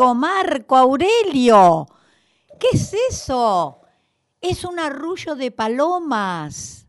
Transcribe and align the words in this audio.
¿Qué 0.00 0.04
oigo, 0.04 0.14
Marco 0.14 0.76
Aurelio? 0.78 1.86
¿Qué 2.58 2.68
es 2.72 2.94
eso? 3.10 3.82
Es 4.40 4.64
un 4.64 4.78
arrullo 4.78 5.34
de 5.34 5.50
palomas. 5.50 6.86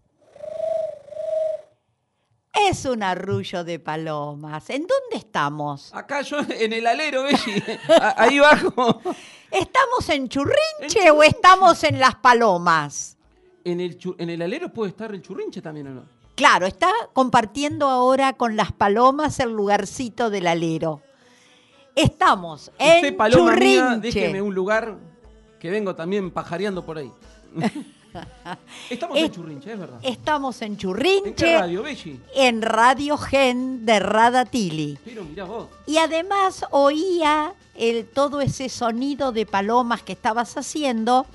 Es 2.69 2.85
un 2.85 3.03
arrullo 3.03 3.65
de 3.65 3.79
palomas. 3.79 4.69
¿En 4.69 4.87
dónde 4.87 5.17
estamos? 5.17 5.93
Acá 5.93 6.21
yo 6.21 6.37
en 6.39 6.71
el 6.71 6.87
alero, 6.87 7.23
Belli, 7.23 7.61
ahí 8.15 8.39
bajo. 8.39 9.01
¿Estamos 9.51 10.07
en 10.07 10.29
Churrinche 10.29 11.11
o 11.11 11.21
estamos 11.21 11.83
en 11.83 11.99
Las 11.99 12.15
Palomas? 12.15 13.17
¿En 13.65 13.81
el, 13.81 13.99
¿En 14.19 14.29
el 14.29 14.41
alero 14.41 14.71
puede 14.71 14.91
estar 14.91 15.13
el 15.13 15.21
churrinche 15.21 15.61
también 15.61 15.87
o 15.87 15.89
no? 15.95 16.03
Claro, 16.35 16.65
está 16.65 16.89
compartiendo 17.11 17.89
ahora 17.89 18.31
con 18.31 18.55
Las 18.55 18.71
Palomas 18.71 19.41
el 19.41 19.49
lugarcito 19.49 20.29
del 20.29 20.47
alero. 20.47 21.01
Estamos 21.95 22.72
en 22.80 22.95
Usted, 22.97 23.18
paloma 23.18 23.56
mía, 23.56 23.97
déjeme 24.02 24.41
un 24.41 24.53
lugar 24.56 24.96
que 25.59 25.69
vengo 25.69 25.94
también 25.96 26.31
pajareando 26.31 26.85
por 26.85 26.97
ahí. 26.97 27.12
Estamos 28.90 29.18
en 29.18 29.31
churrinche, 29.31 29.72
es 29.74 29.79
verdad. 29.79 30.00
Estamos 30.03 30.62
en 30.62 30.74
¿En 30.74 30.78
Churrinche. 30.78 31.34
qué 31.46 31.57
radio, 31.57 31.84
Belli? 31.84 32.19
en 32.35 32.62
Radio 32.62 33.18
Gen 33.18 33.85
de 33.85 34.00
Radatili. 34.00 34.97
Pero 35.06 35.24
mirá 35.24 35.46
vos. 35.46 35.68
Y 35.85 35.97
además 35.97 36.66
oía 36.72 37.53
el, 37.75 38.06
todo 38.06 38.41
ese 38.41 38.68
sonido 38.69 39.31
de 39.31 39.46
palomas 39.46 40.01
que 40.03 40.12
estabas 40.13 40.57
haciendo. 40.57 41.25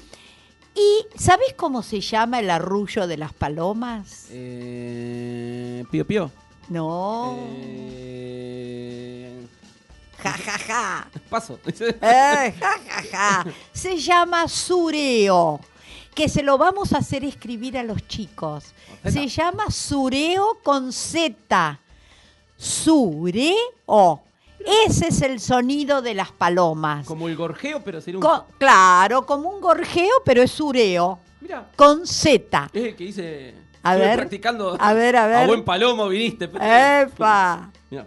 ¿Y 0.75 1.07
sabes 1.19 1.55
cómo 1.57 1.83
se 1.83 2.01
llama 2.03 2.41
el 2.41 2.51
arrullo 2.51 3.07
de 3.07 3.17
las 3.17 3.33
palomas? 3.33 4.27
Eh, 4.31 5.83
pío 5.91 6.07
Pío. 6.07 6.31
No. 6.69 7.39
Eh, 7.63 9.16
Ja, 10.23 10.33
ja, 10.33 10.59
ja. 10.59 11.11
paso. 11.29 11.59
Eh, 11.67 11.95
ja, 12.01 12.53
ja, 12.89 13.03
ja. 13.11 13.45
Se 13.73 13.97
llama 13.99 14.49
sureo. 14.49 15.61
Que 16.15 16.29
se 16.31 16.43
lo 16.43 16.57
vamos 16.57 16.93
a 16.95 16.99
hacer 16.99 17.25
escribir 17.25 17.77
a 17.77 17.83
los 17.83 18.07
chicos. 18.09 18.73
Con. 19.03 19.13
Se 19.13 19.29
llama 19.29 19.71
sureo 19.71 20.59
con 20.63 20.93
Z. 20.93 21.79
Sureo. 22.57 24.23
Ese 24.87 25.09
es 25.09 25.23
el 25.23 25.39
sonido 25.39 26.03
de 26.03 26.15
las 26.15 26.33
palomas. 26.33 27.07
Como 27.07 27.29
el 27.29 27.37
gorjeo, 27.37 27.83
pero 27.85 28.01
sería 28.01 28.19
un. 28.19 28.23
Co- 28.23 28.47
claro, 28.59 29.25
como 29.27 29.49
un 29.51 29.61
gorjeo, 29.61 30.23
pero 30.25 30.43
es 30.43 30.51
sureo. 30.51 31.19
Mirá, 31.41 31.69
Con 31.77 32.07
Z. 32.07 32.71
es 32.73 32.83
el 32.85 32.97
que 32.97 33.05
hice. 33.05 33.55
A 33.83 33.95
ver, 33.95 34.17
practicando. 34.17 34.77
a 34.81 34.93
ver, 34.95 35.15
a 35.17 35.27
ver. 35.29 35.37
A 35.45 35.47
buen 35.47 35.65
palomo 35.65 36.09
viniste. 36.09 36.47
¡Epa! 36.47 37.71
Mirá. 37.91 38.07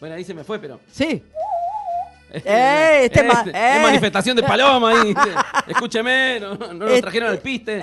Bueno, 0.00 0.14
ahí 0.14 0.24
se 0.24 0.34
me 0.34 0.44
fue, 0.44 0.58
pero. 0.58 0.80
Sí. 0.90 1.22
Es, 2.30 2.42
Eh, 2.44 3.04
este 3.06 3.22
ma- 3.22 3.40
es 3.46 3.54
eh. 3.54 3.80
manifestación 3.82 4.36
de 4.36 4.42
paloma 4.42 4.90
ahí. 4.90 5.14
Escúcheme, 5.66 6.38
no, 6.40 6.54
no 6.74 6.86
Eh, 6.86 7.00
trajeron 7.00 7.30
al 7.30 7.38
piste. 7.38 7.82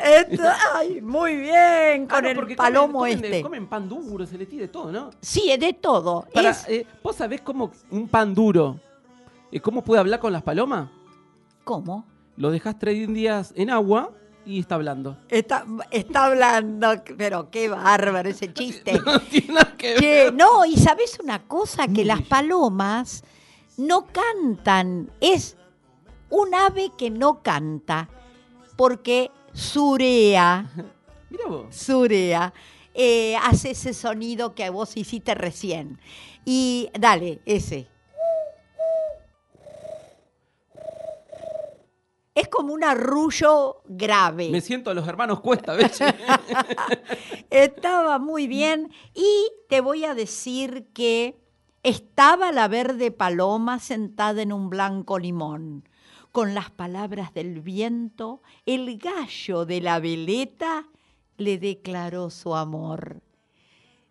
Ay, 0.76 1.02
muy 1.02 1.36
bien, 1.38 2.08
Ah, 2.10 2.14
con 2.16 2.24
no, 2.24 2.30
el 2.30 2.56
palomo 2.56 3.00
comen, 3.00 3.16
comen 3.16 3.26
este. 3.26 3.42
comen 3.42 3.68
pan 3.68 3.90
duro, 3.90 4.26
se 4.28 4.38
le 4.38 4.46
tira 4.46 4.62
de 4.62 4.68
todo, 4.68 4.92
¿no? 4.92 5.10
Sí, 5.20 5.50
es 5.52 5.60
de 5.60 5.74
todo. 5.74 6.28
Para, 6.32 6.52
Es, 6.52 6.64
eh, 6.70 6.86
¿Vos 7.02 7.16
sabés 7.16 7.42
cómo 7.42 7.72
un 7.90 8.08
pan 8.08 8.36
duro, 8.36 8.80
eh, 9.52 9.60
cómo 9.60 9.84
puede 9.84 10.00
hablar 10.02 10.20
con 10.20 10.32
las 10.32 10.44
palomas? 10.44 10.90
¿Cómo? 11.64 12.06
Lo 12.38 12.52
dejas 12.52 12.78
tres 12.78 13.08
días 13.12 13.52
en 13.56 13.72
agua 13.72 14.12
y 14.46 14.60
está 14.60 14.76
hablando. 14.76 15.18
Está, 15.30 15.66
está 15.92 16.26
hablando, 16.26 17.04
pero 17.18 17.50
qué 17.50 17.68
bárbaro 17.68 18.30
ese 18.30 18.54
chiste. 18.54 19.00
No 19.06 19.20
tiene 19.22 19.54
nada 19.54 19.76
que 19.78 19.94
ver. 19.94 20.00
Che, 20.00 20.32
no, 20.32 20.66
y 20.66 20.78
sabes 20.78 21.18
una 21.22 21.44
cosa, 21.48 21.88
que 21.88 22.06
las 22.06 22.22
palomas 22.22 23.24
no 23.78 24.08
cantan. 24.08 25.12
Es 25.20 25.58
un 26.30 26.54
ave 26.54 26.92
que 26.98 27.10
no 27.10 27.42
canta, 27.42 28.10
porque 28.76 29.32
surea, 29.54 30.70
Mira 31.30 31.48
vos. 31.48 31.76
surea, 31.76 32.54
eh, 32.94 33.36
hace 33.38 33.72
ese 33.72 33.94
sonido 33.94 34.54
que 34.56 34.70
vos 34.70 34.96
hiciste 34.96 35.34
recién. 35.36 36.00
Y 36.46 36.90
dale, 37.00 37.42
ese. 37.46 37.88
Es 42.36 42.50
como 42.50 42.74
un 42.74 42.84
arrullo 42.84 43.82
grave. 43.86 44.50
Me 44.50 44.60
siento 44.60 44.90
a 44.92 44.94
los 44.94 45.08
hermanos 45.08 45.40
Cuesta, 45.40 45.74
¿ves? 45.74 46.00
Estaba 47.50 48.20
muy 48.20 48.46
bien 48.48 48.92
y 49.14 49.48
te 49.70 49.80
voy 49.80 50.04
a 50.04 50.14
decir 50.14 50.88
que 50.94 51.40
estaba 51.82 52.52
la 52.52 52.68
verde 52.68 53.12
paloma 53.12 53.80
sentada 53.80 54.42
en 54.42 54.52
un 54.52 54.70
blanco 54.70 55.18
limón. 55.18 55.88
Con 56.34 56.54
las 56.54 56.70
palabras 56.72 57.34
del 57.34 57.62
viento, 57.62 58.42
el 58.66 58.98
gallo 58.98 59.66
de 59.66 59.80
la 59.80 60.00
veleta 60.00 60.90
le 61.38 61.58
declaró 61.58 62.32
su 62.32 62.54
amor. 62.54 63.22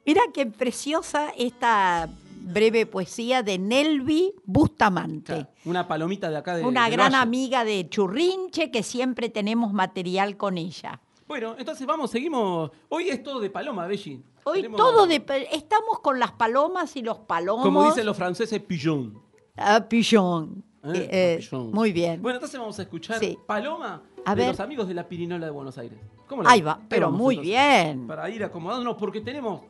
Mira 0.06 0.22
qué 0.32 0.46
preciosa 0.46 1.30
esta 1.36 2.08
breve 2.44 2.86
poesía 2.86 3.42
de 3.42 3.58
Nelvi 3.58 4.34
Bustamante. 4.44 5.46
Una 5.64 5.88
palomita 5.88 6.30
de 6.30 6.36
acá 6.36 6.56
de 6.56 6.64
Una 6.64 6.88
gran 6.88 7.12
valle. 7.12 7.22
amiga 7.22 7.64
de 7.64 7.88
Churrinche 7.88 8.70
que 8.70 8.82
siempre 8.82 9.28
tenemos 9.28 9.72
material 9.72 10.36
con 10.36 10.58
ella. 10.58 11.00
Bueno, 11.26 11.54
entonces 11.58 11.86
vamos, 11.86 12.10
seguimos. 12.10 12.70
Hoy 12.90 13.08
es 13.08 13.22
todo 13.22 13.40
de 13.40 13.48
paloma, 13.50 13.86
Belli. 13.86 14.22
Hoy 14.44 14.56
Tenemos, 14.62 14.76
todo 14.78 15.06
de, 15.06 15.24
estamos 15.52 16.00
con 16.00 16.18
las 16.20 16.32
palomas 16.32 16.94
y 16.96 17.02
los 17.02 17.18
palomos. 17.20 17.64
Como 17.64 17.86
dicen 17.86 18.04
los 18.04 18.16
franceses, 18.16 18.60
pigeon. 18.60 19.18
Ah, 19.56 19.86
pigeon. 19.88 20.62
¿eh? 20.84 20.88
Eh, 20.94 21.08
eh, 21.10 21.36
Pigeon. 21.38 21.70
muy 21.72 21.92
bien. 21.92 22.20
Bueno, 22.20 22.36
entonces 22.36 22.60
vamos 22.60 22.78
a 22.78 22.82
escuchar 22.82 23.18
Sí. 23.20 23.38
Paloma 23.46 24.02
A 24.26 24.34
de 24.34 24.42
ver. 24.42 24.50
los 24.50 24.60
amigos 24.60 24.86
de 24.86 24.92
la 24.94 25.08
Pirinola 25.08 25.46
de 25.46 25.52
Buenos 25.52 25.78
Aires. 25.78 25.98
¿Cómo 26.28 26.42
la 26.42 26.50
Ahí 26.50 26.60
va, 26.60 26.78
pero 26.88 27.10
muy 27.10 27.38
bien. 27.38 28.06
Para 28.06 28.28
ir 28.28 28.44
acomodándonos, 28.44 28.96
porque 28.96 29.22
tenemos, 29.22 29.62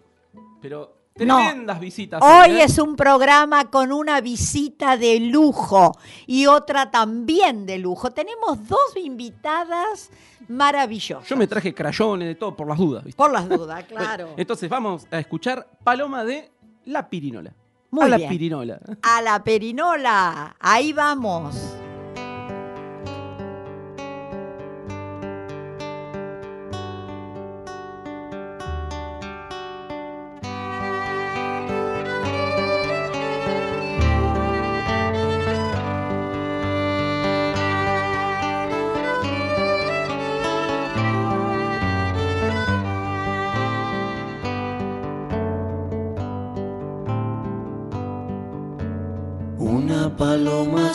pero 0.60 1.03
No. 1.16 1.36
tremendas 1.36 1.78
visitas. 1.78 2.20
Hoy 2.22 2.56
¿eh? 2.56 2.64
es 2.64 2.78
un 2.78 2.96
programa 2.96 3.70
con 3.70 3.92
una 3.92 4.20
visita 4.20 4.96
de 4.96 5.20
lujo 5.20 5.96
y 6.26 6.46
otra 6.46 6.90
también 6.90 7.66
de 7.66 7.78
lujo. 7.78 8.10
Tenemos 8.10 8.66
dos 8.66 8.96
invitadas 8.96 10.10
maravillosas. 10.48 11.28
Yo 11.28 11.36
me 11.36 11.46
traje 11.46 11.72
crayones 11.72 12.26
de 12.26 12.34
todo 12.34 12.56
por 12.56 12.66
las 12.66 12.78
dudas. 12.78 13.04
¿viste? 13.04 13.16
Por 13.16 13.30
las 13.30 13.48
dudas, 13.48 13.84
Bueno, 13.90 14.04
claro. 14.04 14.34
entonces 14.36 14.68
vamos 14.68 15.06
a 15.10 15.20
escuchar 15.20 15.68
Paloma 15.84 16.24
de 16.24 16.50
La 16.86 17.08
Pirinola. 17.08 17.52
Muy 17.92 18.06
a 18.06 18.08
la. 18.08 18.28
Pirinola. 18.28 18.80
A 19.02 19.22
la 19.22 19.44
perinola. 19.44 20.56
Ahí 20.58 20.92
vamos. 20.92 21.54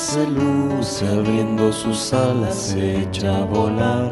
Se 0.10 0.26
luce 0.26 1.08
abriendo 1.08 1.72
sus 1.72 2.14
alas, 2.14 2.56
se 2.56 3.02
echa 3.02 3.38
a 3.38 3.46
volar. 3.46 4.12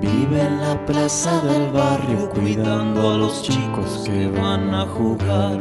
Vive 0.00 0.40
en 0.40 0.60
la 0.60 0.86
plaza 0.86 1.40
del 1.40 1.72
barrio 1.72 2.30
cuidando 2.30 3.10
a 3.10 3.16
los 3.18 3.42
chicos 3.42 4.04
que 4.06 4.28
van 4.28 4.72
a 4.72 4.86
jugar. 4.86 5.58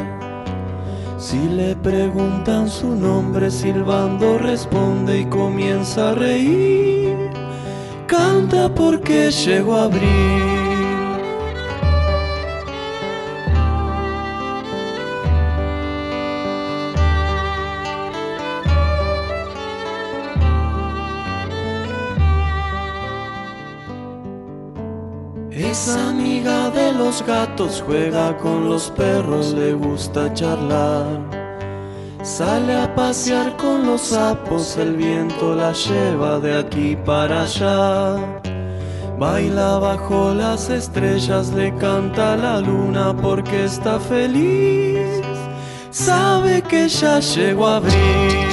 Si 1.17 1.39
le 1.49 1.75
preguntan 1.77 2.69
su 2.69 2.95
nombre, 2.95 3.49
silbando 3.49 4.37
responde 4.37 5.21
y 5.21 5.25
comienza 5.25 6.11
a 6.11 6.13
reír. 6.13 7.31
Canta 8.05 8.69
porque 8.69 9.31
llegó 9.31 9.77
a 9.77 9.85
abrir. 9.85 10.60
Juega 27.69 28.37
con 28.37 28.69
los 28.69 28.89
perros, 28.91 29.53
le 29.53 29.73
gusta 29.73 30.33
charlar. 30.33 31.05
Sale 32.23 32.75
a 32.75 32.93
pasear 32.95 33.55
con 33.57 33.85
los 33.85 34.01
sapos, 34.01 34.77
el 34.77 34.95
viento 34.95 35.55
la 35.55 35.73
lleva 35.73 36.39
de 36.39 36.57
aquí 36.57 36.95
para 36.95 37.43
allá. 37.43 38.15
Baila 39.17 39.79
bajo 39.79 40.33
las 40.33 40.69
estrellas, 40.69 41.51
le 41.53 41.75
canta 41.75 42.35
la 42.35 42.59
luna 42.59 43.15
porque 43.15 43.65
está 43.65 43.99
feliz. 43.99 45.21
Sabe 45.91 46.61
que 46.61 46.87
ya 46.87 47.19
llegó 47.19 47.67
abril. 47.67 48.50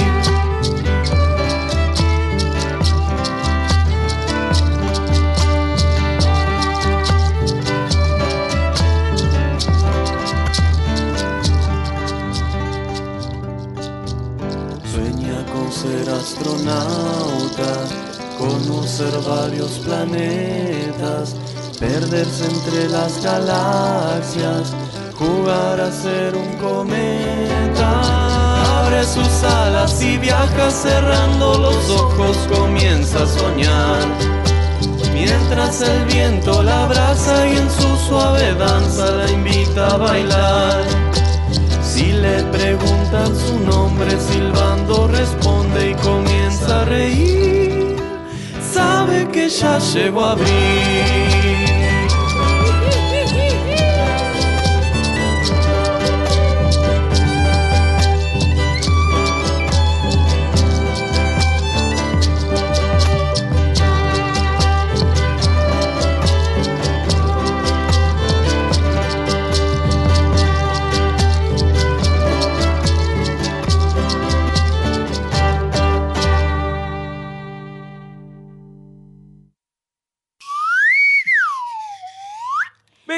Astronauta, 16.28 17.72
conocer 18.38 19.12
varios 19.26 19.78
planetas, 19.78 21.34
perderse 21.80 22.44
entre 22.44 22.88
las 22.88 23.22
galaxias, 23.22 24.74
jugar 25.18 25.80
a 25.80 25.90
ser 25.90 26.34
un 26.36 26.52
cometa. 26.58 28.02
Abre 28.80 29.04
sus 29.04 29.42
alas 29.42 30.02
y 30.02 30.18
viaja 30.18 30.70
cerrando 30.70 31.58
los 31.58 31.90
ojos, 31.90 32.36
comienza 32.54 33.22
a 33.22 33.26
soñar. 33.26 34.06
Mientras 35.14 35.80
el 35.80 36.04
viento 36.04 36.62
la 36.62 36.84
abraza 36.84 37.46
y 37.48 37.56
en 37.56 37.70
su 37.70 37.96
suave 38.06 38.54
danza 38.54 39.10
la 39.12 39.30
invita 39.30 39.88
a 39.88 39.96
bailar. 39.96 41.07
Le 42.20 42.42
preguntan 42.50 43.36
su 43.36 43.60
nombre, 43.60 44.10
silbando 44.18 45.06
responde 45.06 45.90
y 45.90 45.94
comienza 45.94 46.82
a 46.82 46.84
reír. 46.84 47.96
Sabe 48.60 49.28
que 49.30 49.48
ya 49.48 49.78
llegó 49.78 50.24
a 50.24 50.32
abrir. 50.32 51.37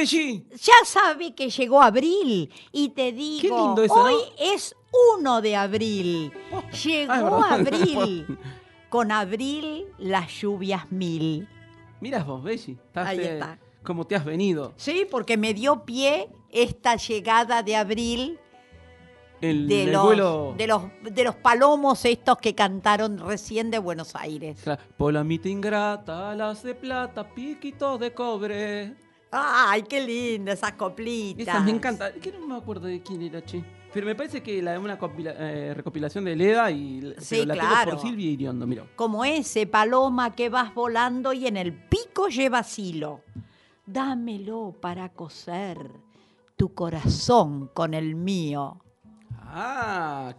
Ya 0.04 0.74
sabe 0.84 1.34
que 1.34 1.50
llegó 1.50 1.80
abril 1.82 2.50
y 2.72 2.88
te 2.90 3.12
digo, 3.12 3.56
lindo 3.56 3.82
eso, 3.82 3.94
hoy 3.94 4.14
¿no? 4.14 4.54
es 4.54 4.74
1 5.18 5.40
de 5.40 5.56
abril. 5.56 6.32
Llegó 6.84 7.12
Ah, 7.42 7.54
abril. 7.54 8.38
Con 8.88 9.12
abril 9.12 9.86
las 9.98 10.28
lluvias 10.40 10.90
mil. 10.90 11.48
mirás 12.00 12.26
vos, 12.26 12.44
estás, 12.46 13.06
Ahí 13.06 13.18
eh, 13.20 13.32
está. 13.34 13.58
Como 13.82 14.04
te 14.06 14.16
has 14.16 14.24
venido. 14.24 14.72
Sí, 14.76 15.06
porque 15.10 15.36
me 15.36 15.54
dio 15.54 15.84
pie 15.84 16.28
esta 16.50 16.96
llegada 16.96 17.62
de 17.62 17.76
abril 17.76 18.38
El, 19.40 19.68
de 19.68 19.84
el 19.84 19.92
los, 19.92 20.02
vuelo. 20.02 20.54
de, 20.58 20.66
los, 20.66 20.82
de 21.02 21.24
los 21.24 21.36
palomos 21.36 22.04
estos 22.04 22.36
que 22.38 22.54
cantaron 22.54 23.18
recién 23.18 23.70
de 23.70 23.78
Buenos 23.78 24.14
Aires. 24.16 24.58
Claro, 24.64 24.82
Polomita 24.98 25.48
ingrata, 25.48 26.32
alas 26.32 26.62
de 26.62 26.74
plata, 26.74 27.32
piquitos 27.32 28.00
de 28.00 28.12
cobre. 28.12 28.94
Ay, 29.30 29.82
qué 29.84 30.00
linda 30.04 30.52
esas 30.52 30.72
coplitas. 30.72 31.46
Esas 31.46 31.64
me 31.64 31.70
encanta. 31.70 32.12
Que 32.12 32.32
no 32.32 32.46
me 32.46 32.56
acuerdo 32.56 32.86
de 32.86 33.00
quién 33.02 33.22
era, 33.22 33.44
che. 33.44 33.62
Pero 33.92 34.06
me 34.06 34.14
parece 34.14 34.42
que 34.42 34.62
la 34.62 34.72
de 34.72 34.78
una 34.78 34.98
compila- 34.98 35.34
eh, 35.36 35.72
recopilación 35.74 36.24
de 36.24 36.36
Leda 36.36 36.70
y 36.70 37.14
Sí, 37.18 37.44
la 37.44 37.54
claro. 37.54 37.92
por 37.92 38.00
Silvia 38.00 38.30
Iriondo, 38.30 38.66
mira. 38.66 38.84
Como 38.96 39.24
ese 39.24 39.66
paloma 39.66 40.34
que 40.34 40.48
vas 40.48 40.74
volando 40.74 41.32
y 41.32 41.46
en 41.46 41.56
el 41.56 41.72
pico 41.72 42.28
llevas 42.28 42.78
hilo. 42.78 43.22
Dámelo 43.86 44.74
para 44.80 45.08
coser 45.08 45.76
tu 46.56 46.72
corazón 46.74 47.68
con 47.74 47.94
el 47.94 48.14
mío. 48.14 48.78
Ah, 49.52 50.34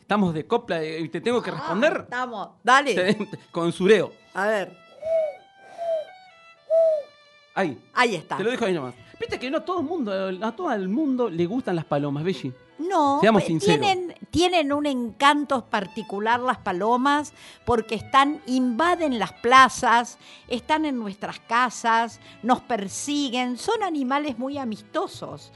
estamos 0.00 0.32
de 0.34 0.46
copla 0.46 0.82
eh, 0.82 1.00
y 1.00 1.08
te 1.08 1.20
tengo 1.20 1.42
que 1.42 1.50
Ah, 1.50 1.54
responder 1.54 2.00
estamos. 2.04 2.50
Dale. 2.62 3.16
con 3.50 3.72
sureo. 3.72 4.12
A 4.34 4.46
ver. 4.46 4.87
Ahí, 7.58 7.76
Ahí 7.92 8.14
está. 8.14 8.36
te 8.36 8.44
lo 8.44 8.50
dejo 8.50 8.64
ahí 8.66 8.72
nomás. 8.72 8.94
Viste 9.18 9.36
que 9.36 9.50
no 9.50 9.58
a 9.58 9.64
todo 9.64 9.80
el 9.80 9.86
mundo, 9.86 10.12
a 10.46 10.52
todo 10.52 10.72
el 10.72 10.88
mundo 10.88 11.28
le 11.28 11.44
gustan 11.44 11.74
las 11.74 11.84
palomas, 11.84 12.22
Belli. 12.22 12.52
No, 12.78 13.18
Seamos 13.20 13.42
eh, 13.42 13.46
sinceros. 13.46 13.80
tienen, 13.84 14.14
tienen 14.30 14.72
un 14.72 14.86
encanto 14.86 15.64
particular 15.64 16.38
las 16.38 16.58
palomas 16.58 17.32
porque 17.64 17.96
están, 17.96 18.40
invaden 18.46 19.18
las 19.18 19.32
plazas, 19.32 20.18
están 20.46 20.84
en 20.84 20.96
nuestras 21.00 21.40
casas, 21.40 22.20
nos 22.44 22.60
persiguen, 22.60 23.58
son 23.58 23.82
animales 23.82 24.38
muy 24.38 24.56
amistosos. 24.56 25.50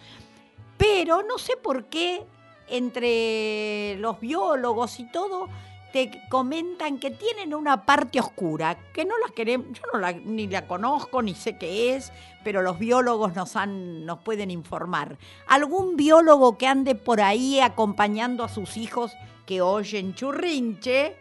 Pero 0.76 1.22
no 1.22 1.38
sé 1.38 1.56
por 1.56 1.84
qué 1.84 2.26
entre 2.66 3.96
los 4.00 4.18
biólogos 4.18 4.98
y 4.98 5.04
todo 5.12 5.48
te 5.92 6.22
comentan 6.28 6.98
que 6.98 7.10
tienen 7.10 7.54
una 7.54 7.84
parte 7.84 8.18
oscura, 8.18 8.76
que 8.92 9.04
no 9.04 9.18
las 9.18 9.32
queremos, 9.32 9.66
yo 9.72 9.82
no 9.92 9.98
la, 9.98 10.12
ni 10.12 10.46
la 10.46 10.66
conozco 10.66 11.22
ni 11.22 11.34
sé 11.34 11.58
qué 11.58 11.94
es, 11.94 12.12
pero 12.42 12.62
los 12.62 12.78
biólogos 12.78 13.34
nos, 13.34 13.56
han, 13.56 14.06
nos 14.06 14.18
pueden 14.20 14.50
informar. 14.50 15.18
¿Algún 15.46 15.96
biólogo 15.96 16.56
que 16.56 16.66
ande 16.66 16.94
por 16.94 17.20
ahí 17.20 17.60
acompañando 17.60 18.42
a 18.44 18.48
sus 18.48 18.76
hijos 18.76 19.12
que 19.46 19.60
oyen 19.60 20.14
churrinche 20.14 21.16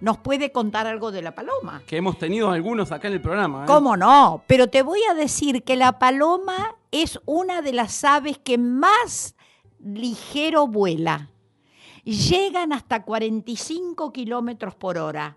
nos 0.00 0.18
puede 0.18 0.52
contar 0.52 0.86
algo 0.86 1.12
de 1.12 1.22
la 1.22 1.34
paloma? 1.34 1.82
Que 1.86 1.96
hemos 1.96 2.18
tenido 2.18 2.50
algunos 2.50 2.92
acá 2.92 3.08
en 3.08 3.14
el 3.14 3.20
programa. 3.20 3.64
¿eh? 3.64 3.66
¿Cómo 3.66 3.96
no? 3.96 4.42
Pero 4.46 4.68
te 4.68 4.82
voy 4.82 5.00
a 5.10 5.14
decir 5.14 5.62
que 5.62 5.76
la 5.76 5.98
paloma 5.98 6.76
es 6.90 7.20
una 7.24 7.62
de 7.62 7.72
las 7.72 8.04
aves 8.04 8.38
que 8.38 8.58
más 8.58 9.34
ligero 9.82 10.66
vuela. 10.66 11.30
Llegan 12.16 12.72
hasta 12.72 13.02
45 13.04 14.12
kilómetros 14.12 14.74
por 14.74 14.98
hora. 14.98 15.36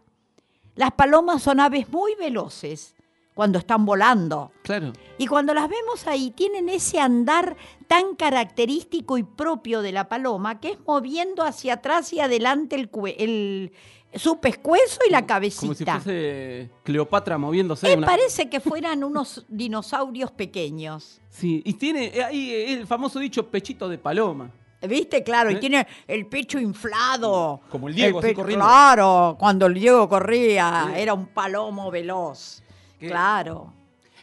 Las 0.76 0.92
palomas 0.92 1.44
son 1.44 1.60
aves 1.60 1.88
muy 1.90 2.16
veloces 2.16 2.96
cuando 3.36 3.60
están 3.60 3.86
volando. 3.86 4.52
Claro. 4.64 4.94
Y 5.18 5.28
cuando 5.28 5.54
las 5.54 5.70
vemos 5.70 6.08
ahí, 6.08 6.32
tienen 6.32 6.70
ese 6.70 7.00
andar 7.00 7.56
tan 7.88 8.16
característico 8.16 9.18
y 9.18 9.24
propio 9.24 9.82
de 9.82 9.92
la 9.92 10.08
paloma, 10.10 10.60
que 10.60 10.72
es 10.72 10.78
moviendo 10.86 11.44
hacia 11.44 11.74
atrás 11.76 12.12
y 12.14 12.20
adelante 12.20 12.76
el, 13.18 13.72
su 14.16 14.40
pescuezo 14.40 15.00
y 15.08 15.12
la 15.12 15.26
cabecita. 15.26 15.62
Como 15.62 15.74
si 15.76 15.86
fuese 15.86 16.70
Cleopatra 16.84 17.38
moviéndose. 17.38 17.88
Me 17.88 17.98
una- 17.98 18.08
parece 18.08 18.50
que 18.50 18.60
fueran 18.60 19.04
unos 19.04 19.46
dinosaurios 19.48 20.32
pequeños. 20.32 21.20
Sí, 21.30 21.62
y 21.66 21.74
tiene 21.74 22.12
ahí 22.24 22.52
el 22.52 22.88
famoso 22.88 23.20
dicho 23.20 23.48
pechito 23.50 23.90
de 23.90 23.98
paloma. 23.98 24.52
¿Viste? 24.88 25.24
Claro, 25.24 25.52
y 25.52 25.60
tiene 25.60 25.86
el 26.08 26.26
pecho 26.28 26.60
inflado. 26.60 27.62
Como 27.70 27.88
el 27.88 27.96
Diego, 27.96 28.20
así 28.20 28.34
corriendo. 28.34 28.66
Claro, 28.66 29.36
cuando 29.40 29.66
el 29.68 29.74
Diego 29.76 30.08
corría, 30.10 30.88
Sí. 30.94 31.02
era 31.02 31.14
un 31.14 31.28
palomo 31.28 31.90
veloz. 31.92 32.62
¿Qué? 33.00 33.08
Claro. 33.08 33.74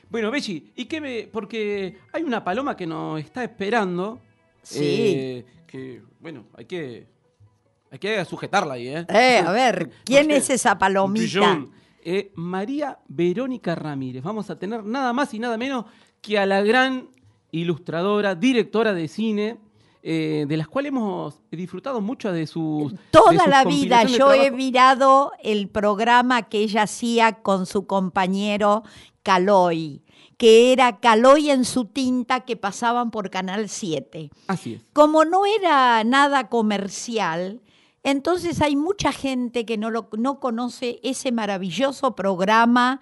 Bueno, 0.09 0.31
Belli, 0.31 0.73
¿y 0.75 0.85
qué 0.87 1.01
me.? 1.01 1.29
Porque 1.33 1.99
hay 2.13 2.23
una 2.23 2.43
paloma 2.43 2.77
que 2.77 2.87
nos 2.87 3.21
está 3.21 3.45
esperando. 3.45 4.21
Sí. 4.63 4.79
eh, 4.85 5.47
que, 5.67 6.03
bueno, 6.19 6.45
hay 6.57 6.65
que 6.67 7.07
Hay 7.93 7.99
que 7.99 8.25
sujetarla 8.25 8.75
ahí, 8.75 8.89
¿eh? 8.89 9.07
Eh, 9.09 9.39
a 9.45 9.51
ver, 9.53 9.91
¿quién 10.05 10.31
es 10.31 10.49
esa 10.51 10.79
palomita? 10.79 11.65
Eh, 12.05 12.33
María 12.37 12.99
Verónica 13.09 13.75
Ramírez. 13.75 14.23
Vamos 14.23 14.49
a 14.51 14.59
tener 14.59 14.85
nada 14.85 15.13
más 15.13 15.35
y 15.35 15.39
nada 15.39 15.57
menos 15.59 15.87
que 16.23 16.39
a 16.39 16.47
la 16.47 16.63
gran 16.63 17.09
ilustradora, 17.51 18.35
directora 18.37 18.95
de 18.95 19.09
cine, 19.09 19.59
eh, 20.03 20.47
de 20.49 20.57
las 20.57 20.67
cuales 20.67 20.91
hemos 20.91 21.41
disfrutado 21.51 22.01
mucho 22.01 22.33
de 22.33 22.47
sus. 22.47 22.93
de 22.93 22.99
Toda 23.11 23.33
sus 23.33 23.47
la 23.47 23.65
vida 23.65 24.05
yo 24.05 24.33
he 24.33 24.51
mirado 24.51 25.33
el 25.43 25.69
programa 25.69 26.49
que 26.49 26.61
ella 26.61 26.85
hacía 26.85 27.43
con 27.43 27.67
su 27.67 27.87
compañero 27.87 28.83
Caloy, 29.23 30.03
que 30.39 30.73
era 30.73 31.01
Caloy 31.01 31.51
en 31.51 31.67
su 31.67 31.85
tinta 31.85 32.41
que 32.41 32.57
pasaban 32.57 33.11
por 33.11 33.29
Canal 33.29 33.69
7. 33.69 34.31
Así 34.47 34.75
es. 34.75 34.83
Como 34.95 35.27
no 35.27 35.45
era 35.45 36.03
nada 36.05 36.49
comercial, 36.49 37.61
entonces 38.03 38.63
hay 38.63 38.77
mucha 38.77 39.13
gente 39.13 39.67
que 39.67 39.77
no, 39.77 39.91
lo, 39.91 40.09
no 40.17 40.41
conoce 40.41 40.99
ese 41.03 41.31
maravilloso 41.31 42.17
programa 42.17 43.01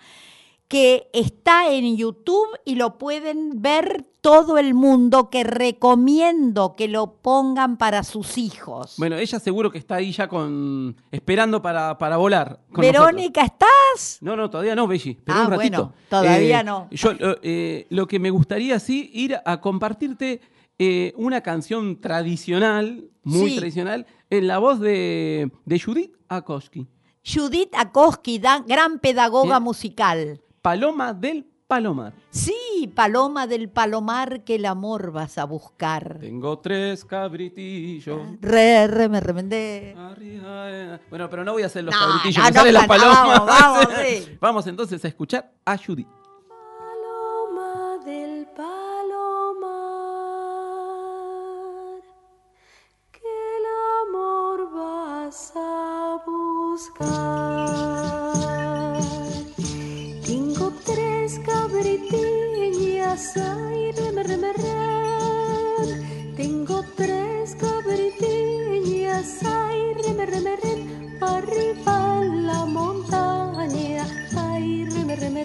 que 0.67 1.09
está 1.13 1.73
en 1.73 1.97
YouTube 1.97 2.49
y 2.65 2.75
lo 2.75 2.99
pueden 2.99 3.63
ver 3.63 4.05
todo 4.29 4.59
el 4.59 4.75
mundo, 4.75 5.31
que 5.31 5.43
recomiendo 5.43 6.75
que 6.77 6.87
lo 6.87 7.15
pongan 7.15 7.79
para 7.79 8.03
sus 8.05 8.37
hijos. 8.37 8.95
Bueno, 8.99 9.17
ella 9.17 9.39
seguro 9.41 9.71
que 9.71 9.79
está 9.79 9.95
ahí 9.97 10.13
ya 10.13 10.29
con 10.29 10.95
esperando 11.11 11.63
para, 11.63 11.97
para 11.97 12.19
volar. 12.19 12.61
con 12.71 12.83
Verónica, 12.83 13.43
¿estás? 13.43 14.19
No, 14.21 14.37
no, 14.37 14.51
todavía 14.51 14.75
no, 14.75 14.87
Belli. 14.87 15.15
Pero 15.25 15.39
Ah, 15.39 15.45
un 15.47 15.51
ratito. 15.53 15.77
bueno, 15.85 15.95
todavía 16.11 16.61
Eh, 16.61 16.65
no. 16.65 16.89
Yo 16.91 17.13
eh, 17.43 17.87
lo 17.89 18.07
que 18.07 18.19
me 18.19 18.29
gustaría, 18.29 18.79
sí, 18.81 19.11
ir 19.15 19.37
a 19.45 19.61
compartirte 19.63 20.43
eh, 20.79 21.15
una 21.17 21.41
canción 21.41 21.99
tradicional, 22.01 23.05
muy 23.25 23.51
Sí. 23.53 23.57
tradicional, 23.57 24.07
en 24.29 24.47
la 24.47 24.59
voz 24.59 24.79
de, 24.79 25.51
de 25.65 25.81
Judith 25.81 26.13
Akoski. 26.29 26.87
Judith 27.25 27.75
Akoski, 27.75 28.41
gran 28.67 28.99
pedagoga 28.99 29.59
musical. 29.59 30.41
Paloma 30.63 31.15
del 31.15 31.47
Palomar. 31.69 32.15
Sí, 32.31 32.91
paloma 32.95 33.47
del 33.47 33.69
palomar 33.69 34.43
que 34.43 34.55
el 34.55 34.65
amor 34.65 35.13
vas 35.13 35.37
a 35.37 35.45
buscar. 35.45 36.17
Tengo 36.19 36.59
tres 36.61 37.05
cabritillos. 37.05 38.23
Re, 38.41 38.87
re, 38.87 39.09
me 39.11 39.21
remendé. 39.21 39.95
Arriba, 39.95 40.71
eh. 40.71 40.99
Bueno, 41.11 41.29
pero 41.29 41.45
no 41.45 41.53
voy 41.53 41.65
a 41.65 41.67
hacer 41.67 41.85
los 41.85 41.95
No, 41.95 42.01
cabritillos, 42.01 42.39
no, 42.39 42.45
que 42.49 42.51
no, 42.55 42.59
salen 42.59 42.73
las 42.75 42.87
palomas. 42.87 43.23
vamos, 43.23 43.47
vamos, 43.47 43.89
sí. 44.03 44.37
Vamos 44.41 44.67
entonces 44.67 45.05
a 45.05 45.09
escuchar 45.09 45.53
a 45.67 45.77
Judith. 45.77 46.09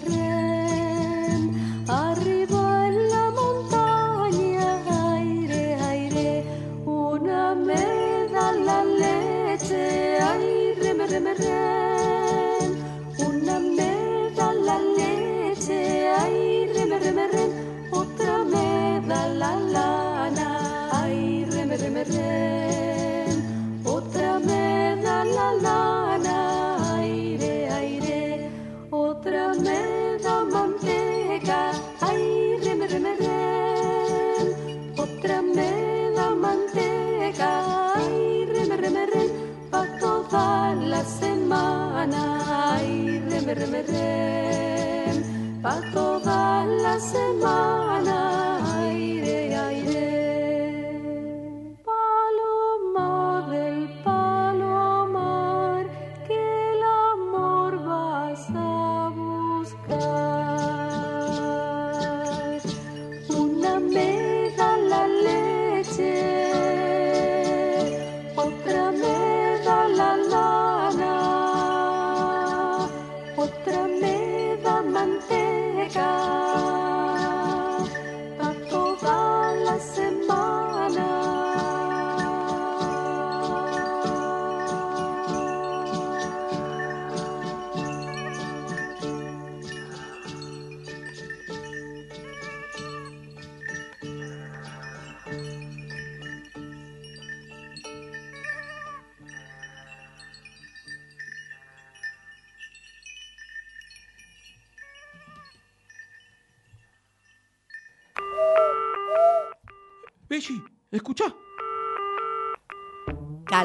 re 0.00 0.43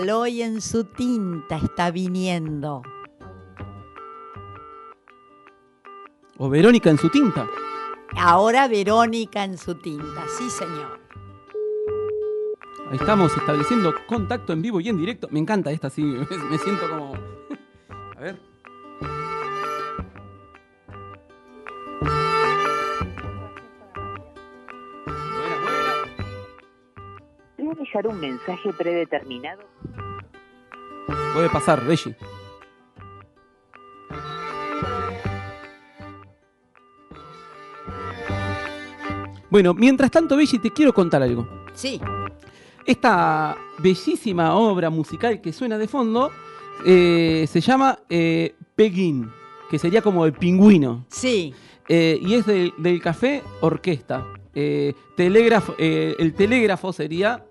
Caloy 0.09 0.41
en 0.41 0.59
su 0.59 0.85
tinta 0.85 1.57
está 1.57 1.91
viniendo. 1.91 2.81
O 6.39 6.49
Verónica 6.49 6.89
en 6.89 6.97
su 6.97 7.11
tinta. 7.11 7.47
Ahora 8.17 8.67
Verónica 8.67 9.43
en 9.43 9.55
su 9.55 9.75
tinta, 9.75 10.25
sí 10.35 10.49
señor. 10.49 10.99
Ahí 12.89 12.97
estamos 12.97 13.37
estableciendo 13.37 13.93
contacto 14.07 14.51
en 14.51 14.63
vivo 14.63 14.79
y 14.79 14.89
en 14.89 14.97
directo. 14.97 15.27
Me 15.29 15.37
encanta 15.37 15.69
esta, 15.69 15.91
sí. 15.91 16.01
Me 16.49 16.57
siento 16.57 16.89
como. 16.89 17.13
A 18.17 18.19
ver. 18.19 18.49
Un 28.08 28.20
mensaje 28.20 28.72
predeterminado. 28.74 29.62
Puede 31.34 31.50
pasar, 31.50 31.84
Belli. 31.86 32.15
Bueno, 39.50 39.74
mientras 39.74 40.12
tanto, 40.12 40.36
Belli, 40.38 40.60
te 40.60 40.72
quiero 40.72 40.94
contar 40.94 41.24
algo. 41.24 41.48
Sí, 41.74 42.00
Esta 42.86 43.56
bellísima 43.79 44.56
obra 44.56 44.89
musical 44.89 45.41
que 45.41 45.53
suena 45.53 45.77
de 45.77 45.88
fondo 45.88 46.32
eh, 46.86 47.46
se 47.48 47.62
llama 47.62 48.00
eh, 48.10 48.56
Peguín, 48.75 49.29
que 49.70 49.77
sería 49.79 50.01
como 50.01 50.25
el 50.25 50.34
pingüino. 50.34 51.06
sí. 51.10 51.53
Eh, 51.91 52.20
y 52.22 52.36
es 52.36 52.46
del, 52.46 52.72
del 52.77 53.01
Café 53.01 53.41
Orquesta. 53.62 54.24
Eh, 54.53 54.94
telégrafo, 55.18 55.74
eh, 55.79 56.15
el 56.20 56.36
telégrafo 56.36 56.94
sería. 56.94 57.44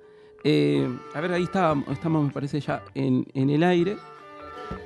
Eh, 0.44 0.88
a 1.14 1.20
ver, 1.20 1.32
ahí 1.32 1.44
está, 1.44 1.74
estamos, 1.90 2.24
me 2.26 2.30
parece, 2.32 2.60
ya 2.60 2.82
en, 2.94 3.26
en 3.34 3.50
el 3.50 3.62
aire. 3.62 3.96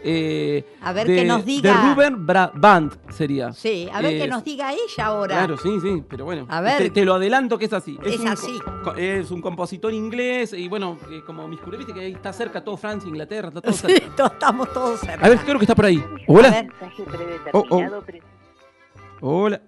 eh, 0.04 0.64
A 0.80 0.92
ver 0.92 1.06
de, 1.09 1.16
que 1.16 1.25
nos 1.25 1.44
de 1.44 1.52
diga. 1.52 1.92
Ruben 1.94 2.25
Bra- 2.26 2.52
Band 2.54 2.92
sería. 3.11 3.52
Sí, 3.52 3.88
a 3.92 4.00
ver 4.00 4.14
Eh, 4.14 4.18
que 4.21 4.28
nos 4.28 4.44
diga 4.44 4.73
ella 4.73 5.06
ahora. 5.06 5.37
Claro, 5.37 5.56
sí, 5.56 5.78
sí, 5.82 6.02
pero 6.09 6.25
bueno. 6.25 6.47
A 6.49 6.61
ver. 6.61 6.78
Te, 6.78 6.90
te 6.90 7.04
lo 7.04 7.14
adelanto 7.14 7.59
que 7.59 7.64
es 7.64 7.73
así. 7.73 7.99
Es 8.04 8.21
un, 8.21 8.28
así. 8.28 8.61
es 8.97 9.30
un 9.32 9.42
compositor 9.42 9.92
inglés 9.92 10.52
y 10.52 10.68
bueno, 10.68 10.99
eh, 11.11 11.23
como 11.26 11.47
mis 11.49 11.59
viste 11.76 11.92
que 11.92 12.00
ahí 12.00 12.12
está 12.12 12.32
cerca 12.32 12.62
todo 12.62 12.76
Francia, 12.76 13.09
Inglaterra, 13.09 13.49
está 13.49 13.61
todo 13.61 13.73
Sí, 13.73 13.78
cerca. 13.88 14.16
todos- 14.16 14.32
estamos 14.32 14.73
todos 14.73 15.00
cerca. 15.00 15.26
A 15.26 15.28
ver, 15.28 15.38
creo 15.40 15.59
que 15.59 15.64
está 15.64 15.75
por 15.75 15.87
ahí. 15.87 15.99
A 15.99 16.16
Hola. 16.28 16.50
ver. 16.50 16.64
Mensaje 16.66 17.02
predeterminado. 17.02 18.02
pre- 18.02 18.23
Hola. 19.21 19.62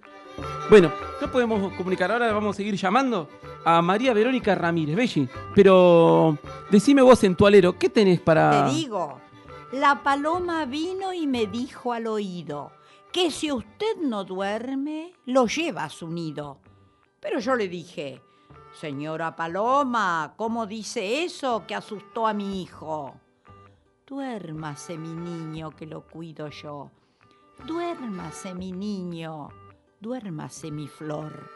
Bueno, 0.71 0.93
no 1.21 1.31
podemos 1.31 1.73
comunicar 1.75 2.11
ahora, 2.11 2.33
vamos 2.33 2.55
a 2.55 2.59
seguir 2.59 2.75
llamando 2.75 3.29
a 3.65 3.81
María 3.83 4.13
Verónica 4.13 4.55
Ramírez, 4.55 4.97
Belli. 4.97 5.29
Pero 5.55 6.39
decime 6.71 7.03
vos 7.03 7.23
en 7.25 7.37
tu 7.37 7.47
alero, 7.47 7.79
¿qué 7.79 7.89
tenés 7.89 8.21
para...? 8.21 8.67
Te 8.67 8.75
digo, 8.75 9.21
la 9.73 10.03
paloma 10.03 10.65
vino 10.65 11.13
y 11.13 11.27
me 11.27 11.47
dijo 11.47 11.93
al 11.93 12.07
oído 12.07 12.73
que 13.13 13.31
si 13.31 13.53
usted 13.53 13.97
no 14.03 14.25
duerme, 14.25 15.13
lo 15.27 15.47
lleva 15.47 15.85
a 15.85 15.89
su 15.89 16.09
nido. 16.09 16.59
Pero 17.21 17.41
yo 17.41 17.55
le 17.55 17.69
dije, 17.69 18.21
señora 18.81 19.37
paloma, 19.37 20.35
¿cómo 20.37 20.67
dice 20.67 21.25
eso 21.25 21.65
que 21.67 21.75
asustó 21.75 22.27
a 22.27 22.35
mi 22.35 22.63
hijo? 22.63 23.15
Duérmase, 24.07 24.99
mi 24.99 25.15
niño, 25.15 25.71
que 25.71 25.87
lo 25.87 26.03
cuido 26.03 26.49
yo. 26.49 26.91
Duérmase, 27.67 28.55
mi 28.55 28.73
niño. 28.73 29.49
Duérmase, 30.01 30.71
mi 30.71 30.89
flor. 30.89 31.51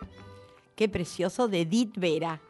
Qué 0.74 0.88
precioso 0.88 1.48
de 1.48 1.62
Edith 1.62 1.96
Vera. 1.98 2.40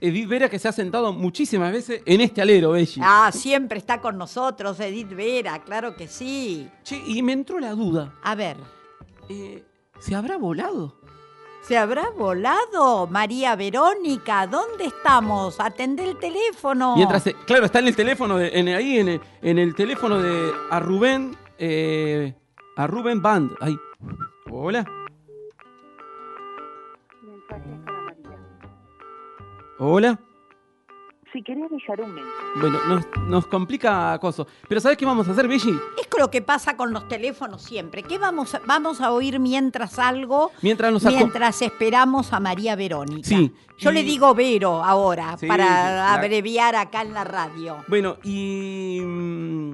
Edith 0.00 0.28
Vera 0.28 0.48
que 0.48 0.58
se 0.58 0.68
ha 0.68 0.72
sentado 0.72 1.12
muchísimas 1.12 1.72
veces 1.72 2.02
en 2.06 2.20
este 2.20 2.40
alero, 2.40 2.70
Belli. 2.72 3.00
Ah, 3.02 3.30
siempre 3.32 3.78
está 3.78 4.00
con 4.00 4.16
nosotros, 4.16 4.78
Edith 4.80 5.12
Vera, 5.14 5.62
claro 5.64 5.96
que 5.96 6.06
sí. 6.08 6.68
Che, 6.84 7.02
y 7.06 7.22
me 7.22 7.32
entró 7.32 7.58
la 7.58 7.72
duda. 7.72 8.14
A 8.22 8.34
ver, 8.34 8.56
eh, 9.28 9.64
¿Se 10.00 10.14
habrá 10.14 10.36
volado? 10.36 10.96
¿se 11.62 11.76
habrá 11.76 12.08
volado 12.10 13.06
María 13.08 13.54
Verónica? 13.56 14.46
¿Dónde 14.46 14.86
estamos? 14.86 15.58
Atendé 15.60 16.04
el 16.08 16.16
teléfono. 16.18 16.94
Mientras, 16.96 17.24
se- 17.24 17.34
claro, 17.34 17.66
está 17.66 17.80
en 17.80 17.88
el 17.88 17.96
teléfono, 17.96 18.38
de- 18.38 18.56
en, 18.58 18.68
ahí 18.68 18.98
en 19.00 19.08
el, 19.08 19.20
en 19.42 19.58
el 19.58 19.74
teléfono 19.74 20.22
de 20.22 20.50
a 20.70 20.80
Rubén, 20.80 21.36
eh, 21.58 22.32
a 22.76 22.86
Rubén 22.86 23.20
Band. 23.20 23.50
Ahí. 23.60 23.76
Hola. 24.50 24.86
Hola. 29.78 30.18
Si 31.32 31.42
querés 31.42 31.70
dejar 31.70 32.00
un 32.00 32.14
mensaje. 32.14 32.34
Bueno, 32.58 32.78
nos, 32.88 33.04
nos 33.28 33.46
complica 33.46 34.14
acoso. 34.14 34.46
Pero 34.66 34.80
¿sabes 34.80 34.96
qué 34.96 35.04
vamos 35.04 35.28
a 35.28 35.32
hacer, 35.32 35.46
Belli? 35.46 35.78
Es 36.00 36.08
lo 36.18 36.30
que 36.30 36.40
pasa 36.40 36.74
con 36.76 36.92
los 36.92 37.06
teléfonos 37.06 37.62
siempre. 37.62 38.02
¿Qué 38.02 38.18
vamos 38.18 38.54
a, 38.54 38.60
vamos 38.66 39.00
a 39.02 39.12
oír 39.12 39.38
mientras 39.38 39.98
algo? 39.98 40.50
Mientras 40.62 40.90
nos 40.90 41.04
Mientras 41.04 41.60
esperamos 41.62 42.32
a 42.32 42.40
María 42.40 42.74
Verónica. 42.76 43.28
Sí, 43.28 43.52
Yo 43.76 43.90
y- 43.90 43.94
le 43.94 44.02
digo 44.04 44.34
Vero 44.34 44.82
ahora, 44.82 45.36
Sí, 45.38 45.46
para 45.46 45.64
la- 45.66 46.14
abreviar 46.14 46.74
acá 46.76 47.02
en 47.02 47.12
la 47.12 47.24
radio. 47.24 47.76
Bueno, 47.88 48.16
y. 48.24 49.00
mm, 49.02 49.72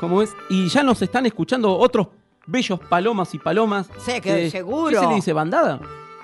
¿Cómo 0.00 0.22
es? 0.22 0.34
Y 0.48 0.68
ya 0.68 0.82
nos 0.82 1.00
están 1.02 1.26
escuchando 1.26 1.76
otros 1.76 2.08
bellos 2.46 2.80
palomas 2.80 3.32
y 3.34 3.38
palomas. 3.38 3.88
Sí, 3.98 4.20
que 4.20 4.50
seguro. 4.50 4.90
¿Qué 4.90 4.96
se 4.96 5.06
le 5.08 5.14
dice? 5.16 5.32
¿Bandada? 5.34 5.78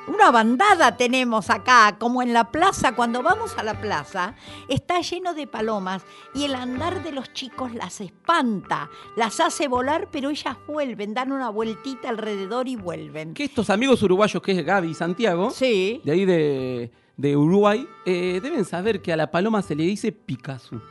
Una 0.09 0.33
bandada 0.33 0.97
tenemos 0.97 1.49
acá, 1.49 1.97
como 1.99 2.23
en 2.23 2.33
la 2.33 2.51
plaza, 2.51 2.95
cuando 2.97 3.23
vamos 3.23 3.57
a 3.57 3.63
la 3.63 3.81
plaza, 3.81 4.35
está 4.69 5.01
lleno 5.01 5.33
de 5.33 5.47
palomas 5.47 6.03
y 6.35 6.45
el 6.45 6.57
andar 6.57 7.05
de 7.05 7.13
los 7.13 7.33
chicos 7.33 7.73
las 7.73 8.01
espanta, 8.01 8.91
las 9.17 9.39
hace 9.39 9.69
volar, 9.69 10.09
pero 10.11 10.31
ellas 10.31 10.57
vuelven, 10.67 11.15
dan 11.15 11.31
una 11.31 11.51
vueltita 11.51 12.09
alrededor 12.09 12.67
y 12.67 12.75
vuelven. 12.75 13.33
Que 13.35 13.45
estos 13.45 13.71
amigos 13.71 14.03
uruguayos, 14.03 14.43
que 14.43 14.53
es 14.59 14.67
Gaby 14.67 14.91
y 14.91 14.95
Santiago, 14.95 15.51
Sí. 15.53 16.01
de 16.05 16.13
ahí 16.13 16.25
de, 16.25 16.91
de 17.17 17.37
Uruguay, 17.37 17.87
eh, 18.05 18.41
deben 18.43 18.65
saber 18.65 19.03
que 19.03 19.13
a 19.13 19.17
la 19.17 19.31
paloma 19.31 19.63
se 19.63 19.77
le 19.77 19.85
dice 19.85 20.11
Picasso. 20.11 20.83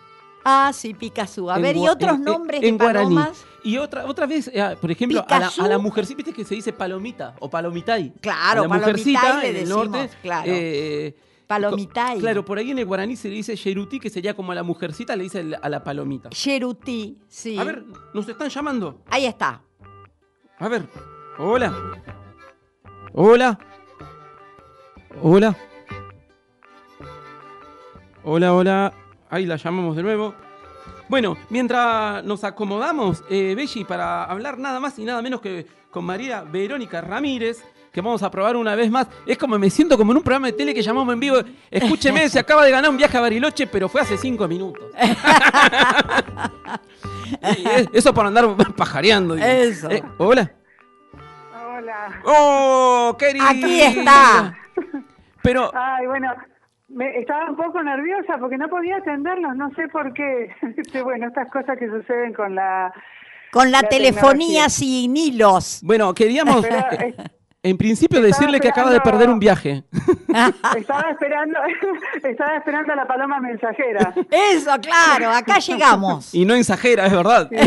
Ah, 0.44 0.72
sí, 0.74 0.94
Picazú. 0.94 1.50
A 1.52 1.58
En 1.58 1.62
ver, 1.62 1.78
¿y 1.78 1.88
otros 1.88 2.16
en- 2.16 2.24
nombres 2.24 2.64
en 2.64 2.78
de 2.78 2.84
guaraní. 2.84 3.16
palomas? 3.16 3.46
Y 3.64 3.78
otra, 3.78 4.06
otra 4.06 4.26
vez, 4.26 4.50
eh, 4.54 4.76
por 4.82 4.90
ejemplo, 4.90 5.20
a 5.20 5.24
la, 5.30 5.38
Picazú. 5.40 5.62
a 5.64 5.68
la 5.68 5.78
mujercita, 5.78 6.18
viste 6.18 6.34
que 6.34 6.44
se 6.46 6.56
dice 6.56 6.74
palomita 6.74 7.36
o 7.40 7.50
palomitay. 7.50 8.14
Claro, 8.22 8.62
a 8.62 8.64
la 8.64 8.70
palomitay 8.70 8.80
mujercita 8.80 9.40
le 9.42 9.50
en 9.50 9.56
el 9.56 9.62
decimos, 9.66 9.90
norte. 9.90 10.10
claro. 10.22 10.44
eh, 10.48 11.16
Palomitay. 11.48 12.20
Claro, 12.20 12.46
por 12.46 12.58
ahí 12.58 12.72
en 12.72 12.80
el 12.80 12.86
guaraní 12.86 13.18
se 13.18 13.28
le 13.28 13.36
dice 13.36 13.56
yerutí, 13.58 14.00
que 14.00 14.10
sería 14.10 14.34
como 14.34 14.54
a 14.54 14.56
la 14.56 14.64
mujercita, 14.64 15.16
le 15.18 15.24
dice 15.24 15.46
a 15.62 15.68
la 15.70 15.84
palomita. 15.84 16.30
Cherutí, 16.30 17.18
sí. 17.28 17.58
A 17.60 17.66
ver, 17.66 17.84
nos 18.14 18.28
están 18.30 18.48
llamando. 18.50 19.02
Ahí 19.10 19.26
está. 19.26 19.62
A 20.58 20.68
ver. 20.70 20.88
Hola. 21.38 21.74
Hola. 23.14 23.60
Hola. 25.22 25.58
Hola, 28.24 28.54
hola. 28.54 28.94
Ahí 29.32 29.46
la 29.46 29.56
llamamos 29.56 29.96
de 29.96 30.04
nuevo. 30.04 30.36
Bueno, 31.08 31.38
mientras 31.50 32.22
nos 32.26 32.44
acomodamos, 32.44 33.24
eh, 33.30 33.56
Belli, 33.56 33.86
para 33.86 34.26
hablar 34.26 34.60
nada 34.60 34.82
más 34.82 35.00
y 35.00 35.06
nada 35.06 35.22
menos 35.22 35.40
que 35.40 35.66
con 35.90 36.04
María 36.04 36.44
Verónica 36.44 37.00
Ramírez, 37.00 37.64
que 37.94 38.02
vamos 38.02 38.22
a 38.24 38.30
probar 38.30 38.58
una 38.58 38.76
vez 38.76 38.92
más. 38.92 39.08
Es 39.26 39.38
como 39.38 39.58
me 39.58 39.70
siento 39.70 39.98
como 39.98 40.12
en 40.12 40.18
un 40.18 40.24
programa 40.24 40.48
de 40.48 40.54
tele 40.54 40.74
que 40.74 40.82
llamamos 40.82 41.14
en 41.14 41.22
vivo. 41.22 41.38
Escúcheme, 41.70 42.28
se 42.30 42.40
acaba 42.40 42.66
de 42.66 42.72
ganar 42.72 42.90
un 42.90 42.98
viaje 42.98 43.18
a 43.18 43.22
Bariloche, 43.22 43.68
pero 43.68 43.88
fue 43.88 44.02
hace 44.02 44.18
cinco 44.18 44.50
minutos. 44.50 44.84
Eso 47.94 48.14
por 48.14 48.26
andar 48.26 48.54
pajareando. 48.76 49.36
Eso. 49.36 49.90
Eh, 49.90 50.04
hola. 50.18 50.52
Hola. 51.54 52.22
¡Oh, 52.26 53.16
querida! 53.18 53.50
Aquí 53.50 53.82
está. 53.82 54.58
Pero, 55.42 55.72
Ay, 55.74 56.06
bueno, 56.06 56.32
me, 56.94 57.20
estaba 57.20 57.50
un 57.50 57.56
poco 57.56 57.82
nerviosa 57.84 58.38
porque 58.40 58.58
no 58.58 58.68
podía 58.70 58.98
atenderlos, 58.98 59.56
no 59.56 59.70
sé 59.76 59.88
por 59.90 60.14
qué. 60.14 60.50
Este, 60.78 61.02
bueno, 61.02 61.28
estas 61.28 61.50
cosas 61.52 61.78
que 61.78 61.88
suceden 61.90 62.34
con 62.34 62.56
la... 62.56 62.94
Con 63.52 63.70
la, 63.72 63.82
La 63.82 63.90
telefonía 63.90 64.66
tecnología. 64.66 64.70
sin 64.70 65.18
hilos. 65.18 65.82
bueno, 65.84 66.14
queríamos 66.14 66.62
Pero, 66.62 66.78
eh, 67.04 67.16
en 67.64 67.78
principio 67.78 68.22
decirle 68.22 68.60
que 68.60 68.70
acaba 68.70 68.92
de 68.92 69.02
perder 69.02 69.30
un 69.30 69.40
viaje. 69.40 69.84
estaba 70.78 71.12
esperando 71.12 71.60
estaba 72.24 72.56
esperando 72.58 72.94
a 72.94 72.96
la 72.96 73.06
paloma 73.06 73.40
mensajera. 73.40 74.14
Eso, 74.32 74.72
claro, 74.82 75.30
acá 75.32 75.60
llegamos. 75.60 76.34
Y 76.34 76.46
no 76.46 76.56
ensajera, 76.56 77.06
es 77.06 77.12
verdad. 77.12 77.50
Sí, 77.52 77.58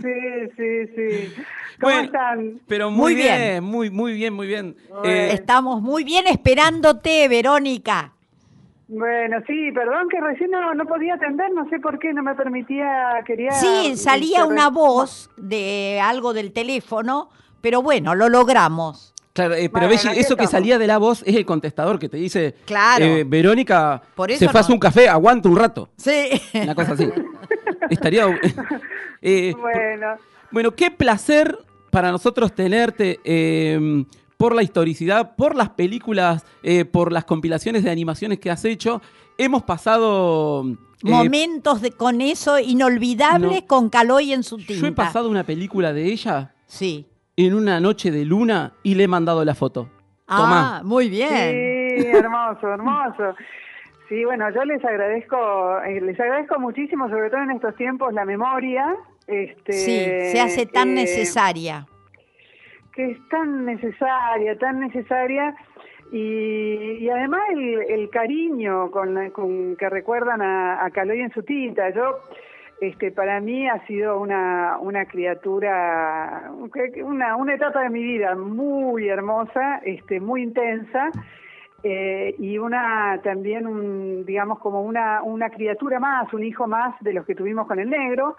sí, 0.00 0.50
sí, 0.56 0.86
sí. 0.94 1.34
¿Cómo 1.80 1.92
Bueno, 1.94 2.02
están? 2.02 2.60
Pero 2.68 2.90
muy, 2.90 3.00
Muy 3.00 3.14
bien, 3.14 3.38
bien. 3.38 3.64
muy, 3.64 3.90
muy 3.90 4.12
bien, 4.12 4.34
muy 4.34 4.46
bien. 4.46 4.76
Eh, 5.04 5.30
Estamos 5.32 5.80
muy 5.82 6.04
bien 6.04 6.26
esperándote, 6.28 7.26
Verónica. 7.28 8.12
Bueno, 8.88 9.38
sí, 9.46 9.70
perdón 9.72 10.08
que 10.10 10.20
recién 10.20 10.50
no, 10.50 10.74
no 10.74 10.84
podía 10.84 11.14
atender, 11.14 11.50
no 11.54 11.68
sé 11.70 11.78
por 11.80 11.98
qué, 11.98 12.12
no 12.12 12.22
me 12.22 12.34
permitía, 12.34 13.22
quería... 13.26 13.52
Sí, 13.52 13.96
salía 13.96 14.40
este, 14.40 14.52
una 14.52 14.66
re- 14.68 14.74
voz 14.74 15.30
de 15.36 15.98
algo 16.02 16.34
del 16.34 16.52
teléfono, 16.52 17.30
pero 17.62 17.80
bueno, 17.80 18.14
lo 18.14 18.28
logramos. 18.28 19.14
claro, 19.32 19.54
eh, 19.54 19.70
pero 19.72 19.86
Bueno, 19.86 20.02
Belli, 20.04 20.20
eso 20.20 20.36
que 20.36 20.46
salía 20.46 20.78
de 20.78 20.86
la 20.86 20.98
voz 20.98 21.22
es 21.26 21.34
el 21.36 21.46
contestador 21.46 21.98
que 21.98 22.08
te 22.10 22.18
dice, 22.18 22.54
Claro. 22.66 23.04
eh, 23.04 23.24
Verónica, 23.26 24.02
Por 24.14 24.28
se 24.30 24.44
eso 24.44 24.52
no. 24.68 24.74
un 24.74 24.80
café, 24.80 25.08
aguanta 25.08 25.48
un 25.48 25.56
rato. 25.56 25.88
Sí. 25.96 26.28
Una 26.62 26.74
cosa 26.74 26.92
así. 26.92 27.10
Estaría... 27.88 28.26
eh, 29.22 29.54
Bueno, 29.58 30.16
Bueno, 30.50 30.70
qué 30.72 30.90
placer 30.90 31.56
para 31.90 32.10
nosotros 32.10 32.52
tenerte 32.54 33.20
eh, 33.24 34.04
por 34.42 34.56
la 34.56 34.64
historicidad, 34.64 35.36
por 35.36 35.54
las 35.54 35.68
películas, 35.70 36.44
eh, 36.64 36.84
por 36.84 37.12
las 37.12 37.24
compilaciones 37.24 37.84
de 37.84 37.90
animaciones 37.92 38.40
que 38.40 38.50
has 38.50 38.64
hecho. 38.64 39.00
Hemos 39.38 39.62
pasado... 39.62 40.64
eh, 40.66 40.76
Momentos 41.08 41.80
de, 41.80 41.92
con 41.92 42.20
eso 42.20 42.58
inolvidables 42.58 43.60
No. 43.62 43.66
con 43.68 43.88
Caloy 43.88 44.32
en 44.32 44.42
su 44.42 44.56
tinta. 44.56 44.74
yo 44.74 44.86
he 44.88 44.92
pasado 44.92 45.28
una 45.30 45.44
película 45.44 45.92
de 45.92 46.06
ella 46.06 46.52
Sí. 46.66 47.06
en 47.36 47.54
una 47.54 47.78
noche 47.78 48.10
de 48.10 48.24
luna 48.24 48.72
y 48.82 48.96
le 48.96 49.04
he 49.04 49.08
mandado 49.08 49.44
la 49.44 49.54
foto. 49.54 49.88
Tomá. 50.26 50.78
Ah, 50.78 50.82
muy 50.82 51.08
bien. 51.08 51.28
Sí, 52.00 52.06
hermoso, 52.08 52.66
hermoso. 52.66 53.36
Sí, 54.08 54.24
bueno, 54.24 54.46
yo 54.52 54.64
les 54.64 54.84
agradezco, 54.84 55.36
eh, 55.86 56.00
les 56.00 56.18
agradezco 56.18 56.58
muchísimo, 56.58 57.08
sobre 57.08 57.30
todo 57.30 57.42
en 57.42 57.52
estos 57.52 57.76
tiempos, 57.76 58.12
la 58.12 58.24
memoria. 58.24 58.96
Este, 59.28 59.72
Sí, 59.72 60.32
se 60.32 60.40
hace 60.40 60.66
tan 60.66 60.88
eh, 60.90 60.94
necesaria. 61.02 61.86
Que 62.94 63.12
es 63.12 63.28
tan 63.28 63.64
necesaria, 63.64 64.58
tan 64.58 64.80
necesaria. 64.80 65.54
Y, 66.12 67.08
además 67.08 67.40
el, 67.52 67.82
el 67.88 68.10
cariño 68.10 68.90
con, 68.90 69.30
con 69.30 69.76
que 69.76 69.88
recuerdan 69.88 70.42
a, 70.42 70.84
a 70.84 70.90
Caloy 70.90 71.20
en 71.20 71.32
su 71.32 71.42
tinta. 71.42 71.88
Yo, 71.90 72.18
este, 72.80 73.12
para 73.12 73.40
mí 73.40 73.68
ha 73.68 73.86
sido 73.86 74.20
una, 74.20 74.76
una 74.80 75.06
criatura, 75.06 76.50
una, 77.04 77.36
una 77.36 77.54
etapa 77.54 77.82
de 77.82 77.90
mi 77.90 78.02
vida 78.02 78.34
muy 78.34 79.08
hermosa, 79.08 79.80
este, 79.84 80.20
muy 80.20 80.42
intensa. 80.42 81.10
eh, 81.82 82.34
y 82.38 82.58
una 82.58 83.20
también 83.22 83.66
un, 83.66 84.24
digamos 84.24 84.58
como 84.60 84.82
una 84.82 85.22
una 85.22 85.50
criatura 85.50 85.98
más 85.98 86.32
un 86.32 86.44
hijo 86.44 86.66
más 86.66 86.94
de 87.00 87.12
los 87.12 87.26
que 87.26 87.34
tuvimos 87.34 87.66
con 87.66 87.78
el 87.78 87.90
negro 87.90 88.36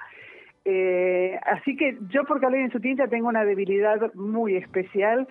Eh, 0.65 1.37
así 1.43 1.75
que 1.75 1.97
yo 2.09 2.23
por 2.23 2.39
Caloy 2.39 2.61
en 2.61 2.71
su 2.71 2.79
tinta 2.79 3.07
tengo 3.07 3.27
una 3.27 3.43
debilidad 3.43 4.13
muy 4.13 4.55
especial. 4.55 5.27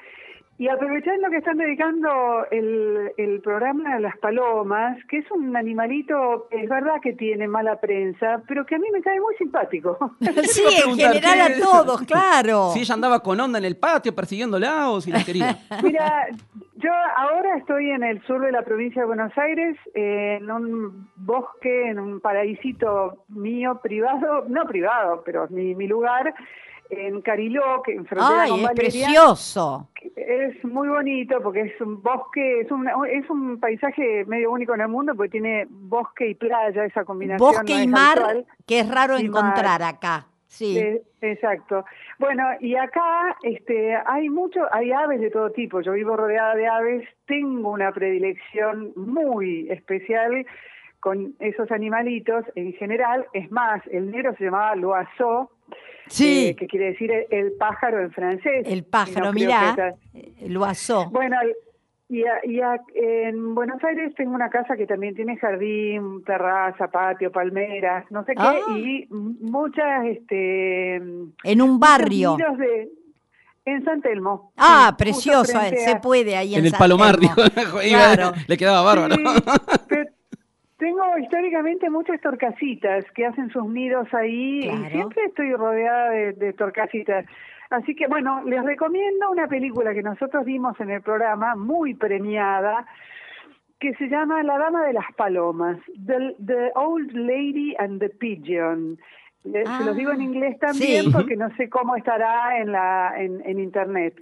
Y 0.62 0.68
aprovechando 0.68 1.28
que 1.28 1.38
están 1.38 1.58
dedicando 1.58 2.46
el, 2.52 3.10
el 3.16 3.40
programa 3.40 3.96
a 3.96 3.98
las 3.98 4.16
palomas, 4.18 4.96
que 5.08 5.18
es 5.18 5.28
un 5.32 5.56
animalito, 5.56 6.46
es 6.52 6.68
verdad 6.68 7.00
que 7.02 7.14
tiene 7.14 7.48
mala 7.48 7.80
prensa, 7.80 8.40
pero 8.46 8.64
que 8.64 8.76
a 8.76 8.78
mí 8.78 8.86
me 8.92 9.02
cae 9.02 9.18
muy 9.18 9.34
simpático. 9.34 9.98
sí, 10.20 10.62
en 10.86 10.96
general 10.96 11.52
¿qué- 11.52 11.60
a 11.60 11.64
todos, 11.64 12.02
claro. 12.02 12.70
Si 12.74 12.78
ella 12.82 12.94
andaba 12.94 13.18
con 13.24 13.40
onda 13.40 13.58
en 13.58 13.64
el 13.64 13.76
patio 13.76 14.14
persiguiéndola 14.14 14.90
o 14.90 15.00
si 15.00 15.10
la 15.10 15.24
quería. 15.24 15.58
Mira, 15.82 16.28
yo 16.76 16.92
ahora 17.16 17.56
estoy 17.56 17.90
en 17.90 18.04
el 18.04 18.22
sur 18.24 18.40
de 18.40 18.52
la 18.52 18.62
provincia 18.62 19.02
de 19.02 19.06
Buenos 19.08 19.36
Aires, 19.36 19.76
eh, 19.96 20.38
en 20.40 20.48
un 20.48 21.08
bosque, 21.16 21.88
en 21.88 21.98
un 21.98 22.20
paraísito 22.20 23.24
mío 23.30 23.80
privado, 23.82 24.44
no 24.46 24.64
privado, 24.66 25.24
pero 25.26 25.48
mi, 25.50 25.74
mi 25.74 25.88
lugar, 25.88 26.32
en 26.92 27.22
Cariló, 27.22 27.82
que 27.82 27.92
en 27.92 28.04
frontera 28.04 28.42
Ay, 28.42 28.50
con 28.50 28.60
es 28.60 28.66
Valeria. 28.66 28.90
precioso. 28.90 29.88
Es 30.14 30.64
muy 30.64 30.88
bonito 30.88 31.40
porque 31.42 31.62
es 31.62 31.80
un 31.80 32.02
bosque, 32.02 32.60
es 32.60 32.70
un, 32.70 32.86
es 33.08 33.28
un 33.30 33.58
paisaje 33.58 34.24
medio 34.26 34.50
único 34.50 34.74
en 34.74 34.82
el 34.82 34.88
mundo 34.88 35.14
porque 35.14 35.30
tiene 35.30 35.66
bosque 35.68 36.28
y 36.28 36.34
playa, 36.34 36.84
esa 36.84 37.04
combinación. 37.04 37.50
Bosque 37.50 37.74
no 37.74 37.82
y 37.82 37.86
mar, 37.88 38.44
que 38.66 38.80
es 38.80 38.88
raro 38.88 39.16
encontrar 39.16 39.80
mar. 39.80 39.94
acá. 39.94 40.26
Sí. 40.46 40.78
Eh, 40.78 41.02
exacto. 41.22 41.84
Bueno, 42.18 42.44
y 42.60 42.76
acá 42.76 43.36
este, 43.42 43.96
hay 44.04 44.28
mucho, 44.28 44.60
hay 44.70 44.92
aves 44.92 45.20
de 45.20 45.30
todo 45.30 45.50
tipo. 45.50 45.80
Yo 45.80 45.92
vivo 45.92 46.14
rodeada 46.14 46.54
de 46.54 46.66
aves, 46.66 47.08
tengo 47.26 47.70
una 47.70 47.90
predilección 47.90 48.92
muy 48.94 49.70
especial 49.70 50.44
con 51.00 51.34
esos 51.40 51.70
animalitos 51.72 52.44
en 52.54 52.74
general. 52.74 53.26
Es 53.32 53.50
más, 53.50 53.82
el 53.90 54.10
negro 54.10 54.34
se 54.36 54.44
llamaba 54.44 54.76
loiseau, 54.76 55.48
Sí. 56.08 56.48
eh, 56.48 56.56
que 56.56 56.66
quiere 56.66 56.86
decir 56.92 57.10
el, 57.10 57.26
el 57.30 57.52
pájaro 57.52 58.00
en 58.00 58.10
francés. 58.12 58.64
El 58.66 58.84
pájaro, 58.84 59.26
no 59.26 59.32
mirá, 59.32 59.70
esa- 59.72 59.94
eh, 60.14 60.32
lo 60.48 60.64
asó. 60.64 61.08
bueno, 61.10 61.36
el- 61.42 61.54
y, 62.08 62.24
a- 62.24 62.44
y 62.44 62.60
a- 62.60 62.78
en 62.94 63.54
Buenos 63.54 63.82
Aires 63.84 64.14
tengo 64.16 64.34
una 64.34 64.50
casa 64.50 64.76
que 64.76 64.86
también 64.86 65.14
tiene 65.14 65.36
jardín, 65.38 66.22
terraza, 66.24 66.88
patio, 66.88 67.32
palmeras, 67.32 68.04
no 68.10 68.22
sé 68.24 68.34
qué, 68.34 68.42
Ah. 68.42 68.58
y 68.76 69.06
muchas, 69.10 70.04
este, 70.06 70.96
En 70.96 71.62
un 71.62 71.80
barrio. 71.80 72.36
de, 72.58 72.90
en 73.64 73.84
San 73.84 74.02
Telmo. 74.02 74.52
Ah, 74.58 74.88
Sí, 74.90 74.96
precioso, 75.04 75.58
frente 75.58 75.78
se 75.78 75.96
puede 76.00 76.36
ahí 76.36 76.52
en, 76.54 76.60
En 76.60 76.64
el 76.66 76.70
San 76.72 76.78
palomar, 76.80 77.16
Telmo. 77.16 77.34
dijo. 77.36 77.42
Iba- 77.82 78.14
Claro. 78.14 78.32
Le 78.46 78.56
quedaba 78.58 78.82
bárbaro. 78.82 79.14
Sí, 79.14 79.22
pero 79.88 80.04
tengo 80.82 81.16
históricamente 81.16 81.88
muchas 81.88 82.20
torcasitas 82.20 83.04
que 83.14 83.24
hacen 83.24 83.50
sus 83.50 83.66
nidos 83.68 84.12
ahí 84.12 84.62
Claro. 84.62 84.84
y 84.86 84.90
siempre 84.90 85.24
estoy 85.26 85.52
rodeada 85.54 86.10
de, 86.10 86.32
de 86.32 86.52
torcasitas. 86.54 87.24
Así 87.70 87.94
que 87.94 88.08
bueno, 88.08 88.42
les 88.44 88.64
recomiendo 88.64 89.30
una 89.30 89.46
película 89.46 89.94
que 89.94 90.02
nosotros 90.02 90.44
vimos 90.44 90.78
en 90.80 90.90
el 90.90 91.00
programa, 91.00 91.54
muy 91.54 91.94
premiada, 91.94 92.84
que 93.78 93.94
se 93.94 94.08
llama 94.08 94.42
La 94.42 94.58
Dama 94.58 94.84
de 94.84 94.92
las 94.92 95.06
Palomas, 95.16 95.78
The, 96.04 96.34
The 96.44 96.72
Old 96.74 97.12
Lady 97.12 97.76
and 97.78 98.00
the 98.00 98.08
Pigeon. 98.10 98.98
Ah, 99.66 99.78
se 99.78 99.84
los 99.84 99.96
digo 99.96 100.10
en 100.12 100.22
inglés 100.22 100.58
también 100.58 101.04
sí. 101.04 101.10
porque 101.12 101.36
no 101.36 101.48
sé 101.56 101.68
cómo 101.68 101.94
estará 101.94 102.58
en, 102.58 102.72
la, 102.72 103.14
en, 103.16 103.40
en 103.44 103.60
internet. 103.60 104.14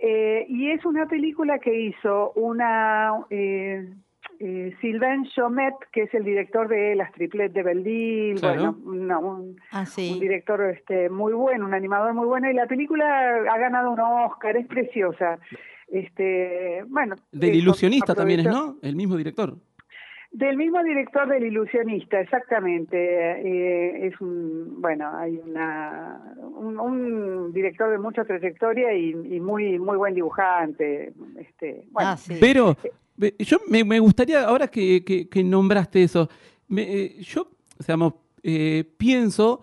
Eh, 0.00 0.46
y 0.48 0.70
es 0.70 0.84
una 0.86 1.06
película 1.06 1.58
que 1.58 1.74
hizo 1.78 2.32
una 2.34 3.12
eh, 3.30 3.92
eh, 4.40 4.74
Sylvain 4.80 5.24
Chomet, 5.34 5.74
que 5.92 6.02
es 6.02 6.14
el 6.14 6.24
director 6.24 6.68
de 6.68 6.94
Las 6.94 7.12
Tripletes 7.12 7.54
de 7.54 7.62
Belleville, 7.62 8.40
Claro. 8.40 8.72
bueno, 8.74 8.90
una- 8.90 9.18
un, 9.18 9.56
Ah, 9.72 9.84
un 9.96 10.20
director 10.20 10.60
este 10.62 11.08
muy 11.10 11.32
bueno, 11.32 11.64
un 11.66 11.74
animador 11.74 12.14
muy 12.14 12.26
bueno, 12.26 12.50
y 12.50 12.54
la 12.54 12.66
película 12.66 13.36
ha 13.50 13.58
ganado 13.58 13.90
un 13.90 14.00
Oscar, 14.00 14.56
es 14.56 14.66
preciosa. 14.66 15.38
Este, 15.88 16.84
bueno, 16.88 17.16
Del 17.32 17.50
eso, 17.50 17.58
ilusionista 17.58 18.14
también 18.14 18.40
es, 18.40 18.46
¿no? 18.46 18.76
El 18.82 18.94
mismo 18.94 19.16
director. 19.16 19.54
Del 20.30 20.56
mismo 20.58 20.82
director 20.84 21.26
del 21.26 21.44
ilusionista, 21.46 22.20
exactamente. 22.20 22.96
Eh, 22.96 24.06
es 24.08 24.20
un, 24.20 24.80
bueno, 24.80 25.10
hay 25.16 25.38
una, 25.38 26.20
un, 26.38 26.78
un 26.78 27.52
director 27.52 27.90
de 27.90 27.98
mucha 27.98 28.24
trayectoria 28.24 28.92
y, 28.94 29.10
y 29.10 29.40
muy, 29.40 29.78
muy 29.78 29.96
buen 29.96 30.14
dibujante. 30.14 31.12
Este, 31.38 31.84
bueno, 31.90 32.10
Ah, 32.10 32.16
sí. 32.18 32.34
Pero 32.38 32.76
yo 33.38 33.58
me, 33.68 33.82
me 33.84 33.98
gustaría, 34.00 34.44
ahora 34.44 34.68
que, 34.68 35.02
que- 35.02 35.28
que 35.28 35.42
nombraste 35.42 36.02
eso, 36.02 36.28
me- 36.68 36.82
eh, 36.82 37.16
yo, 37.22 37.48
digamos, 37.80 38.12
eh, 38.42 38.84
pienso 38.98 39.62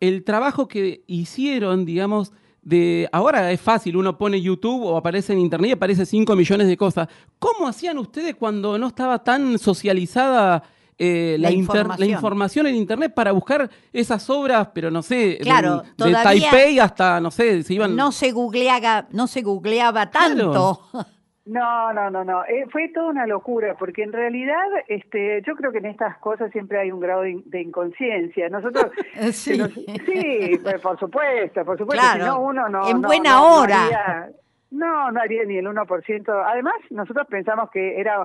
el 0.00 0.24
trabajo 0.24 0.66
que 0.66 1.02
hicieron, 1.06 1.84
digamos, 1.84 2.32
de 2.62 3.08
ahora 3.12 3.50
es 3.52 3.60
fácil, 3.60 3.96
uno 3.96 4.16
pone 4.18 4.40
YouTube 4.40 4.84
o 4.84 4.96
aparece 4.96 5.32
en 5.32 5.38
internet 5.38 5.70
y 5.70 5.72
aparece 5.72 6.04
5 6.04 6.36
millones 6.36 6.66
de 6.68 6.76
cosas. 6.76 7.08
¿Cómo 7.38 7.66
hacían 7.68 7.96
ustedes 7.98 8.34
cuando 8.36 8.78
no 8.78 8.88
estaba 8.88 9.22
tan 9.24 9.58
socializada 9.58 10.62
eh, 10.98 11.36
la, 11.38 11.48
La 11.48 11.54
inter- 11.54 11.76
la 11.76 11.80
información. 11.82 12.10
información 12.10 12.66
en 12.66 12.74
internet 12.74 13.14
para 13.14 13.32
buscar 13.32 13.70
esas 13.90 14.28
obras, 14.28 14.68
pero 14.74 14.90
no 14.90 15.02
sé, 15.02 15.38
Claro, 15.40 15.82
de, 15.96 16.12
Taipei 16.12 16.78
hasta, 16.78 17.18
no 17.20 17.30
sé, 17.30 17.62
se 17.62 17.72
iban... 17.72 17.96
No 17.96 18.12
se 18.12 18.30
googleaba, 18.32 19.08
no 19.10 19.26
se 19.26 19.40
googleaba 19.40 20.10
Claro. 20.10 20.80
No, 21.46 21.92
no, 21.92 22.10
no, 22.10 22.22
no. 22.22 22.44
Eh, 22.44 22.66
fue 22.70 22.88
toda 22.90 23.08
una 23.08 23.26
locura, 23.26 23.74
porque 23.78 24.02
en 24.02 24.12
realidad, 24.12 24.62
este, 24.88 25.42
yo 25.46 25.56
creo 25.56 25.72
que 25.72 25.78
en 25.78 25.86
estas 25.86 26.16
cosas 26.18 26.50
siempre 26.52 26.78
hay 26.78 26.92
un 26.92 27.00
grado 27.00 27.22
de, 27.22 27.30
in- 27.30 27.42
de 27.46 27.62
inconsciencia. 27.62 28.48
Nosotros, 28.50 28.92
Sí. 29.32 29.32
se 29.32 29.58
nos- 29.58 29.72
sí, 29.74 30.58
pues, 30.62 30.80
por 30.80 30.98
supuesto, 30.98 31.64
por 31.64 31.78
supuesto. 31.78 32.02
Claro, 32.04 32.24
Si 32.24 32.28
no, 32.30 32.40
uno 32.40 32.68
no. 32.68 32.88
en 32.88 33.00
no- 33.00 33.08
buena 33.08 33.30
no- 33.30 33.54
hora. 33.60 33.84
haría- 33.86 34.30
no, 34.70 35.10
no 35.10 35.20
haría 35.20 35.44
ni 35.44 35.56
el 35.56 35.66
1%. 35.66 36.42
Además, 36.46 36.74
nosotros 36.90 37.26
pensamos 37.28 37.70
que 37.70 37.98
era 37.98 38.24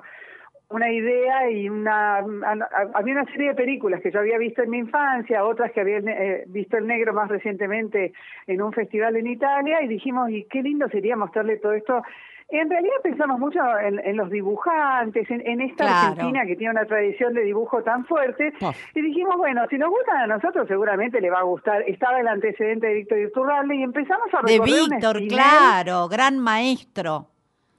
una 0.70 0.92
idea 0.92 1.50
y 1.50 1.70
una 1.70 2.18
había 2.18 3.14
una 3.14 3.26
serie 3.32 3.50
de 3.50 3.56
películas 3.56 4.02
que 4.02 4.12
yo 4.12 4.20
había 4.20 4.38
visto 4.40 4.62
en 4.64 4.70
mi 4.72 4.80
infancia, 4.80 5.46
otras 5.46 5.72
que 5.72 5.80
había 5.82 5.98
eh, 6.00 6.44
visto 6.48 6.76
el 6.78 6.86
negro 6.88 7.14
más 7.14 7.30
recientemente 7.30 8.14
en 8.48 8.62
un 8.62 8.74
festival 8.74 9.16
en 9.16 9.28
Italia 9.28 9.82
y 9.84 9.88
dijimos, 9.88 10.30
y 10.32 10.44
qué 10.46 10.62
lindo 10.64 10.88
sería 10.90 11.16
mostrarle 11.16 11.58
todo 11.58 11.74
esto. 11.74 12.04
En 12.50 12.70
realidad 12.70 12.94
pensamos 13.02 13.40
mucho 13.40 13.60
en, 13.80 14.00
en 14.00 14.18
los 14.18 14.30
dibujantes, 14.30 15.30
en, 15.32 15.42
en 15.48 15.62
esta 15.62 15.84
Claro. 15.86 16.08
Argentina 16.12 16.46
que 16.46 16.56
tiene 16.56 16.72
una 16.72 16.86
tradición 16.86 17.34
de 17.34 17.42
dibujo 17.42 17.82
tan 17.82 18.06
fuerte, 18.06 18.54
Paf. 18.60 18.78
y 18.96 19.02
dijimos, 19.02 19.36
bueno, 19.38 19.64
si 19.70 19.78
nos 19.80 19.90
gustan 19.90 20.18
a 20.18 20.28
nosotros 20.28 20.68
seguramente 20.68 21.20
le 21.22 21.32
va 21.32 21.40
a 21.40 21.44
gustar. 21.44 21.82
Estaba 21.88 22.20
el 22.20 22.28
antecedente 22.28 22.86
de 22.88 22.94
Víctor 22.94 23.20
Iturralde 23.20 23.76
y 23.76 23.84
empezamos 23.84 24.28
a 24.34 24.46
De 24.46 24.54
recorrer 24.54 24.82
un 24.84 24.90
Víctor, 24.90 25.18
claro, 25.28 26.08
gran 26.08 26.38
maestro. 26.40 27.28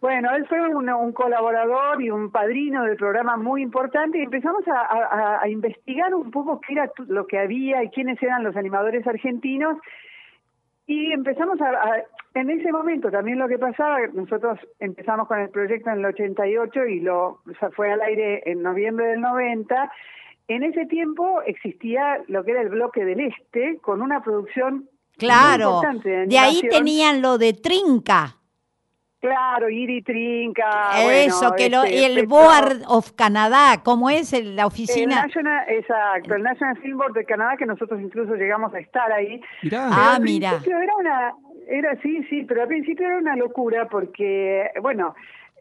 bueno, 0.01 0.31
él 0.35 0.47
fue 0.49 0.61
un, 0.69 0.91
un 0.91 1.13
colaborador 1.13 2.03
y 2.03 2.11
un 2.11 2.33
padrino 2.33 2.83
del 2.85 2.97
programa 2.97 3.37
muy 3.37 3.63
importante 3.63 4.19
y 4.19 4.23
empezamos 4.23 4.67
a, 4.67 4.81
a- 4.81 5.43
a 5.43 5.49
investigar 5.49 6.13
un 6.13 6.31
poco 6.33 6.61
qué 6.61 6.73
era 6.75 6.91
lo 7.07 7.27
que 7.29 7.39
había 7.39 7.85
y 7.85 7.91
quiénes 7.91 8.21
eran 8.21 8.43
los 8.43 8.57
animadores 8.57 9.07
argentinos 9.07 9.79
y 10.89 11.13
empezamos 11.13 11.61
a, 11.61 11.69
a- 11.69 12.03
en 12.41 12.51
ese 12.51 12.71
momento 12.71 13.11
también 13.11 13.39
lo 13.39 13.49
que 13.49 13.59
pasaba, 13.59 13.99
nosotros 14.13 14.59
empezamos 14.79 15.27
con 15.27 15.41
el 15.41 15.49
proyecto 15.51 15.91
en 15.91 15.99
el 15.99 16.05
88 16.07 16.87
y 16.87 17.01
lo 17.01 17.27
o 17.27 17.43
sea, 17.59 17.71
fue 17.71 17.91
al 17.93 18.01
aire 18.03 18.43
en 18.47 18.63
noviembre 18.63 19.07
del 19.07 19.21
90. 19.21 19.91
En 20.49 20.63
ese 20.63 20.87
tiempo 20.87 21.43
existía 21.43 22.21
lo 22.29 22.45
que 22.45 22.53
era 22.53 22.61
el 22.63 22.69
bloque 22.69 23.05
del 23.05 23.21
Este 23.21 23.79
con 23.83 24.01
una 24.03 24.23
producción 24.23 24.75
muy 24.75 24.89
Claro. 25.19 25.71
importante 25.77 26.09
de 26.11 26.27
De 26.27 26.39
ahí 26.39 26.61
tenían 26.71 27.23
lo 27.23 27.39
de 27.39 27.55
Trinca. 27.55 28.37
Claro, 29.19 29.71
Iri 29.71 30.03
Trinca. 30.03 30.63
Ah, 30.69 31.01
bueno, 31.03 31.19
Eso, 31.35 31.53
que 31.57 31.69
lo, 31.71 31.83
este, 31.85 32.05
el 32.07 32.27
Board 32.27 32.83
of 32.87 33.13
Canadá, 33.13 33.81
¿cómo 33.83 34.09
es 34.11 34.33
el- 34.35 34.55
la 34.55 34.63
El 34.63 34.67
oficina? 34.69 35.23
National, 35.23 35.65
exacto, 35.69 36.35
el 36.35 36.43
National 36.43 36.77
Film 36.79 36.99
Board 36.99 37.15
de 37.15 37.25
Canadá, 37.25 37.57
que 37.57 37.67
nosotros 37.67 37.99
incluso 38.01 38.35
llegamos 38.35 38.73
a 38.75 38.79
estar 38.79 39.11
ahí. 39.11 39.41
Mirá. 39.63 39.89
Ah, 39.91 40.13
Pero 40.19 40.25
mira. 40.25 40.61
Era 40.65 40.97
una, 40.97 41.33
era 41.67 41.97
sí, 42.03 42.23
sí, 42.31 42.45
pero 42.49 42.63
al 42.63 42.69
principio 42.69 43.07
era 43.07 43.19
una 43.19 43.37
locura 43.37 43.89
porque, 43.89 44.71
bueno, 44.83 45.15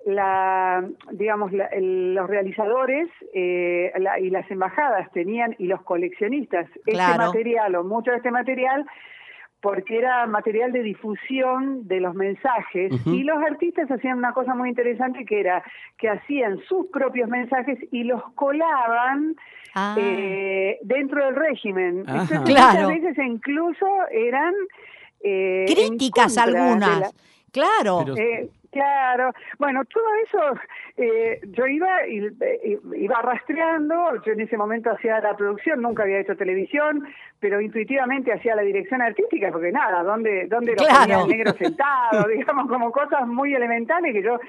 la, 0.06 0.88
digamos, 1.12 1.52
la- 1.52 1.66
el- 1.68 2.14
los 2.14 2.30
realizadores 2.30 3.10
eh, 3.34 3.92
la- 3.98 4.20
y 4.20 4.30
las 4.30 4.50
embajadas 4.52 5.12
tenían 5.12 5.56
y 5.58 5.66
los 5.66 5.82
coleccionistas 5.82 6.68
este 6.86 6.92
material 7.18 7.76
o 7.76 7.84
mucho 7.84 8.12
de 8.12 8.18
este 8.18 8.30
material 8.32 8.86
porque 9.62 9.98
era 9.98 10.28
material 10.28 10.72
de 10.74 10.84
difusión 10.84 11.88
de 11.88 12.00
los 12.02 12.14
mensajes 12.14 12.92
y 13.08 13.24
los 13.24 13.38
artistas 13.42 13.90
hacían 13.90 14.20
una 14.20 14.32
cosa 14.32 14.54
muy 14.54 14.70
interesante 14.70 15.26
que 15.26 15.40
era 15.40 15.64
que 15.98 16.08
hacían 16.08 16.60
sus 16.68 16.86
propios 16.92 17.28
mensajes 17.28 17.80
y 17.92 18.04
los 18.04 18.22
colaban 18.34 19.36
Ah, 19.78 19.94
eh, 20.00 20.78
dentro 20.84 21.26
del 21.26 21.36
régimen. 21.36 22.04
Ajá. 22.08 22.22
Entonces, 22.22 22.40
Claro. 22.56 22.88
Muchas 22.90 23.02
veces 23.02 23.26
incluso 23.26 23.86
eran... 24.10 24.54
eh, 25.26 25.66
críticas 25.68 26.38
algunas. 26.38 27.00
la- 27.00 27.10
Claro. 27.52 28.00
Pero- 28.06 28.18
eh, 28.18 28.50
Claro, 28.72 29.32
bueno, 29.58 29.86
todo 29.86 30.04
eso 30.26 30.60
eh, 30.98 31.40
yo 31.48 31.66
iba 31.66 32.06
y- 32.10 32.26
eh, 32.28 32.78
iba 32.98 33.22
rastreando, 33.22 34.22
yo 34.26 34.34
en 34.34 34.42
ese 34.42 34.58
momento 34.58 34.92
hacía 34.92 35.22
la 35.22 35.34
producción, 35.38 35.82
nunca 35.82 36.04
había 36.04 36.20
hecho 36.20 36.36
televisión, 36.36 37.08
pero 37.40 37.62
intuitivamente 37.62 38.34
hacía 38.34 38.54
la 38.54 38.64
dirección 38.64 39.02
artística, 39.02 39.50
porque 39.50 39.72
nada, 39.72 40.04
¿dónde, 40.04 40.48
dónde 40.48 40.72
lo 40.74 40.78
Claro. 40.84 41.00
ponía 41.00 41.22
el 41.22 41.28
negro 41.30 41.54
sentado? 41.58 42.28
digamos, 42.28 42.68
como 42.68 42.92
cosas 42.92 43.26
muy 43.26 43.56
elementales 43.56 44.12
que 44.12 44.22
yo, 44.24 44.40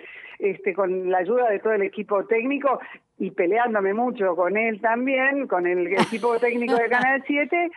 este, 0.41 0.75
con 0.75 1.09
la 1.09 1.19
ayuda 1.19 1.49
de 1.49 1.61
todo 1.61 1.75
el 1.75 1.83
equipo 1.83 2.25
técnico 2.27 2.81
y 3.19 3.31
peleándome 3.31 3.95
mucho 3.95 4.35
con 4.35 4.57
él 4.57 4.81
también, 4.81 5.47
con 5.47 5.69
el 5.69 5.87
equipo 6.21 6.37
técnico 6.41 6.75
de 6.75 6.89
Canal 6.89 7.23
7, 7.29 7.71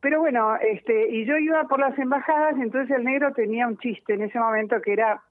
pero 0.00 0.20
bueno, 0.20 0.56
este, 0.56 1.10
y 1.10 1.24
yo 1.24 1.36
iba 1.38 1.64
por 1.64 1.80
las 1.80 1.98
embajadas, 1.98 2.54
entonces 2.60 2.96
el 2.96 3.04
negro 3.04 3.32
tenía 3.32 3.66
un 3.66 3.78
chiste 3.78 4.14
en 4.14 4.22
ese 4.22 4.38
momento 4.38 4.80
que 4.80 4.92
era 4.92 5.22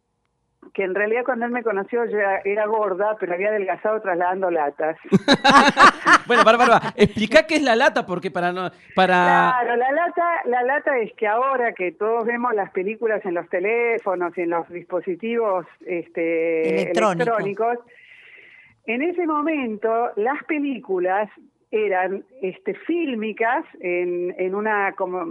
que 0.74 0.84
en 0.84 0.96
realidad 0.96 1.24
cuando 1.24 1.46
él 1.46 1.52
me 1.52 1.64
conoció 1.64 2.06
yo 2.06 2.18
era, 2.18 2.42
era 2.44 2.66
gorda, 2.66 3.16
pero 3.20 3.34
había 3.34 3.50
adelgazado 3.50 4.02
trasladando 4.02 4.52
latas. 4.52 4.98
Bueno, 6.26 6.44
para, 6.44 6.58
para, 6.58 6.80
para. 6.80 6.94
Explica 6.98 7.48
qué 7.48 7.56
es 7.56 7.62
la 7.64 7.78
lata, 7.78 8.06
porque 8.06 8.32
para 8.32 8.52
no. 8.52 8.70
Para. 8.96 9.54
Claro, 9.54 9.78
la 9.78 9.92
lata, 9.94 10.42
la 10.44 10.64
lata 10.64 10.98
es 10.98 11.14
que 11.14 11.26
ahora 11.26 11.72
que 11.72 11.94
todos 11.94 12.26
vemos 12.26 12.54
las 12.54 12.70
películas 12.72 13.24
en 13.26 13.34
los 13.34 13.48
teléfonos 13.48 14.38
y 14.38 14.42
en 14.42 14.50
los 14.50 14.68
dispositivos 14.68 15.66
este, 15.86 16.82
Electrónicos. 16.82 17.40
electrónicos, 17.40 17.78
en 18.88 19.02
ese 19.04 19.26
momento 19.26 20.12
las 20.18 20.44
películas 20.44 21.30
eran 21.70 22.24
este 22.42 22.74
fílmicas 22.74 23.66
en, 23.82 24.34
en 24.38 24.56
una 24.56 24.94
como 24.94 25.22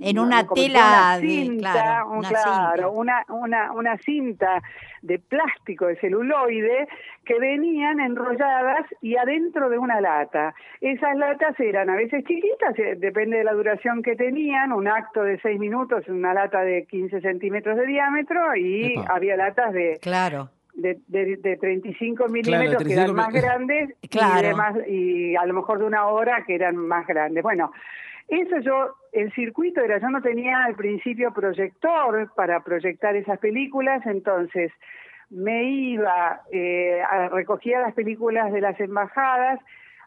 En 0.00 0.18
una 0.18 0.46
tela 0.48 1.18
de- 1.20 1.26
cinta, 1.28 1.72
claro, 1.72 2.10
un- 2.10 2.18
una 2.18 2.28
claro, 2.28 2.72
cinta. 2.72 2.88
una, 2.88 3.24
una, 3.28 3.72
una 3.72 3.98
cinta 3.98 4.62
de 5.02 5.18
plástico 5.18 5.86
de 5.86 5.96
celuloide 5.96 6.88
que 7.26 7.38
venían 7.38 8.00
enrolladas 8.00 8.86
y 9.02 9.16
adentro 9.16 9.68
de 9.68 9.76
una 9.78 10.00
lata. 10.00 10.54
Esas 10.80 11.14
latas 11.16 11.58
eran 11.60 11.90
a 11.90 11.96
veces 11.96 12.24
chiquitas, 12.24 12.78
eh, 12.78 12.94
depende 12.96 13.36
de 13.38 13.44
la 13.44 13.52
duración 13.52 14.02
que 14.02 14.16
tenían, 14.16 14.72
un 14.72 14.88
acto 14.88 15.22
de 15.22 15.38
seis 15.40 15.58
minutos, 15.60 16.08
una 16.08 16.32
lata 16.32 16.62
de 16.62 16.86
15 16.86 17.20
centímetros 17.20 17.76
de 17.76 17.86
diámetro 17.86 18.56
y 18.56 18.94
Epa. 18.98 19.14
había 19.14 19.36
latas 19.36 19.72
de, 19.72 19.98
Claro. 20.00 20.48
De, 20.74 20.98
de, 21.08 21.36
de 21.36 21.56
35 21.56 22.28
milímetros 22.28 22.82
que 22.82 22.94
35 22.94 23.00
eran 23.02 23.14
más 23.14 23.32
mi- 23.32 23.40
grandes 23.40 23.94
Claro. 24.10 24.40
y, 24.40 24.42
de 24.50 24.54
más- 24.54 24.88
y 24.88 25.36
a 25.36 25.44
lo 25.46 25.54
mejor 25.54 25.78
de 25.78 25.84
una 25.86 26.06
hora 26.06 26.44
que 26.46 26.54
eran 26.54 26.76
más 26.76 27.06
grandes. 27.06 27.42
Bueno, 27.42 27.72
eso 28.28 28.58
yo, 28.60 28.94
el 29.12 29.32
circuito 29.34 29.80
era, 29.82 29.98
yo 29.98 30.08
no 30.08 30.22
tenía 30.22 30.64
al 30.64 30.74
principio 30.74 31.32
proyector 31.34 32.32
para 32.34 32.62
proyectar 32.64 33.14
esas 33.16 33.38
películas, 33.38 34.04
entonces 34.06 34.72
me 35.30 35.64
iba, 35.64 36.42
eh, 36.52 37.00
a- 37.02 37.28
recogía 37.28 37.80
las 37.80 37.94
películas 37.94 38.52
de 38.52 38.60
las 38.60 38.78
embajadas, 38.80 39.60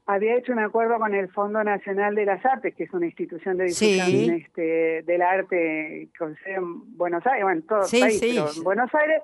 había 0.08 0.36
hecho 0.36 0.52
un 0.52 0.60
acuerdo 0.60 1.00
con 1.00 1.16
el 1.16 1.30
Fondo 1.30 1.64
Nacional 1.64 2.14
de 2.14 2.26
las 2.26 2.46
Artes, 2.46 2.76
que 2.76 2.84
es 2.84 2.94
una 2.94 3.08
institución 3.08 3.58
de 3.58 3.66
difusión 3.66 4.06
Sí. 4.08 4.44
este, 4.46 5.02
del 5.02 5.22
arte 5.24 6.10
con 6.18 6.36
sede 6.38 6.56
en 6.56 6.96
Buenos 6.96 7.26
Aires, 7.26 7.44
bueno, 7.44 7.60
en 7.62 7.68
todo 7.68 7.84
Sí, 7.84 8.02
país, 8.02 8.20
sí. 8.20 8.34
pero 8.36 8.48
en 8.56 8.64
Buenos 8.64 8.94
Aires, 8.94 9.22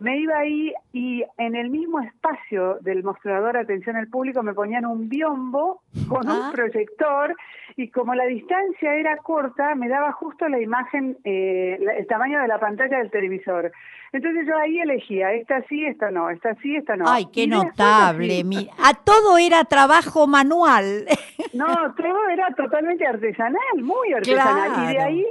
me 0.00 0.16
iba 0.18 0.38
ahí 0.38 0.72
y 0.92 1.24
en 1.38 1.56
el 1.56 1.70
mismo 1.70 2.00
espacio 2.00 2.78
del 2.82 3.02
mostrador 3.02 3.56
atención 3.56 3.96
al 3.96 4.06
público 4.08 4.42
me 4.44 4.54
ponían 4.54 4.86
un 4.86 5.08
biombo 5.08 5.82
con 6.08 6.28
Ah. 6.28 6.46
un 6.46 6.52
proyector 6.52 7.34
y 7.76 7.88
como 7.90 8.14
la 8.14 8.24
distancia 8.26 8.94
era 8.94 9.16
corta 9.18 9.74
me 9.74 9.88
daba 9.88 10.12
justo 10.12 10.48
la 10.48 10.60
imagen, 10.60 11.16
eh, 11.24 11.78
el 11.98 12.06
tamaño 12.06 12.40
de 12.40 12.48
la 12.48 12.58
pantalla 12.60 12.98
del 12.98 13.10
televisor. 13.10 13.72
Entonces 14.12 14.46
yo 14.46 14.56
ahí 14.56 14.80
elegía, 14.80 15.32
esta 15.34 15.62
sí, 15.68 15.84
esta 15.84 16.10
no, 16.10 16.30
esta 16.30 16.54
sí, 16.62 16.76
esta 16.76 16.96
no. 16.96 17.04
Ay, 17.08 17.26
qué 17.32 17.46
notable. 17.46 18.34
así. 18.34 18.44
mi- 18.44 18.70
A 18.82 18.94
todo 18.94 19.36
era 19.36 19.64
trabajo 19.64 20.26
manual. 20.26 21.06
No, 21.54 21.66
todo 21.94 22.28
era 22.30 22.48
totalmente 22.56 23.06
artesanal, 23.06 23.58
muy 23.82 24.12
artesanal. 24.12 24.84
Y 24.90 24.92
de 24.94 25.00
ahí 25.02 25.26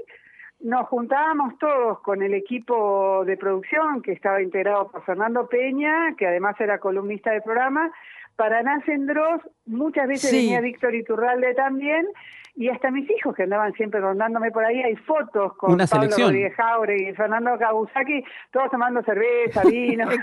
nos 0.59 0.87
juntábamos 0.87 1.57
todos 1.59 1.99
con 2.01 2.21
el 2.23 2.33
equipo 2.33 3.23
de 3.25 3.37
producción 3.37 4.01
que 4.01 4.11
estaba 4.11 4.41
integrado 4.41 4.89
por 4.89 5.03
Fernando 5.03 5.47
Peña, 5.47 6.15
que 6.17 6.27
además 6.27 6.59
era 6.59 6.79
columnista 6.79 7.31
del 7.31 7.43
programa, 7.43 7.91
para 8.35 8.61
Dross, 8.61 9.41
muchas 9.65 10.07
veces 10.07 10.29
Sí. 10.29 10.37
venía 10.37 10.61
Víctor 10.61 10.93
Iturralde 10.93 11.53
también, 11.55 12.05
y 12.55 12.69
hasta 12.69 12.89
mis 12.91 13.09
hijos 13.09 13.35
que 13.35 13.43
andaban 13.43 13.73
siempre 13.73 13.99
rondándome 13.99 14.51
por 14.51 14.65
ahí, 14.65 14.81
hay 14.81 14.95
fotos 14.95 15.53
con 15.57 15.73
Una 15.73 15.85
Pablo. 15.85 16.09
Rodríguez 16.17 16.55
Jauregui 16.55 17.09
y 17.09 17.13
Fernando 17.13 17.57
Kabusaki, 17.57 18.23
todos 18.51 18.71
tomando 18.71 19.03
cerveza, 19.03 19.63
vino. 19.63 20.07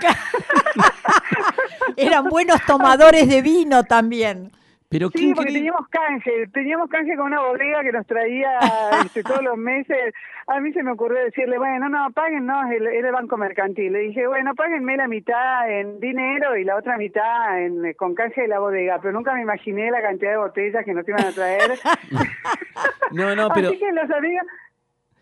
Eran 1.97 2.25
buenos 2.25 2.61
tomadores 2.65 3.29
de 3.29 3.41
vino 3.41 3.83
también. 3.83 4.51
Pero 4.87 5.09
Sí, 5.09 5.17
¿quién 5.17 5.33
porque 5.33 5.49
cree- 5.51 5.57
teníamos 5.59 5.87
canje, 5.89 6.47
teníamos 6.53 6.89
canje 6.89 7.15
con 7.17 7.25
una 7.25 7.41
bodega 7.41 7.81
que 7.83 7.91
nos 7.91 8.05
traía 8.05 8.59
este, 9.03 9.23
todos 9.23 9.41
los 9.43 9.57
meses. 9.57 10.13
A 10.47 10.59
mí 10.59 10.71
se 10.73 10.83
me 10.83 10.91
ocurrió 10.91 11.23
decirle, 11.23 11.57
bueno, 11.57 11.89
no, 11.89 12.11
páguennos, 12.11 12.69
el- 12.71 12.85
era 12.87 13.07
el 13.07 13.13
banco 13.13 13.35
mercantil. 13.35 13.91
Le 13.93 13.99
dije, 13.99 14.27
bueno, 14.27 14.53
páguenme 14.53 14.95
la 14.95 15.07
mitad 15.07 15.69
en 15.69 15.99
dinero 15.99 16.55
y 16.55 16.63
la 16.63 16.75
otra 16.77 16.97
mitad 16.97 17.59
en, 17.61 17.93
con 17.95 18.13
canje 18.13 18.41
de 18.41 18.47
la 18.47 18.59
bodega. 18.59 18.99
Pero 19.01 19.11
nunca 19.13 19.33
me 19.33 19.41
imaginé 19.41 19.89
la 19.89 20.01
cantidad 20.03 20.31
de 20.31 20.37
botellas 20.37 20.85
que 20.85 20.93
nos 20.93 21.07
iban 21.07 21.25
a 21.25 21.31
traer. 21.31 21.71
No, 23.11 23.35
no, 23.35 23.49
pero. 23.53 23.69
Así 23.69 23.79
que 23.79 23.91
los 23.91 24.09
amigos, 24.11 24.45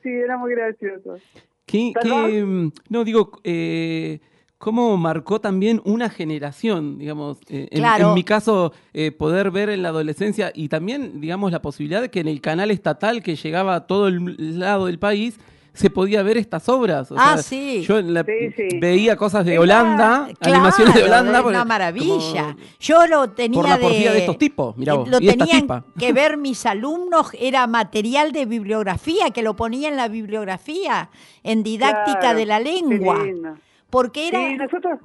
sí, 0.02 0.10
era 0.10 0.38
muy 0.38 0.52
gracioso. 0.56 1.18
¿Qué, 1.66 1.94
qué, 2.02 2.44
mm, 2.46 2.72
no, 2.90 3.04
digo, 3.04 3.32
eh, 3.44 4.20
¿cómo 4.64 4.96
marcó 4.96 5.42
también 5.42 5.82
una 5.84 6.10
generación? 6.10 6.98
Digamos, 6.98 7.38
eh, 7.50 7.68
en, 7.70 7.80
Claro. 7.80 8.08
en 8.10 8.14
mi 8.14 8.24
caso, 8.24 8.72
eh, 8.94 9.12
poder 9.12 9.52
ver 9.52 9.68
en 9.70 9.82
la 9.84 9.90
adolescencia 9.90 10.54
y 10.56 10.70
también, 10.70 11.20
digamos, 11.20 11.52
la 11.52 11.62
posibilidad 11.62 12.02
de 12.02 12.10
que 12.10 12.22
en 12.22 12.30
el 12.30 12.40
canal 12.40 12.72
estatal 12.72 13.22
que 13.22 13.36
llegaba 13.36 13.76
a 13.76 13.88
todo 13.88 14.08
el 14.08 14.58
lado 14.60 14.86
del 14.86 15.00
país 15.00 15.38
se 15.74 15.90
podía 15.90 16.22
ver 16.24 16.38
estas 16.38 16.70
obras. 16.70 17.12
O 17.12 17.16
Ah, 17.18 17.34
sea, 17.34 17.44
sí. 17.44 17.82
Yo 17.82 17.98
en 18.00 18.14
la- 18.14 18.24
Sí, 18.24 18.52
sí. 18.56 18.78
veía 18.80 19.16
cosas 19.18 19.44
de 19.44 19.58
Holanda, 19.60 20.30
Claro, 20.40 20.56
animaciones 20.56 20.94
de 20.94 21.04
Holanda. 21.04 21.40
es 21.40 21.46
una 21.46 21.66
maravilla. 21.66 22.44
como- 22.54 22.56
Yo 22.80 23.08
lo 23.08 23.30
tenía 23.32 23.60
por 23.62 23.68
la 23.70 23.78
de, 24.12 24.18
estos 24.20 24.38
tipos, 24.38 24.78
mirá 24.78 24.94
eh, 24.94 24.98
vos, 24.98 25.10
lo 25.10 25.18
y 25.20 25.28
tenían 25.28 25.68
que 25.98 26.14
ver 26.14 26.38
mis 26.38 26.66
alumnos, 26.68 27.32
era 27.40 27.66
material 27.68 28.32
de 28.32 28.46
bibliografía, 28.46 29.32
que 29.32 29.42
lo 29.42 29.56
ponía 29.56 29.90
en 29.90 29.98
la 29.98 30.08
bibliografía, 30.08 31.10
en 31.44 31.64
didáctica 31.64 32.20
Claro, 32.20 32.38
de 32.40 32.46
la 32.46 32.58
qué 32.60 32.64
lengua, 32.66 33.24
lindo. 33.26 33.56
Porque 33.94 34.28
era 34.28 34.40
Sí, 34.50 34.56
nosotros 34.58 35.00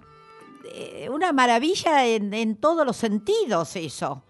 eh, 0.75 1.09
una 1.11 1.33
maravilla 1.33 2.05
en, 2.07 2.35
en 2.35 2.57
todos 2.57 2.85
los 2.87 2.97
sentidos 2.97 3.77
eso. 3.77 4.25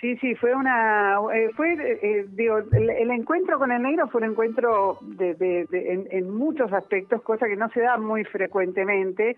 Sí, 0.00 0.16
sí, 0.16 0.34
fue 0.34 0.52
una, 0.54 1.16
eh, 1.32 1.50
fue, 1.56 1.74
eh, 1.74 2.26
digo, 2.30 2.58
el, 2.58 2.90
el 2.90 3.10
encuentro 3.12 3.56
con 3.58 3.70
el 3.70 3.82
negro 3.82 4.08
fue 4.08 4.22
un 4.22 4.30
encuentro 4.30 4.98
de, 5.02 5.34
de- 5.34 5.66
de- 5.70 5.92
en, 5.92 6.08
en 6.10 6.28
muchos 6.34 6.72
aspectos, 6.72 7.22
cosa 7.22 7.46
que 7.46 7.54
no 7.54 7.68
se 7.70 7.80
da 7.82 7.96
muy 7.98 8.24
frecuentemente. 8.24 9.36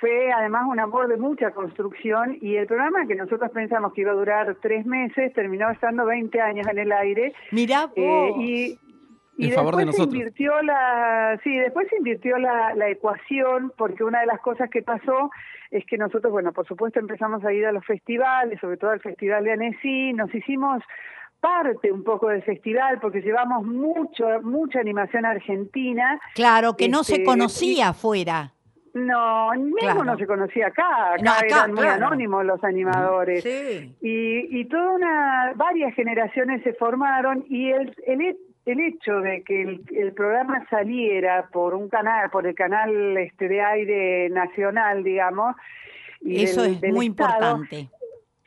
Fue 0.00 0.32
además 0.32 0.62
un 0.68 0.80
amor 0.80 1.08
de 1.08 1.18
mucha 1.18 1.50
construcción 1.50 2.38
y 2.40 2.56
el 2.56 2.66
programa 2.66 3.06
que 3.06 3.14
nosotros 3.14 3.50
pensamos 3.50 3.92
que 3.92 4.00
iba 4.00 4.12
a 4.12 4.14
durar 4.14 4.56
tres 4.62 4.86
meses 4.86 5.34
terminó 5.34 5.68
estando 5.70 6.06
20 6.06 6.40
años 6.40 6.66
en 6.68 6.78
el 6.78 6.92
aire. 6.92 7.34
Mirá 7.50 7.84
vos. 7.86 7.94
Eh, 7.96 8.32
y 8.38 8.78
y 9.40 9.48
En 9.48 9.54
favor 9.54 9.76
de 9.76 9.84
después 9.86 9.96
se 9.96 10.16
invirtió 10.16 10.62
la 10.62 11.40
sí 11.42 11.56
después 11.58 11.88
se 11.88 11.96
invirtió 11.96 12.36
la, 12.38 12.74
la 12.74 12.88
ecuación 12.90 13.72
porque 13.76 14.04
una 14.04 14.20
de 14.20 14.26
las 14.26 14.40
cosas 14.40 14.68
que 14.70 14.82
pasó 14.82 15.30
es 15.70 15.84
que 15.86 15.96
nosotros 15.96 16.30
bueno 16.32 16.52
por 16.52 16.66
supuesto 16.66 17.00
empezamos 17.00 17.44
a 17.44 17.52
ir 17.52 17.64
a 17.66 17.72
los 17.72 17.84
festivales 17.86 18.60
sobre 18.60 18.76
todo 18.76 18.90
al 18.90 19.00
festival 19.00 19.44
de 19.44 19.52
Annecy 19.52 20.12
nos 20.12 20.34
hicimos 20.34 20.82
parte 21.40 21.90
un 21.90 22.04
poco 22.04 22.28
del 22.28 22.42
festival 22.42 22.98
porque 23.00 23.22
llevamos 23.22 23.64
mucho 23.64 24.26
mucha 24.42 24.80
animación 24.80 25.24
argentina 25.24 26.20
claro, 26.34 26.76
que 26.76 26.88
no 26.88 27.02
se 27.02 27.14
este, 27.14 27.24
conocía 27.24 27.88
afuera. 27.90 28.52
no 28.92 29.52
mismo 29.52 29.76
Claro. 29.78 30.04
no 30.04 30.16
se 30.18 30.26
conocía 30.26 30.66
acá 30.66 31.14
acá, 31.14 31.22
No, 31.22 31.30
acá, 31.30 31.46
eran 31.46 31.70
muy 31.72 31.80
claro. 31.84 32.06
anónimos 32.06 32.44
los 32.44 32.62
animadores 32.64 33.42
Sí. 33.42 33.96
y, 34.02 34.60
y 34.60 34.64
toda 34.66 34.90
una 34.92 35.52
varias 35.56 35.94
generaciones 35.94 36.62
se 36.62 36.74
formaron 36.74 37.44
y 37.48 37.70
el 37.70 37.94
el, 38.06 38.36
el 38.66 38.80
hecho 38.80 39.20
de 39.20 39.42
que 39.42 39.62
el, 39.62 39.80
el 39.94 40.12
programa 40.12 40.66
saliera 40.68 41.48
por 41.52 41.74
un 41.74 41.88
canal 41.88 42.30
por 42.30 42.46
el 42.46 42.54
canal 42.54 43.16
este 43.16 43.48
de 43.48 43.60
aire 43.62 44.28
nacional 44.30 45.02
digamos 45.02 45.56
y 46.20 46.42
Eso 46.44 46.62
del- 46.62 46.72
es 46.74 46.80
del 46.82 46.92
muy 46.92 47.06
Estado, 47.06 47.56
importante. 47.56 47.88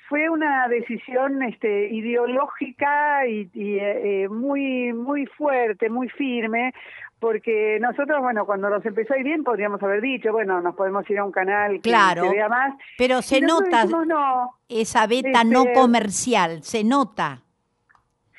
fue 0.08 0.30
una 0.30 0.68
decisión 0.68 1.42
este, 1.42 1.90
ideológica 1.90 3.26
y, 3.28 3.50
y, 3.54 3.78
eh, 3.80 4.28
muy 4.30 4.94
muy 4.94 5.26
fuerte, 5.26 5.90
muy 5.90 6.08
firme, 6.10 6.74
porque 7.20 7.80
nosotros, 7.82 8.22
bueno, 8.22 8.46
cuando 8.46 8.70
nos 8.70 8.86
empezó 8.86 9.14
a 9.14 9.18
ir 9.18 9.24
bien, 9.24 9.44
podríamos 9.44 9.82
haber 9.82 10.02
dicho, 10.02 10.32
bueno, 10.32 10.62
nos 10.62 10.76
podemos 10.76 11.10
ir 11.10 11.18
a 11.20 11.24
un 11.26 11.32
canal 11.32 11.76
que 11.76 11.90
Claro. 11.90 12.24
se 12.26 12.30
vea 12.36 12.50
más. 12.50 12.74
Pero 12.98 13.22
se 13.22 13.42
nota 13.42 13.84
dijimos, 13.84 14.06
no, 14.08 14.52
esa 14.70 15.08
beta 15.08 15.44
no 15.44 15.62
este- 15.64 15.74
comercial, 15.74 16.64
se 16.64 16.84
nota. 16.84 17.40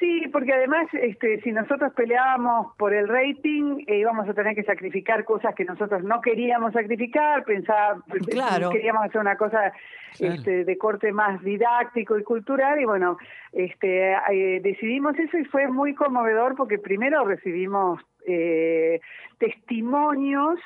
Sí, 0.05 0.29
porque 0.31 0.53
además, 0.53 0.87
este, 0.93 1.41
si 1.41 1.51
nosotros 1.51 1.91
peleábamos 1.95 2.77
por 2.77 2.93
el 2.93 3.09
rating, 3.09 3.85
eh, 3.87 4.01
íbamos 4.01 4.29
a 4.29 4.35
tener 4.35 4.55
que 4.55 4.63
sacrificar 4.63 5.25
cosas 5.25 5.55
que 5.55 5.65
nosotros 5.65 6.05
no 6.05 6.21
queríamos 6.21 6.75
sacrificar, 6.75 7.43
pensaba, 7.45 8.03
Claro. 8.29 8.69
queríamos 8.69 9.07
hacer 9.07 9.19
una 9.23 9.39
cosa 9.39 9.73
Claro. 10.19 10.35
este, 10.35 10.65
de 10.67 10.77
corte 10.77 11.11
más 11.11 11.43
didáctico 11.43 12.19
y 12.19 12.23
cultural, 12.23 12.79
y 12.79 12.85
bueno, 12.85 13.17
este, 13.55 14.13
eh, 14.13 14.61
decidimos 14.63 15.19
eso 15.19 15.39
y 15.39 15.45
fue 15.47 15.69
muy 15.69 15.95
conmovedor 15.95 16.55
porque 16.55 16.79
primero 16.79 17.25
recibimos 17.25 17.99
eh, 18.27 19.01
testimonios 19.39 20.59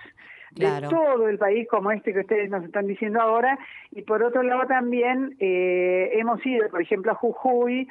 Claro. 0.54 0.88
de 0.88 0.94
todo 0.94 1.28
el 1.28 1.38
país 1.38 1.68
como 1.68 1.92
este 1.92 2.12
que 2.12 2.20
ustedes 2.20 2.50
nos 2.50 2.64
están 2.64 2.86
diciendo 2.86 3.20
ahora 3.20 3.56
y 3.92 4.02
por 4.02 4.22
otro 4.22 4.42
lado 4.42 4.66
también 4.66 5.36
eh, 5.38 6.10
hemos 6.14 6.44
ido 6.44 6.68
por 6.70 6.80
ejemplo 6.80 7.12
a 7.12 7.14
Jujuy 7.14 7.86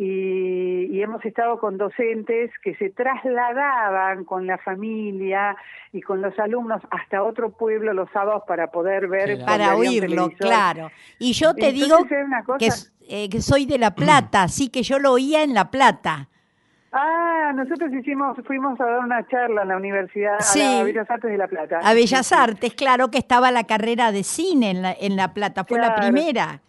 y, 0.00 0.86
y 0.92 1.02
hemos 1.02 1.22
estado 1.24 1.58
con 1.58 1.76
docentes 1.76 2.50
que 2.62 2.74
se 2.76 2.88
trasladaban 2.90 4.24
con 4.24 4.46
la 4.46 4.56
familia 4.58 5.56
y 5.92 6.00
con 6.00 6.22
los 6.22 6.38
alumnos 6.38 6.80
hasta 6.90 7.22
otro 7.22 7.50
pueblo 7.50 7.92
los 7.92 8.08
sábados 8.12 8.44
para 8.46 8.68
poder 8.68 9.08
ver 9.08 9.44
Para 9.44 9.74
oírlo, 9.76 10.30
claro. 10.38 10.90
Y 11.18 11.32
yo 11.32 11.52
te 11.54 11.68
Entonces, 11.70 11.88
digo 11.88 12.06
era 12.10 12.24
una 12.24 12.44
cosa- 12.44 12.58
que, 12.58 12.66
s- 12.66 12.90
eh, 13.08 13.28
que 13.28 13.40
soy 13.42 13.66
de 13.66 13.78
La 13.78 13.94
Plata, 13.94 14.44
así 14.44 14.68
que 14.70 14.82
yo 14.82 14.98
lo 15.00 15.12
oía 15.12 15.42
en 15.42 15.52
La 15.52 15.70
Plata. 15.70 16.28
Ah, 16.92 17.52
nosotros 17.54 17.92
hicimos, 17.92 18.36
fuimos 18.46 18.80
a 18.80 18.84
dar 18.84 19.00
una 19.00 19.26
charla 19.28 19.62
en 19.62 19.68
la 19.68 19.76
universidad, 19.76 20.38
Sí. 20.40 20.62
a 20.62 20.78
la 20.78 20.84
Bellas 20.84 21.10
Artes 21.10 21.30
de 21.30 21.36
La 21.36 21.46
Plata. 21.48 21.80
A 21.82 21.92
Bellas. 21.92 22.32
Artes, 22.32 22.72
claro 22.74 23.10
que 23.10 23.18
estaba 23.18 23.50
la 23.50 23.64
carrera 23.64 24.10
de 24.12 24.22
cine 24.22 24.70
en 24.70 24.82
La, 24.82 24.92
en 24.98 25.16
la 25.16 25.34
Plata, 25.34 25.64
fue 25.64 25.78
la 25.78 25.96
primera 25.96 26.60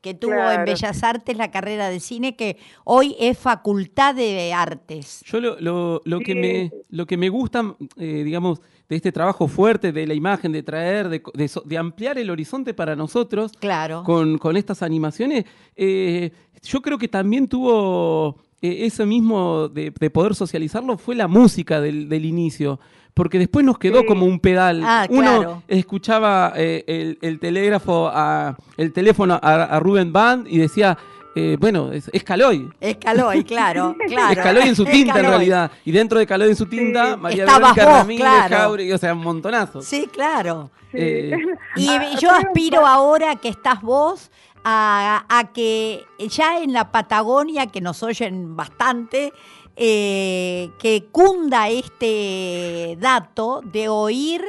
que 0.00 0.14
tuvo 0.14 0.34
en. 0.50 0.64
Bellas 0.64 1.02
Artes 1.02 1.36
la 1.36 1.50
carrera 1.50 1.88
de 1.88 2.00
cine, 2.00 2.36
que 2.36 2.56
hoy 2.84 3.16
es 3.18 3.38
Facultad 3.38 4.14
de 4.14 4.52
Artes. 4.52 5.22
Yo 5.26 5.40
lo, 5.40 5.60
lo, 5.60 6.00
lo 6.04 6.20
que 6.20 6.34
me 6.34 6.70
lo 6.90 7.06
que 7.06 7.16
me 7.16 7.28
gusta, 7.28 7.74
eh, 7.96 8.22
digamos, 8.24 8.60
de 8.88 8.96
este 8.96 9.12
trabajo 9.12 9.48
fuerte 9.48 9.92
de 9.92 10.06
la 10.06 10.14
imagen, 10.14 10.52
de 10.52 10.62
traer, 10.62 11.08
de, 11.08 11.22
de 11.64 11.78
ampliar 11.78 12.16
el 12.18 12.30
horizonte 12.30 12.72
para 12.72 12.96
nosotros 12.96 13.52
Claro. 13.58 14.02
con, 14.04 14.38
con 14.38 14.56
estas 14.56 14.82
animaciones, 14.82 15.44
eh, 15.76 16.30
yo 16.62 16.80
creo 16.80 16.96
que 16.98 17.08
también 17.08 17.48
tuvo 17.48 18.36
eh, 18.62 18.86
eso 18.86 19.04
mismo 19.06 19.68
de, 19.68 19.90
de 19.90 20.10
poder 20.10 20.34
socializarlo, 20.34 20.96
fue 20.96 21.14
la 21.14 21.28
música 21.28 21.80
del, 21.80 22.08
del 22.08 22.24
inicio. 22.24 22.80
Porque 23.18 23.38
después 23.38 23.64
nos 23.66 23.78
quedó 23.78 24.00
Sí. 24.00 24.06
como 24.06 24.24
un 24.26 24.38
pedal. 24.40 24.80
Ah, 24.84 25.06
Uno 25.10 25.22
claro. 25.40 25.62
escuchaba 25.66 26.52
eh, 26.56 26.84
el, 26.86 27.18
el 27.20 27.38
telégrafo 27.40 28.08
a, 28.12 28.56
el 28.76 28.92
teléfono 28.92 29.34
a, 29.42 29.64
a 29.64 29.80
Rubén 29.80 30.12
Band 30.12 30.46
y 30.48 30.58
decía, 30.58 30.96
eh, 31.34 31.56
bueno, 31.60 31.92
es, 31.92 32.08
es 32.12 32.22
Caloi. 32.24 32.68
Es 32.80 32.96
Caloi, 32.96 33.42
claro, 33.44 33.94
claro. 34.08 34.32
Es 34.32 34.38
Caloi 34.38 34.68
en 34.68 34.76
su 34.76 34.84
tinta, 34.96 35.18
en 35.18 35.26
realidad. 35.26 35.70
Y 35.84 35.90
dentro 35.92 36.18
de 36.18 36.26
Caloi 36.26 36.48
en 36.50 36.56
su 36.56 36.66
tinta, 36.66 37.14
Sí. 37.14 37.20
María 37.20 37.44
Estabas 37.44 37.74
Verónica 37.74 37.84
vos, 37.90 37.98
Ramírez, 37.98 38.26
claro. 38.26 38.56
Jauregui, 38.56 38.92
o 38.92 38.98
sea, 38.98 39.12
un 39.14 39.20
montonazo. 39.20 39.82
Sí, 39.82 40.08
claro. 40.12 40.70
Sí. 40.92 40.98
Eh, 41.00 41.36
Y 41.76 41.88
Ah, 41.88 42.10
yo 42.20 42.30
aspiro 42.30 42.86
ahora 42.86 43.34
que 43.36 43.48
estás 43.48 43.82
vos 43.82 44.30
a, 44.64 45.24
a 45.28 45.52
que 45.52 46.04
ya 46.18 46.58
en 46.60 46.72
la 46.72 46.90
Patagonia, 46.90 47.66
que 47.66 47.80
nos 47.80 48.02
oyen 48.02 48.56
bastante, 48.56 49.32
eh, 49.80 50.70
que 50.78 51.06
cunda 51.12 51.68
este 51.68 52.96
dato 53.00 53.60
de 53.64 53.88
oír 53.88 54.44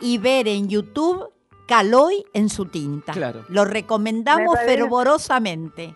y 0.00 0.18
ver 0.18 0.48
en 0.48 0.68
YouTube 0.68 1.30
Caloi 1.66 2.24
en 2.32 2.48
su 2.48 2.66
tinta. 2.66 3.12
Claro. 3.12 3.44
Lo 3.48 3.64
recomendamos 3.64 4.54
Me 4.54 4.60
parece- 4.60 4.76
fervorosamente. 4.76 5.94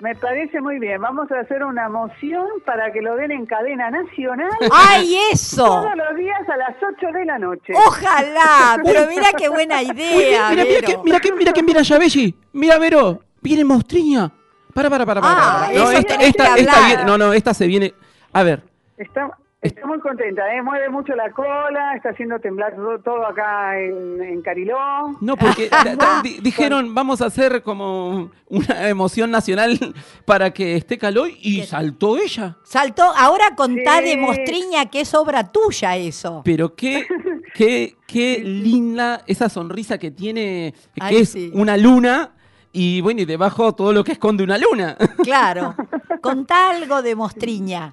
Me 0.00 0.14
parece 0.16 0.60
muy 0.60 0.78
bien. 0.80 1.00
Vamos 1.00 1.30
a 1.30 1.38
hacer 1.40 1.62
una 1.64 1.88
moción 1.88 2.46
para 2.66 2.92
que 2.92 3.00
lo 3.00 3.14
den 3.16 3.30
en 3.30 3.46
cadena 3.46 3.90
nacional 3.90 4.50
¡Ay, 4.72 5.16
eso! 5.32 5.64
todos 5.64 5.96
los 5.96 6.16
días 6.18 6.46
a 6.48 6.56
las 6.56 6.76
8 6.82 7.06
de 7.12 7.24
la 7.24 7.38
noche. 7.38 7.72
Ojalá, 7.86 8.78
pero 8.84 9.06
mira 9.08 9.28
qué 9.36 9.48
buena 9.48 9.82
idea. 9.82 10.50
mira, 10.50 10.64
mira, 10.64 10.64
mira, 11.04 11.20
que, 11.20 11.32
mira 11.32 11.52
que 11.52 11.62
mira 11.62 11.82
Yabelli. 11.82 12.34
Mira, 12.52 12.78
Vero. 12.78 13.20
Viene 13.40 13.64
Mostriña. 13.64 14.30
Para, 14.74 14.90
para, 14.90 15.06
para, 15.06 15.20
para. 15.20 15.34
Ah, 15.66 15.70
No, 15.74 15.90
esta, 15.90 16.02
tenés 16.08 16.28
esta- 16.28 16.54
que 16.54 16.60
esta 16.62 16.72
hablar. 16.76 16.86
viene- 16.88 17.04
no, 17.04 17.18
no, 17.18 17.32
esta 17.32 17.54
se 17.54 17.66
viene. 17.66 17.94
A 18.32 18.42
ver, 18.42 18.62
Está, 18.96 19.30
está 19.62 19.86
muy 19.86 19.98
contenta, 20.00 20.42
¿eh? 20.54 20.62
mueve 20.62 20.88
mucho 20.88 21.14
la 21.14 21.30
cola, 21.32 21.94
está 21.96 22.10
haciendo 22.10 22.38
temblar 22.38 22.74
todo, 22.76 22.98
todo 23.00 23.26
acá 23.26 23.78
en, 23.80 24.20
en 24.22 24.42
Cariló. 24.42 24.76
no, 25.20 25.36
porque 25.36 25.68
di- 26.22 26.38
dijeron, 26.40 26.94
vamos 26.94 27.20
a 27.22 27.26
hacer 27.26 27.62
como 27.62 28.30
una 28.48 28.88
emoción 28.88 29.30
nacional 29.30 29.78
para 30.24 30.52
que 30.52 30.76
esté 30.76 30.98
Caloi 30.98 31.38
y 31.40 31.62
saltó 31.62 32.16
ella. 32.18 32.56
Saltó, 32.64 33.04
ahora 33.16 33.54
contá 33.56 33.98
Sí. 33.98 34.04
de 34.10 34.16
Mostriña 34.16 34.86
que 34.86 35.00
es 35.00 35.14
obra 35.14 35.50
tuya 35.50 35.96
eso. 35.96 36.42
Pero 36.44 36.74
qué, 36.74 37.06
qué, 37.54 37.96
qué 38.06 38.40
linda 38.44 39.22
esa 39.26 39.48
sonrisa 39.48 39.98
que 39.98 40.10
tiene, 40.10 40.74
que 40.94 41.00
Ay, 41.00 41.16
es 41.18 41.30
sí. 41.30 41.50
una 41.54 41.76
luna. 41.76 42.33
Y 42.76 43.00
bueno, 43.00 43.20
y 43.22 43.24
debajo 43.24 43.72
todo 43.74 43.92
lo 43.92 44.02
que 44.04 44.12
esconde 44.12 44.42
una 44.44 44.58
luna. 44.58 44.96
Claro. 45.22 45.74
Contá 46.20 46.70
algo 46.70 47.00
de 47.02 47.14
Mostriña. 47.14 47.92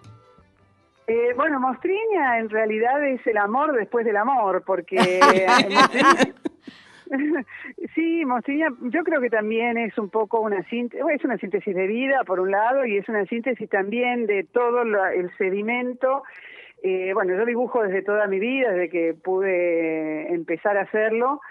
Eh, 1.08 1.34
bueno, 1.36 1.60
Mostriña 1.60 2.40
en 2.40 2.50
realidad 2.50 3.06
es 3.08 3.26
el 3.28 3.38
amor 3.38 3.74
después 3.74 4.06
del 4.06 4.18
amor, 4.18 4.64
porque... 4.66 5.20
Sí, 7.94 8.24
Mostriña, 8.26 8.70
yo 8.82 9.04
creo 9.04 9.20
que 9.22 9.30
también 9.30 9.78
es 9.78 9.98
un 9.98 10.10
poco 10.10 10.40
una 10.40 10.64
síntesis, 10.70 11.06
es 11.14 11.24
una 11.26 11.38
síntesis 11.38 11.76
de 11.76 11.86
vida 11.88 12.24
por 12.26 12.40
un 12.40 12.52
lado 12.52 12.86
y 12.86 12.98
es 12.98 13.08
una 13.10 13.26
síntesis 13.26 13.70
también 13.70 14.26
de 14.28 14.46
todo 14.46 14.84
lo- 14.86 15.06
el 15.08 15.30
sedimento. 15.38 16.24
Eh, 16.84 17.12
bueno, 17.14 17.36
yo 17.36 17.46
dibujo 17.46 17.84
desde 17.84 18.02
toda 18.02 18.28
mi 18.28 18.40
vida, 18.40 18.72
desde 18.72 18.90
que 18.90 19.14
pude 19.14 20.34
empezar 20.34 20.78
a 20.78 20.82
hacerlo 20.84 21.42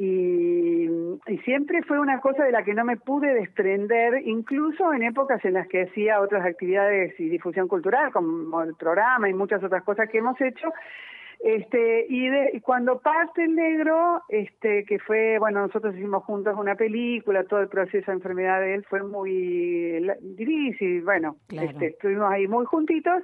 y, 0.00 0.88
y 1.26 1.38
siempre 1.44 1.82
fue 1.82 1.98
una 1.98 2.20
cosa 2.20 2.44
de 2.44 2.52
la 2.52 2.62
que 2.62 2.72
no 2.72 2.84
me 2.84 2.96
pude 2.96 3.34
desprender, 3.34 4.22
incluso 4.24 4.92
en 4.94 5.02
épocas 5.02 5.44
en 5.44 5.54
las 5.54 5.66
que 5.66 5.82
hacía 5.82 6.20
otras 6.20 6.46
actividades 6.46 7.18
y 7.18 7.28
difusión 7.28 7.66
cultural, 7.68 8.12
como 8.12 8.62
el 8.62 8.74
programa 8.76 9.28
y 9.28 9.34
muchas 9.34 9.62
otras 9.62 9.82
cosas 9.82 10.08
que 10.08 10.18
hemos 10.18 10.40
hecho. 10.40 10.68
Este, 11.40 12.06
y, 12.08 12.28
de- 12.28 12.50
y 12.54 12.60
cuando 12.60 12.98
parte 13.00 13.44
el 13.44 13.54
negro, 13.54 14.22
este, 14.28 14.84
que 14.84 14.98
fue, 14.98 15.38
bueno, 15.38 15.60
nosotros 15.60 15.94
hicimos 15.96 16.24
juntos 16.24 16.56
una 16.58 16.74
película, 16.74 17.44
todo 17.44 17.60
el 17.60 17.68
proceso 17.68 18.10
de 18.10 18.16
enfermedad 18.16 18.60
de 18.60 18.74
él 18.74 18.84
fue 18.88 19.02
muy 19.04 20.00
difícil, 20.20 21.02
bueno, 21.02 21.36
Claro. 21.48 21.68
este, 21.70 21.86
estuvimos 21.88 22.30
ahí 22.30 22.46
muy 22.48 22.64
juntitos. 22.66 23.22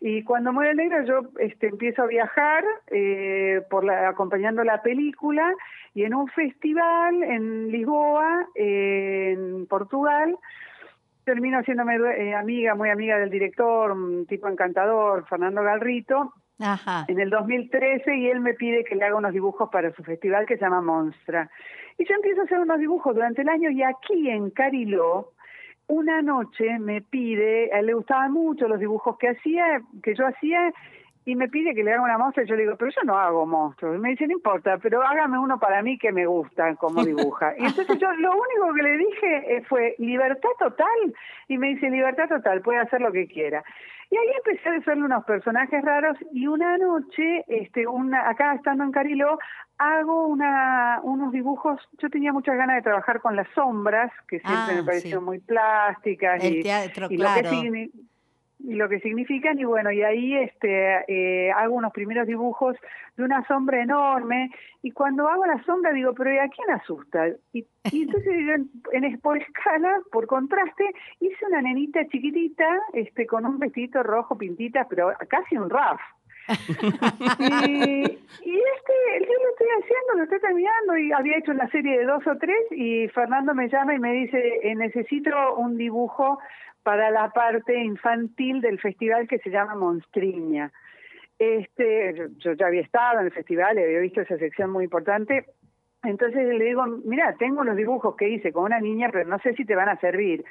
Y 0.00 0.22
cuando 0.22 0.52
muere 0.52 0.70
el 0.70 0.76
negro 0.76 1.04
yo 1.04 1.28
este, 1.40 1.68
empiezo 1.68 2.02
a 2.02 2.06
viajar 2.06 2.64
eh, 2.88 3.62
por 3.68 3.84
la, 3.84 4.08
acompañando 4.08 4.62
la 4.62 4.80
película 4.82 5.52
y 5.94 6.04
en 6.04 6.14
un 6.14 6.28
festival 6.28 7.22
en 7.22 7.72
Lisboa, 7.72 8.46
eh, 8.54 9.34
en 9.36 9.66
Portugal, 9.66 10.36
termino 11.24 11.58
haciéndome 11.58 11.96
eh, 11.96 12.34
amiga, 12.34 12.74
muy 12.74 12.90
amiga 12.90 13.18
del 13.18 13.30
director, 13.30 13.92
un 13.92 14.24
tipo 14.26 14.48
encantador, 14.48 15.26
Fernando 15.28 15.62
Galrito, 15.62 16.32
Ajá. 16.60 17.04
en 17.08 17.18
el 17.18 17.30
2013 17.30 18.16
y 18.16 18.28
él 18.28 18.40
me 18.40 18.54
pide 18.54 18.84
que 18.84 18.94
le 18.94 19.04
haga 19.04 19.16
unos 19.16 19.32
dibujos 19.32 19.68
para 19.70 19.92
su 19.92 20.04
festival 20.04 20.46
que 20.46 20.56
se 20.56 20.62
llama 20.62 20.80
Monstra. 20.80 21.50
Y 21.98 22.06
yo 22.06 22.14
empiezo 22.14 22.42
a 22.42 22.44
hacer 22.44 22.60
unos 22.60 22.78
dibujos 22.78 23.14
durante 23.14 23.42
el 23.42 23.48
año 23.48 23.70
y 23.70 23.82
aquí 23.82 24.30
en 24.30 24.50
Cariló, 24.50 25.32
una 25.88 26.22
noche 26.22 26.78
me 26.78 27.00
pide, 27.00 27.72
a 27.72 27.80
él 27.80 27.86
le 27.86 27.94
gustaban 27.94 28.32
mucho 28.32 28.68
los 28.68 28.78
dibujos 28.78 29.18
que 29.18 29.30
hacía, 29.30 29.82
que 30.02 30.14
yo 30.14 30.26
hacía, 30.26 30.72
y 31.24 31.34
me 31.34 31.48
pide 31.48 31.74
que 31.74 31.84
le 31.84 31.92
haga 31.92 32.02
una 32.02 32.16
monstrua 32.16 32.44
y 32.44 32.48
yo 32.48 32.56
le 32.56 32.62
digo, 32.62 32.76
pero 32.78 32.90
yo 32.90 33.02
no 33.04 33.18
hago 33.18 33.44
monstruos. 33.44 33.96
Y 33.96 33.98
me 33.98 34.10
dice, 34.10 34.26
no 34.26 34.32
importa, 34.32 34.78
pero 34.78 35.02
hágame 35.02 35.38
uno 35.38 35.58
para 35.58 35.82
mí 35.82 35.98
que 35.98 36.10
me 36.10 36.24
gusta 36.24 36.74
como 36.76 37.04
dibuja. 37.04 37.54
Y 37.58 37.66
entonces 37.66 37.98
yo 37.98 38.10
lo 38.14 38.32
único 38.32 38.74
que 38.74 38.82
le 38.82 38.96
dije 38.96 39.56
eh, 39.56 39.62
fue, 39.68 39.94
libertad 39.98 40.48
total. 40.58 41.14
Y 41.48 41.58
me 41.58 41.68
dice, 41.68 41.90
libertad 41.90 42.28
total, 42.28 42.62
puede 42.62 42.78
hacer 42.78 43.02
lo 43.02 43.12
que 43.12 43.26
quiera. 43.26 43.62
Y 44.10 44.16
ahí 44.16 44.28
empecé 44.38 44.70
a 44.70 44.76
hacerle 44.76 45.04
unos 45.04 45.22
personajes 45.26 45.84
raros 45.84 46.16
y 46.32 46.46
una 46.46 46.78
noche, 46.78 47.44
este, 47.48 47.86
una, 47.86 48.26
acá 48.30 48.54
estando 48.54 48.84
en 48.84 48.92
Cariló, 48.92 49.38
hago 49.78 50.26
una, 50.26 51.00
unos 51.02 51.32
dibujos, 51.32 51.80
yo 51.98 52.10
tenía 52.10 52.32
muchas 52.32 52.56
ganas 52.56 52.76
de 52.76 52.82
trabajar 52.82 53.20
con 53.20 53.36
las 53.36 53.48
sombras, 53.54 54.10
que 54.28 54.40
siempre 54.40 54.72
Ah, 54.74 54.76
me 54.76 54.82
parecieron 54.84 55.20
sí. 55.22 55.26
muy 55.26 55.38
plásticas 55.38 56.42
El 56.42 56.54
y, 56.56 56.62
teatro, 56.62 57.06
y 57.10 57.16
claro. 57.16 57.50
lo 57.50 57.52
que 57.72 57.90
y 58.60 58.74
lo 58.74 58.88
que 58.88 58.98
significan 58.98 59.56
y 59.60 59.62
bueno 59.64 59.92
y 59.92 60.02
ahí 60.02 60.34
este 60.34 61.04
eh, 61.06 61.52
hago 61.52 61.76
unos 61.76 61.92
primeros 61.92 62.26
dibujos 62.26 62.76
de 63.16 63.22
una 63.22 63.46
sombra 63.46 63.80
enorme 63.80 64.50
y 64.82 64.90
cuando 64.90 65.28
hago 65.28 65.46
la 65.46 65.62
sombra 65.62 65.92
digo 65.92 66.12
pero 66.12 66.32
¿y 66.32 66.38
a 66.38 66.48
quién 66.48 66.68
asusta? 66.72 67.28
y, 67.52 67.64
y 67.92 68.02
entonces 68.02 68.26
en, 68.32 68.68
en- 69.04 69.20
por 69.20 69.36
escala 69.40 70.00
por 70.10 70.26
contraste 70.26 70.84
hice 71.20 71.46
una 71.46 71.62
nenita 71.62 72.04
chiquitita 72.08 72.66
este 72.94 73.28
con 73.28 73.46
un 73.46 73.60
vestidito 73.60 74.02
rojo 74.02 74.36
pintita 74.36 74.88
pero 74.90 75.12
casi 75.28 75.56
un 75.56 75.70
raf 75.70 76.00
y, 77.68 78.02
este, 78.04 78.94
yo 79.20 79.34
lo 79.34 79.50
estoy 79.50 79.68
haciendo, 79.80 80.14
lo 80.16 80.22
estoy 80.24 80.40
terminando 80.40 80.96
y 80.96 81.12
había 81.12 81.38
hecho 81.38 81.52
una 81.52 81.68
serie 81.70 81.98
de 81.98 82.04
dos 82.04 82.26
o 82.26 82.36
tres 82.38 82.58
y 82.70 83.08
Fernando 83.08 83.54
me 83.54 83.68
llama 83.68 83.94
y 83.94 83.98
me 83.98 84.12
dice, 84.12 84.60
eh, 84.62 84.74
necesito 84.74 85.54
un 85.56 85.76
dibujo 85.76 86.38
para 86.82 87.10
la 87.10 87.30
parte 87.30 87.78
infantil 87.78 88.60
del 88.60 88.78
festival 88.80 89.28
que 89.28 89.38
se 89.40 89.50
llama 89.50 89.74
Monstriña. 89.74 90.72
Este, 91.38 92.14
yo- 92.14 92.26
yo 92.38 92.52
ya 92.54 92.66
había 92.66 92.80
estado 92.80 93.20
en 93.20 93.26
el 93.26 93.32
festival 93.32 93.78
y 93.78 93.82
había 93.82 94.00
visto 94.00 94.20
esa 94.22 94.38
sección 94.38 94.70
muy 94.70 94.84
importante. 94.84 95.44
Entonces 96.04 96.46
le 96.46 96.64
digo, 96.64 96.86
mira, 97.04 97.34
tengo 97.38 97.64
los 97.64 97.76
dibujos 97.76 98.14
que 98.16 98.28
hice 98.28 98.52
con 98.52 98.64
una 98.64 98.80
niña, 98.80 99.08
pero 99.12 99.28
no 99.28 99.38
sé 99.40 99.54
si 99.54 99.64
te 99.64 99.74
van 99.74 99.88
a 99.88 99.98
servir. 99.98 100.44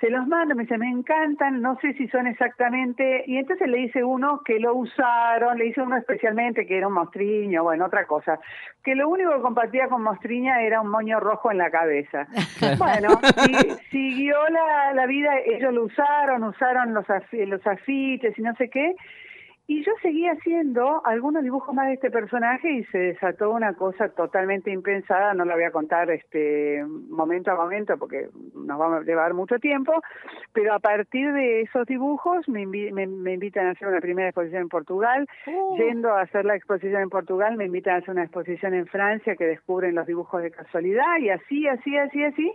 Se 0.00 0.10
los 0.10 0.28
mando, 0.28 0.54
me 0.54 0.62
dice, 0.62 0.78
me 0.78 0.88
encantan, 0.88 1.60
no 1.60 1.76
sé 1.80 1.92
si 1.94 2.06
son 2.08 2.28
exactamente. 2.28 3.24
Y 3.26 3.36
entonces 3.36 3.68
le 3.68 3.80
hice 3.80 4.04
uno 4.04 4.42
que 4.44 4.60
lo 4.60 4.74
usaron, 4.74 5.58
le 5.58 5.66
hice 5.66 5.82
uno 5.82 5.96
especialmente 5.96 6.66
que 6.66 6.78
era 6.78 6.86
un 6.86 6.94
mostriño, 6.94 7.64
bueno, 7.64 7.86
otra 7.86 8.06
cosa. 8.06 8.38
Que 8.84 8.94
lo 8.94 9.08
único 9.08 9.34
que 9.34 9.40
compartía 9.40 9.88
con 9.88 10.02
mostriña 10.02 10.62
era 10.62 10.80
un 10.80 10.88
moño 10.88 11.18
rojo 11.18 11.50
en 11.50 11.58
la 11.58 11.70
cabeza. 11.70 12.26
Bueno, 12.78 13.20
y 13.48 13.54
siguió 13.90 14.36
la, 14.50 14.92
la 14.94 15.06
vida, 15.06 15.30
ellos 15.44 15.72
lo 15.72 15.84
usaron, 15.84 16.44
usaron 16.44 16.94
los, 16.94 17.06
los 17.32 17.66
afiches 17.66 18.38
y 18.38 18.42
no 18.42 18.54
sé 18.54 18.68
qué. 18.68 18.94
Y 19.70 19.84
yo 19.84 19.92
seguí 20.00 20.26
haciendo 20.26 21.02
algunos 21.04 21.42
dibujos 21.42 21.74
más 21.74 21.88
de 21.88 21.92
este 21.92 22.10
personaje 22.10 22.72
y 22.72 22.84
se 22.84 22.96
desató 22.98 23.50
una 23.50 23.74
cosa 23.74 24.08
totalmente 24.08 24.70
impensada, 24.70 25.34
no 25.34 25.44
la 25.44 25.54
voy 25.56 25.64
a 25.64 25.70
contar 25.70 26.10
este 26.10 26.82
momento 27.10 27.50
a 27.50 27.54
momento 27.54 27.98
porque 27.98 28.28
nos 28.54 28.80
va 28.80 28.96
a 28.96 29.00
llevar 29.02 29.34
mucho 29.34 29.58
tiempo, 29.58 29.92
pero 30.54 30.72
a 30.72 30.78
partir 30.78 31.30
de 31.34 31.60
esos 31.60 31.86
dibujos 31.86 32.48
me, 32.48 32.62
invi- 32.64 32.90
me, 32.92 33.06
me 33.06 33.34
invitan 33.34 33.66
a 33.66 33.72
hacer 33.72 33.88
una 33.88 34.00
primera 34.00 34.28
exposición 34.30 34.62
en 34.62 34.68
Portugal, 34.70 35.28
Uh. 35.46 35.76
yendo 35.76 36.14
a 36.14 36.22
hacer 36.22 36.46
la 36.46 36.56
exposición 36.56 37.02
en 37.02 37.10
Portugal 37.10 37.54
me 37.58 37.66
invitan 37.66 37.96
a 37.96 37.98
hacer 37.98 38.10
una 38.12 38.22
exposición 38.24 38.72
en 38.72 38.86
Francia 38.86 39.36
que 39.36 39.44
descubren 39.44 39.94
los 39.94 40.06
dibujos 40.06 40.40
de 40.40 40.50
casualidad 40.50 41.18
y 41.20 41.28
así, 41.28 41.68
así, 41.68 41.94
así, 41.94 42.24
así, 42.24 42.54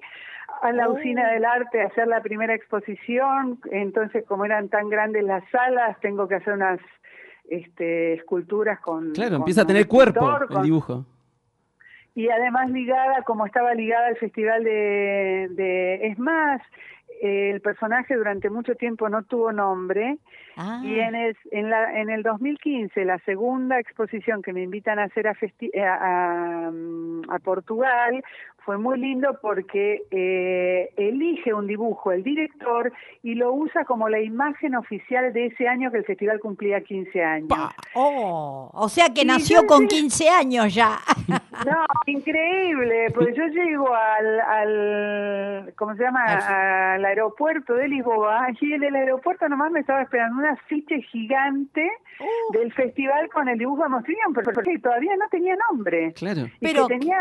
a 0.64 0.72
la 0.72 0.90
Oh. 0.90 0.94
usina 0.94 1.30
del 1.32 1.46
arte 1.46 1.80
a 1.84 1.86
hacer 1.88 2.08
la 2.08 2.22
primera 2.22 2.56
exposición, 2.56 3.60
entonces 3.72 4.26
como 4.26 4.46
eran 4.46 4.70
tan 4.70 4.90
grandes 4.90 5.24
las 5.24 5.48
salas, 5.52 6.00
tengo 6.00 6.28
que 6.28 6.36
hacer 6.36 6.54
unas 6.54 6.80
este, 7.50 8.14
esculturas 8.14 8.80
con... 8.80 9.12
Claro, 9.12 9.32
con 9.32 9.42
empieza 9.42 9.62
a 9.62 9.66
tener 9.68 9.88
cuerpo 9.88 10.20
escultor, 10.22 10.42
el 10.44 10.48
con- 10.56 10.64
dibujo. 10.64 11.06
y 12.16 12.30
además 12.30 12.70
ligada, 12.70 13.24
como 13.24 13.46
estaba 13.46 13.74
ligada 13.74 14.08
al 14.08 14.18
festival 14.18 14.64
de, 14.64 15.48
de 15.52 16.08
es 16.08 16.20
más, 16.20 16.62
eh, 17.22 17.52
el 17.52 17.62
personaje 17.62 18.16
durante 18.16 18.50
mucho 18.50 18.76
tiempo 18.76 19.08
no 19.10 19.24
tuvo 19.24 19.52
nombre 19.52 20.18
Ah, 20.56 20.82
y 20.84 21.00
en 21.00 21.16
el, 21.16 21.36
en, 21.50 21.70
la, 21.72 22.00
en 22.00 22.12
el 22.12 22.22
2015, 22.22 23.06
la 23.06 23.18
segunda 23.26 23.80
exposición 23.80 24.44
que 24.44 24.54
me 24.54 24.62
invitan 24.62 25.00
a 25.00 25.06
hacer 25.06 25.28
a, 25.28 25.34
festi- 25.34 25.76
a, 25.76 26.68
a- 26.68 27.36
a 27.36 27.40
Portugal, 27.40 28.24
fue 28.66 28.78
muy 28.78 28.98
lindo 29.00 29.38
porque 29.42 30.04
eh, 30.12 30.90
elige 30.98 31.54
un 31.54 31.68
dibujo 31.68 32.12
el 32.12 32.24
director 32.24 32.92
y 33.22 33.36
lo 33.36 33.54
usa 33.54 33.84
como 33.86 34.08
la 34.10 34.20
imagen 34.22 34.76
oficial 34.76 35.34
de 35.34 35.48
ese 35.48 35.68
año 35.68 35.92
que 35.92 35.98
el 35.98 36.06
festival 36.06 36.40
cumplía 36.40 36.82
15 36.82 37.24
años. 37.24 37.48
pa- 37.50 37.74
oh, 37.96 38.70
o 38.74 38.90
sea 38.90 39.08
que 39.14 39.26
nació 39.26 39.62
yo 39.62 39.68
con 39.68 39.82
sí. 39.82 39.88
15 40.02 40.30
años 40.30 40.74
ya. 40.74 40.98
No, 41.66 41.86
increíble, 42.08 43.12
porque 43.14 43.34
yo 43.36 43.46
llego 43.46 43.88
al, 43.94 44.40
al 44.42 45.74
¿cómo 45.78 45.96
se 45.96 46.04
llama? 46.04 46.24
Al 46.96 47.06
aeropuerto 47.06 47.76
de 47.76 47.88
Lisboa 47.88 48.48
y 48.60 48.74
en 48.74 48.84
el 48.84 48.96
aeropuerto 48.96 49.48
nomás 49.48 49.72
me 49.72 49.80
estaba 49.82 50.02
esperando 50.02 50.40
un 50.40 50.46
afiche 50.48 51.02
gigante 51.04 51.90
Uh. 52.20 52.54
del 52.58 52.72
festival 52.74 53.28
con 53.30 53.50
el 53.50 53.58
dibujo 53.58 53.82
de 53.82 53.90
Mostriñón, 53.90 54.34
pero 54.36 54.54
porque 54.54 54.78
todavía 54.78 55.16
no 55.18 55.28
tenía 55.30 55.56
nombre. 55.68 56.14
Claro. 56.14 56.42
Y 56.60 56.68
Pero- 56.68 56.88
que 56.88 57.00
tenía 57.00 57.18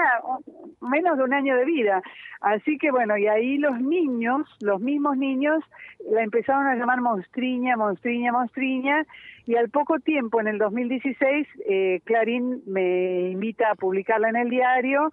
menos 0.82 1.16
de 1.16 1.24
un 1.24 1.31
año 1.34 1.56
de 1.56 1.64
vida. 1.64 2.02
Así 2.40 2.76
que 2.78 2.90
bueno, 2.90 3.16
y 3.16 3.28
ahí 3.28 3.58
los 3.58 3.80
niños, 3.80 4.46
los 4.60 4.80
mismos 4.80 5.16
niños, 5.16 5.62
la 6.10 6.22
empezaron 6.22 6.66
a 6.66 6.74
llamar 6.74 7.00
Monstriña, 7.00 7.76
Monstriña, 7.76 8.32
Monstriña, 8.32 9.06
y 9.46 9.56
al 9.56 9.70
poco 9.70 9.98
tiempo, 10.00 10.40
en 10.40 10.48
el 10.48 10.58
2016, 10.58 11.46
eh, 11.68 12.00
Clarín 12.04 12.62
me 12.66 13.30
invita 13.30 13.70
a 13.70 13.74
publicarla 13.74 14.28
en 14.28 14.36
el 14.36 14.50
diario, 14.50 15.12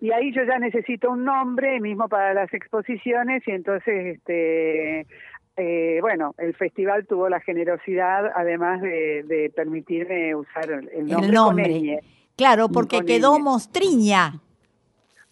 y 0.00 0.10
ahí 0.10 0.32
yo 0.32 0.42
ya 0.44 0.58
necesito 0.58 1.10
un 1.10 1.24
nombre 1.24 1.80
mismo 1.80 2.08
para 2.08 2.34
las 2.34 2.52
exposiciones, 2.52 3.42
y 3.46 3.52
entonces, 3.52 4.16
este 4.16 5.06
eh, 5.56 5.98
bueno, 6.02 6.34
el 6.36 6.54
festival 6.54 7.06
tuvo 7.06 7.28
la 7.28 7.40
generosidad, 7.40 8.30
además 8.34 8.82
de, 8.82 9.22
de 9.22 9.50
permitirme 9.54 10.34
usar 10.34 10.70
el, 10.70 10.88
el 10.90 11.32
nombre. 11.32 11.64
Con 11.64 11.72
ñ. 11.72 12.00
Claro, 12.36 12.68
porque 12.68 13.02
quedó 13.06 13.38
ñ. 13.38 13.42
mostriña. 13.42 14.40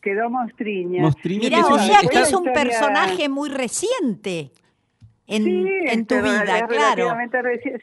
Quedó 0.05 0.29
Monstriña. 0.29 1.01
Mostriña, 1.03 1.49
Mirá, 1.49 1.57
que 1.67 1.73
o 1.73 1.79
sea 1.79 2.01
que 2.01 2.19
es 2.21 2.33
un 2.35 2.47
historia- 2.47 2.53
personaje 2.53 3.29
muy 3.31 3.49
reciente 3.49 4.53
en, 5.27 5.45
Sí, 5.45 5.67
en 5.87 6.05
tu 6.07 6.17
vida, 6.17 6.67
claro. 6.69 7.09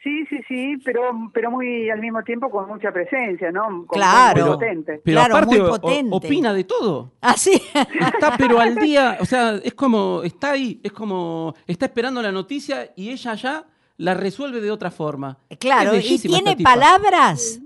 Sí, 0.04 0.24
sí, 0.30 0.38
sí, 0.46 0.76
pero, 0.84 1.02
pero 1.34 1.50
muy 1.50 1.90
al 1.90 1.98
mismo 1.98 2.22
tiempo 2.22 2.48
con 2.48 2.68
mucha 2.68 2.92
presencia, 2.92 3.50
¿no? 3.50 3.84
Con- 3.86 3.98
Claro. 3.98 4.34
muy 4.34 4.42
pero, 4.44 4.52
potente. 4.54 5.00
pero 5.04 5.16
Claro, 5.18 5.34
aparte 5.36 5.58
muy 5.58 5.66
o- 5.68 5.70
potente. 5.80 6.10
opina 6.16 6.54
de 6.54 6.62
todo. 6.62 7.10
Ah, 7.20 7.34
sí. 7.36 7.60
Está 8.14 8.36
pero 8.38 8.60
al 8.60 8.76
día, 8.76 9.18
o 9.20 9.24
sea, 9.24 9.56
es 9.56 9.74
como, 9.74 10.22
está 10.22 10.52
ahí, 10.52 10.80
es 10.84 10.92
como, 10.92 11.54
está 11.66 11.86
esperando 11.86 12.22
la 12.22 12.30
noticia 12.30 12.92
y 12.94 13.10
ella 13.10 13.34
ya 13.34 13.64
la 13.96 14.14
resuelve 14.14 14.60
de 14.60 14.70
otra 14.70 14.92
forma. 14.92 15.38
claro, 15.58 15.92
Es 15.94 16.08
y 16.08 16.18
tiene 16.20 16.56
palabras. 16.56 17.60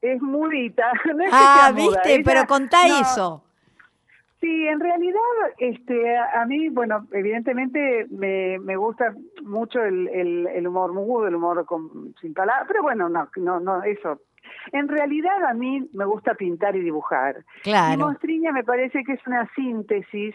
Es 0.00 0.20
mudita. 0.20 0.82
No 1.14 1.22
es 1.22 1.30
que 1.30 1.36
Ah, 1.36 1.72
muda, 1.72 1.86
viste, 1.86 2.14
ella- 2.16 2.22
pero 2.24 2.46
contá 2.48 2.88
no, 2.88 3.00
eso. 3.00 3.44
Sí, 4.42 4.66
en 4.66 4.80
realidad, 4.80 5.20
este, 5.58 6.18
a 6.18 6.44
mí, 6.46 6.68
bueno, 6.68 7.06
evidentemente 7.12 8.06
me, 8.10 8.58
me 8.58 8.74
gusta 8.74 9.14
mucho 9.44 9.80
el, 9.80 10.08
el, 10.08 10.48
el 10.48 10.66
humor 10.66 10.92
mudo, 10.92 11.28
el 11.28 11.36
humor 11.36 11.64
con, 11.64 12.12
sin 12.20 12.34
palabras, 12.34 12.64
pero 12.66 12.82
bueno, 12.82 13.08
no, 13.08 13.28
no, 13.36 13.60
no, 13.60 13.84
eso. 13.84 14.20
En 14.72 14.88
realidad 14.88 15.44
a 15.48 15.54
mí 15.54 15.88
me 15.92 16.04
gusta 16.06 16.34
pintar 16.34 16.74
y 16.74 16.80
dibujar. 16.80 17.44
Y 17.60 17.70
Claro. 17.70 18.00
Monstriña 18.00 18.50
me 18.50 18.64
parece 18.64 19.04
que 19.04 19.12
es 19.12 19.24
una 19.28 19.48
síntesis 19.54 20.34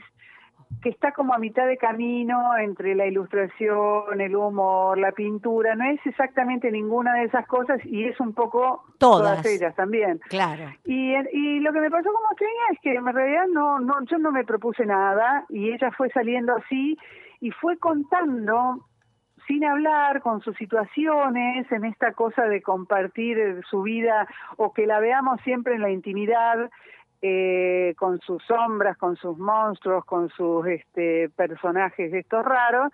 que 0.81 0.89
está 0.89 1.11
como 1.11 1.33
a 1.33 1.37
mitad 1.37 1.65
de 1.65 1.77
camino 1.77 2.55
entre 2.57 2.95
la 2.95 3.05
ilustración, 3.07 4.19
el 4.19 4.35
humor, 4.35 4.97
la 4.97 5.11
pintura. 5.11 5.75
No 5.75 5.85
es 5.85 5.99
exactamente 6.05 6.71
ninguna 6.71 7.13
de 7.15 7.23
esas 7.23 7.47
cosas 7.47 7.79
y 7.85 8.05
es 8.05 8.19
un 8.19 8.33
poco 8.33 8.83
Todas. 8.97 9.45
ellas 9.45 9.75
también. 9.75 10.19
Claro. 10.29 10.71
Y, 10.85 11.15
y 11.33 11.59
lo 11.59 11.73
que 11.73 11.81
me 11.81 11.89
pasó 11.89 12.11
con 12.11 12.21
Monstriña 12.23 12.63
es 12.73 12.79
que 12.81 12.93
en 12.93 13.05
realidad 13.05 13.45
no, 13.51 13.79
no, 13.79 13.95
yo 14.05 14.17
no 14.17 14.31
me 14.31 14.43
propuse 14.43 14.85
nada 14.85 15.45
y 15.49 15.71
ella 15.71 15.91
fue 15.91 16.09
saliendo 16.09 16.55
así 16.55 16.97
y 17.39 17.51
fue 17.51 17.77
contando 17.77 18.85
sin 19.47 19.63
hablar 19.63 20.21
con 20.21 20.41
sus 20.41 20.55
situaciones 20.57 21.71
en 21.71 21.85
esta 21.85 22.11
cosa 22.11 22.43
de 22.43 22.61
compartir 22.61 23.61
su 23.69 23.81
vida 23.83 24.27
o 24.57 24.73
que 24.73 24.85
la 24.85 24.99
veamos 24.99 25.39
siempre 25.41 25.75
en 25.75 25.81
la 25.81 25.89
intimidad 25.89 26.69
eh, 27.21 27.93
con 27.97 28.19
sus 28.19 28.43
sombras, 28.43 28.97
con 28.97 29.15
sus 29.15 29.37
monstruos, 29.37 30.05
con 30.05 30.29
sus 30.29 30.65
este, 30.67 31.29
personajes 31.29 32.13
estos 32.13 32.45
raros. 32.45 32.91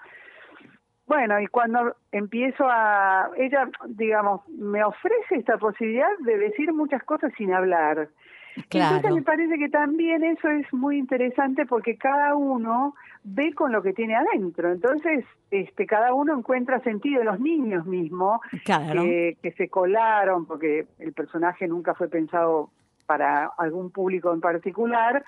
Bueno, 1.05 1.39
y 1.41 1.47
cuando 1.47 1.95
empiezo 2.11 2.65
a, 2.69 3.29
ella, 3.37 3.69
digamos, 3.87 4.47
me 4.47 4.83
ofrece 4.83 5.35
esta 5.35 5.57
posibilidad 5.57 6.07
de 6.19 6.37
decir 6.37 6.71
muchas 6.73 7.03
cosas 7.03 7.33
sin 7.37 7.53
hablar. 7.53 8.07
Entonces 8.55 9.01
Claro. 9.01 9.15
me 9.15 9.23
parece 9.23 9.57
que 9.57 9.67
también 9.67 10.23
eso 10.23 10.47
es 10.47 10.71
muy 10.71 10.97
interesante 10.97 11.65
porque 11.65 11.97
cada 11.97 12.35
uno 12.35 12.95
ve 13.23 13.53
con 13.53 13.71
lo 13.71 13.81
que 13.81 13.93
tiene 13.93 14.15
adentro. 14.15 14.71
Entonces, 14.71 15.25
este, 15.49 15.85
cada 15.87 16.13
uno 16.13 16.37
encuentra 16.37 16.79
sentido, 16.81 17.23
los 17.23 17.39
niños 17.39 17.85
mismos, 17.85 18.39
Claro. 18.63 19.01
que, 19.01 19.37
que 19.41 19.51
se 19.53 19.69
colaron, 19.69 20.45
porque 20.45 20.85
el 20.99 21.13
personaje 21.13 21.67
nunca 21.67 21.95
fue 21.95 22.09
pensado 22.09 22.69
para 23.05 23.51
algún 23.57 23.91
público 23.91 24.33
en 24.33 24.41
particular, 24.41 25.23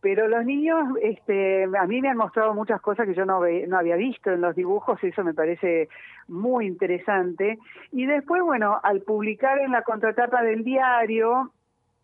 pero 0.00 0.28
los 0.28 0.44
niños, 0.44 0.86
este, 1.00 1.64
a 1.64 1.86
mí 1.86 2.02
me 2.02 2.10
han 2.10 2.18
mostrado 2.18 2.52
muchas 2.52 2.80
cosas 2.82 3.06
que 3.06 3.14
yo 3.14 3.24
no, 3.24 3.40
ve- 3.40 3.66
no 3.66 3.78
había 3.78 3.96
visto 3.96 4.30
en 4.30 4.42
los 4.42 4.54
dibujos, 4.54 5.02
y 5.02 5.06
eso 5.06 5.24
me 5.24 5.32
parece 5.32 5.88
muy 6.28 6.66
interesante. 6.66 7.58
Y 7.90 8.04
después, 8.04 8.42
bueno, 8.42 8.78
al 8.82 9.00
publicar 9.00 9.58
en 9.60 9.72
la 9.72 9.80
contratapa 9.80 10.42
del 10.42 10.62
diario, 10.62 11.52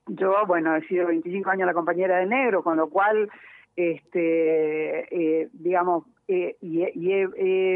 yo, 0.06 0.46
bueno, 0.46 0.74
he 0.76 0.82
sido 0.86 1.08
25 1.08 1.50
años 1.50 1.66
la 1.66 1.74
compañera 1.74 2.16
de 2.16 2.26
negro, 2.26 2.62
con 2.62 2.78
lo 2.78 2.88
cual, 2.88 3.28
este, 3.80 5.42
eh, 5.42 5.48
digamos, 5.52 6.04
eh, 6.28 6.56
y, 6.60 6.82
he- 6.82 6.92
y 6.94 7.12
he, 7.12 7.28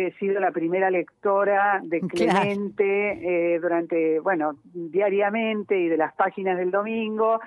he 0.07 0.13
sido 0.19 0.41
la 0.41 0.51
primera 0.53 0.91
lectora 0.91 1.81
de 1.83 2.01
Claro. 2.01 2.41
Clemente 2.41 3.55
eh, 3.55 3.59
durante, 3.61 4.21
bueno, 4.21 4.57
diariamente 4.73 5.79
y 5.79 5.89
de 5.89 5.97
las 5.97 6.15
páginas 6.15 6.59
del 6.59 6.71
domingo. 6.71 7.41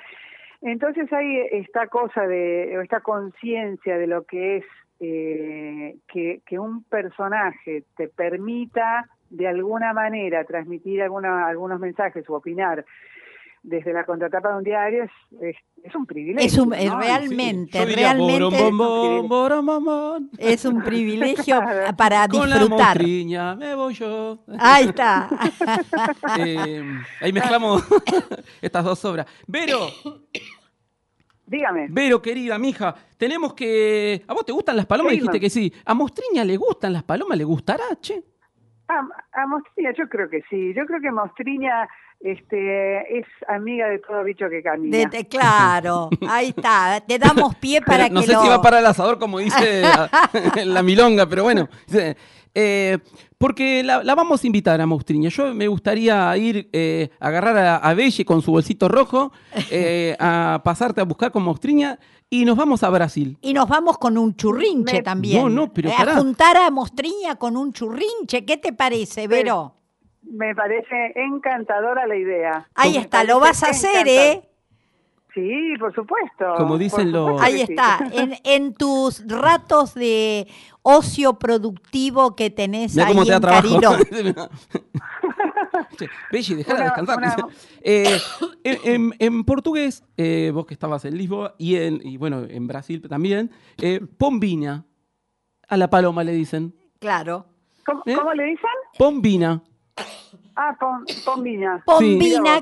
Entonces 0.61 1.11
hay 1.13 1.37
esta 1.51 1.87
cosa 1.87 2.25
de, 2.27 2.75
o 2.77 2.81
esta 2.81 2.99
conciencia 3.01 3.97
de 3.97 4.07
lo 4.07 4.23
que 4.23 4.57
es 4.57 4.65
eh, 4.99 5.95
que, 6.11 6.41
que 6.45 6.57
un 6.59 6.83
personaje 6.83 7.83
te 7.95 8.07
permita 8.07 9.05
de 9.29 9.47
alguna 9.47 9.93
manera 9.93 10.43
transmitir 10.45 11.01
alguna, 11.03 11.47
algunos 11.47 11.79
mensajes 11.79 12.27
o 12.29 12.35
opinar 12.35 12.83
desde 13.63 13.91
la 13.93 14.05
contratapa 14.05 14.49
de 14.51 14.57
un 14.57 14.63
diario 14.63 15.03
es, 15.03 15.11
es, 15.41 15.55
es 15.83 15.95
un 15.95 16.05
privilegio. 16.05 16.47
Es 16.47 16.57
un, 16.57 16.71
realmente, 16.71 17.85
diría, 17.85 18.13
realmente 18.13 18.39
borom, 18.39 18.77
bom, 18.77 18.77
bom, 18.77 19.27
borom, 19.27 19.65
bom, 19.65 19.83
bom. 19.83 20.29
es 20.37 20.63
un 20.65 20.81
privilegio 20.83 21.59
para 21.97 22.27
Con 22.27 22.49
la 22.49 22.57
disfrutar. 22.59 22.97
mostriña 22.97 23.55
me 23.55 23.75
voy 23.75 23.93
yo. 23.93 24.39
Ahí 24.59 24.85
está. 24.85 25.29
Eh, 26.39 26.83
ahí 27.21 27.33
mezclamos 27.33 27.83
estas 28.61 28.83
dos 28.83 29.03
obras. 29.05 29.25
Vero, 29.47 29.87
Dígame. 31.45 31.87
Vero, 31.89 32.21
querida, 32.21 32.59
mija, 32.59 32.93
tenemos 33.17 33.53
que... 33.53 34.21
¿A 34.27 34.33
vos 34.33 34.45
te 34.45 34.51
gustan 34.51 34.75
las 34.75 34.85
palomas? 34.85 35.13
Sí, 35.13 35.17
Dijiste 35.19 35.39
que 35.39 35.49
sí. 35.49 35.73
¿A 35.85 35.93
Mostriña 35.93 36.43
le 36.43 36.57
gustan 36.57 36.91
las 36.91 37.03
palomas? 37.03 37.37
¿Le 37.37 37.45
gustará, 37.45 37.83
che? 38.01 38.21
A, 38.89 38.99
a 39.31 39.47
Mostriña 39.47 39.93
yo 39.97 40.09
creo 40.09 40.29
que 40.29 40.41
sí. 40.49 40.73
Yo 40.75 40.85
creo 40.85 40.99
que 40.99 41.09
Mostriña 41.09 41.87
este, 42.19 43.19
es 43.19 43.25
amiga 43.47 43.87
de 43.87 43.99
todo 43.99 44.23
bicho 44.23 44.45
que 44.49 44.61
camina. 44.63 44.97
De- 44.97 45.05
de- 45.05 45.27
claro, 45.27 46.09
ahí 46.27 46.49
está. 46.49 47.01
Te 47.07 47.19
damos 47.19 47.55
pie 47.55 47.81
para 47.81 48.09
no 48.09 48.21
que 48.21 48.27
sé 48.27 48.33
lo... 48.33 48.41
si 48.41 48.47
va 48.49 48.61
para 48.61 48.79
el 48.79 48.85
asador, 48.85 49.19
como 49.19 49.39
dice 49.39 49.81
la, 49.81 50.09
la 50.65 50.83
milonga, 50.83 51.27
pero 51.27 51.43
bueno. 51.43 51.67
Eh, 52.59 52.97
porque 53.37 53.83
la, 53.83 54.03
la 54.03 54.15
vamos 54.15 54.43
a 54.43 54.47
invitar 54.47 54.81
a 54.81 54.85
Mostriña. 54.87 55.29
Yo 55.29 55.53
me 55.53 55.67
gustaría 55.67 56.35
ir 56.37 56.69
eh, 56.73 57.09
a 57.19 57.27
agarrar 57.27 57.55
a, 57.57 57.75
a 57.77 57.93
Belle 57.93 58.25
con 58.25 58.41
su 58.41 58.51
bolsito 58.51 58.87
rojo, 58.87 59.31
eh, 59.69 60.15
a 60.19 60.61
pasarte 60.63 61.01
a 61.01 61.03
buscar 61.03 61.31
con 61.31 61.43
Mostriña 61.43 61.99
y 62.31 62.45
nos 62.45 62.57
vamos 62.57 62.81
a 62.81 62.89
Brasil. 62.89 63.37
Y 63.41 63.53
nos 63.53 63.69
vamos 63.69 63.99
con 63.99 64.17
un 64.17 64.35
churrinche 64.35 64.95
Me- 64.95 65.01
también. 65.03 65.43
No, 65.43 65.49
no, 65.49 65.71
pero 65.71 65.89
Eh, 65.89 65.93
pará. 65.95 66.13
A 66.13 66.15
juntar 66.17 66.57
a 66.57 66.71
Mostriña 66.71 67.35
con 67.35 67.55
un 67.57 67.73
churrinche. 67.73 68.43
¿Qué 68.43 68.57
te 68.57 68.73
parece, 68.73 69.27
Vero? 69.27 69.75
Me 70.23 70.53
parece 70.55 71.13
encantadora 71.15 72.05
la 72.07 72.15
idea. 72.15 72.67
Ahí 72.75 72.93
Me 72.93 72.99
está, 72.99 73.23
lo 73.23 73.39
vas 73.39 73.63
a 73.63 73.69
hacer, 73.69 74.07
encantador. 74.07 74.43
¿eh? 74.43 74.49
Sí, 75.33 75.73
por 75.79 75.93
supuesto. 75.93 76.45
Como 76.57 76.77
dicen 76.79 77.11
los- 77.11 77.39
Ahí 77.41 77.57
sí. 77.57 77.65
está, 77.69 77.99
en, 78.11 78.33
en 78.43 78.73
tus 78.73 79.23
ratos 79.27 79.93
de 79.93 80.47
ocio 80.81 81.37
productivo 81.37 82.35
que 82.35 82.49
tenés 82.49 82.97
ahí 82.97 83.13
cómo 83.13 83.23
te 83.23 83.31
da 83.31 83.39
en. 83.39 83.97
Che, 85.97 86.07
Belli, 86.31 86.55
dejala 86.55 86.83
descansar. 86.85 87.17
una- 87.17 87.47
Eh, 87.81 88.19
en, 88.63 88.77
en- 88.83 89.13
en 89.19 89.43
portugués, 89.43 90.03
eh, 90.17 90.51
vos 90.53 90.65
que 90.65 90.73
estabas 90.73 91.05
en 91.05 91.17
Lisboa 91.17 91.53
y, 91.57 91.75
en, 91.75 91.99
y 92.03 92.17
bueno, 92.17 92.43
en 92.49 92.67
Brasil 92.67 93.01
también, 93.07 93.51
eh, 93.81 94.01
pombina. 94.17 94.85
A 95.69 95.77
la 95.77 95.89
paloma 95.89 96.23
le 96.23 96.31
dicen. 96.31 96.73
Claro. 96.99 97.45
¿Cómo, 97.85 98.01
¿Eh? 98.05 98.15
cómo 98.15 98.33
le 98.33 98.43
dicen? 98.45 98.69
Pombina. 98.97 99.61
Ah. 100.55 100.75
Pombina, 101.25 101.83
vos. 101.85 102.01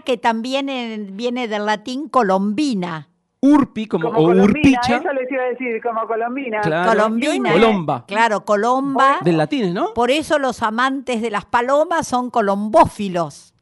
que 0.05 0.17
también 0.17 0.67
en- 0.69 1.15
viene 1.15 1.47
del 1.47 1.65
latín 1.65 2.09
colombina. 2.09 3.07
Urpi, 3.41 3.85
como, 3.85 4.07
Como 4.11 4.19
o 4.19 4.23
colombina, 4.25 4.45
urpicha. 4.79 4.97
eso 4.97 5.13
les 5.13 5.31
iba 5.31 5.43
a 5.43 5.45
decir, 5.47 5.81
como 5.81 6.07
colombina. 6.07 6.61
Claro. 6.61 6.89
Colombina. 6.91 7.51
Colomba. 7.53 8.05
Claro, 8.07 8.43
colomba. 8.43 9.19
Del 9.21 9.37
latín, 9.37 9.73
¿no? 9.73 9.93
Por 9.93 10.09
eso 10.11 10.39
los 10.39 10.63
amantes 10.63 11.21
de 11.21 11.29
las 11.29 11.45
palomas 11.45 12.07
son 12.07 12.31
colombófilos. 12.31 13.53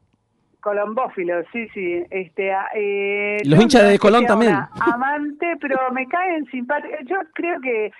Colombófilo, 0.60 1.34
sí, 1.52 1.68
sí. 1.74 2.02
Este, 2.10 2.50
ah, 2.52 2.66
eh, 2.74 3.36
los 3.44 3.60
hinchas 3.60 3.86
de 3.86 3.98
Colón 3.98 4.24
también. 4.24 4.54
Amante, 4.80 5.46
pero 5.60 5.76
me 5.92 6.06
caen 6.08 6.46
simpáticos. 6.50 7.00
Yo 7.06 7.16
creo 7.34 7.60
que 7.60 7.92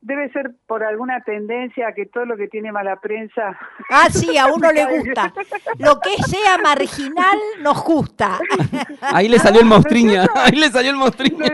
debe 0.00 0.30
ser 0.32 0.52
por 0.66 0.84
alguna 0.84 1.20
tendencia 1.22 1.92
que 1.92 2.06
todo 2.06 2.24
lo 2.26 2.36
que 2.36 2.48
tiene 2.48 2.72
mala 2.72 2.96
prensa. 3.00 3.58
Ah, 3.90 4.08
sí, 4.10 4.36
a 4.36 4.46
uno 4.46 4.70
le 4.72 4.84
gusta. 4.98 5.32
Lo 5.78 6.00
que 6.00 6.16
sea 6.24 6.58
marginal 6.58 7.38
nos 7.60 7.82
gusta. 7.84 8.38
Ahí 9.00 9.28
le 9.28 9.38
salió 9.38 9.60
el 9.60 9.66
mostriña. 9.66 10.26
Ahí 10.34 10.56
le 10.56 10.68
salió 10.70 10.90
el 10.90 10.96
mostriña. 10.96 11.46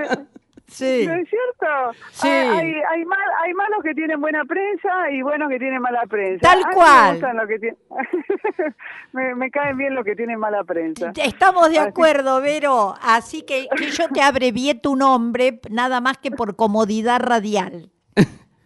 Sí. 0.66 1.04
¿No 1.06 1.12
es 1.12 1.28
cierto? 1.28 1.66
Sí. 2.12 2.28
Hay, 2.28 2.48
hay, 2.48 2.74
hay 2.90 3.04
mal- 3.04 3.18
hay 3.44 3.52
malos 3.52 3.80
que 3.84 3.92
tienen 3.92 4.18
buena 4.22 4.42
prensa 4.46 5.10
y 5.10 5.20
buenos 5.20 5.50
que 5.50 5.58
tienen 5.58 5.82
mala 5.82 6.00
prensa. 6.08 6.40
Tal 6.40 6.62
cual. 6.72 7.20
Me, 9.12 9.34
que 9.44 9.50
caen 9.50 9.76
bien 9.76 9.94
los 9.94 10.04
que 10.04 10.16
tienen 10.16 10.38
mala 10.38 10.64
prensa. 10.64 11.12
Estamos 11.16 11.68
de 11.70 11.78
Así- 11.78 11.88
acuerdo, 11.90 12.40
Vero. 12.40 12.94
Así 13.02 13.42
que, 13.42 13.68
que 13.76 13.90
yo 13.90 14.08
te 14.08 14.22
abrevié 14.22 14.74
tu 14.74 14.96
nombre 14.96 15.60
nada 15.70 16.00
más 16.00 16.16
que 16.16 16.30
por 16.30 16.56
comodidad 16.56 17.20
radial. 17.20 17.90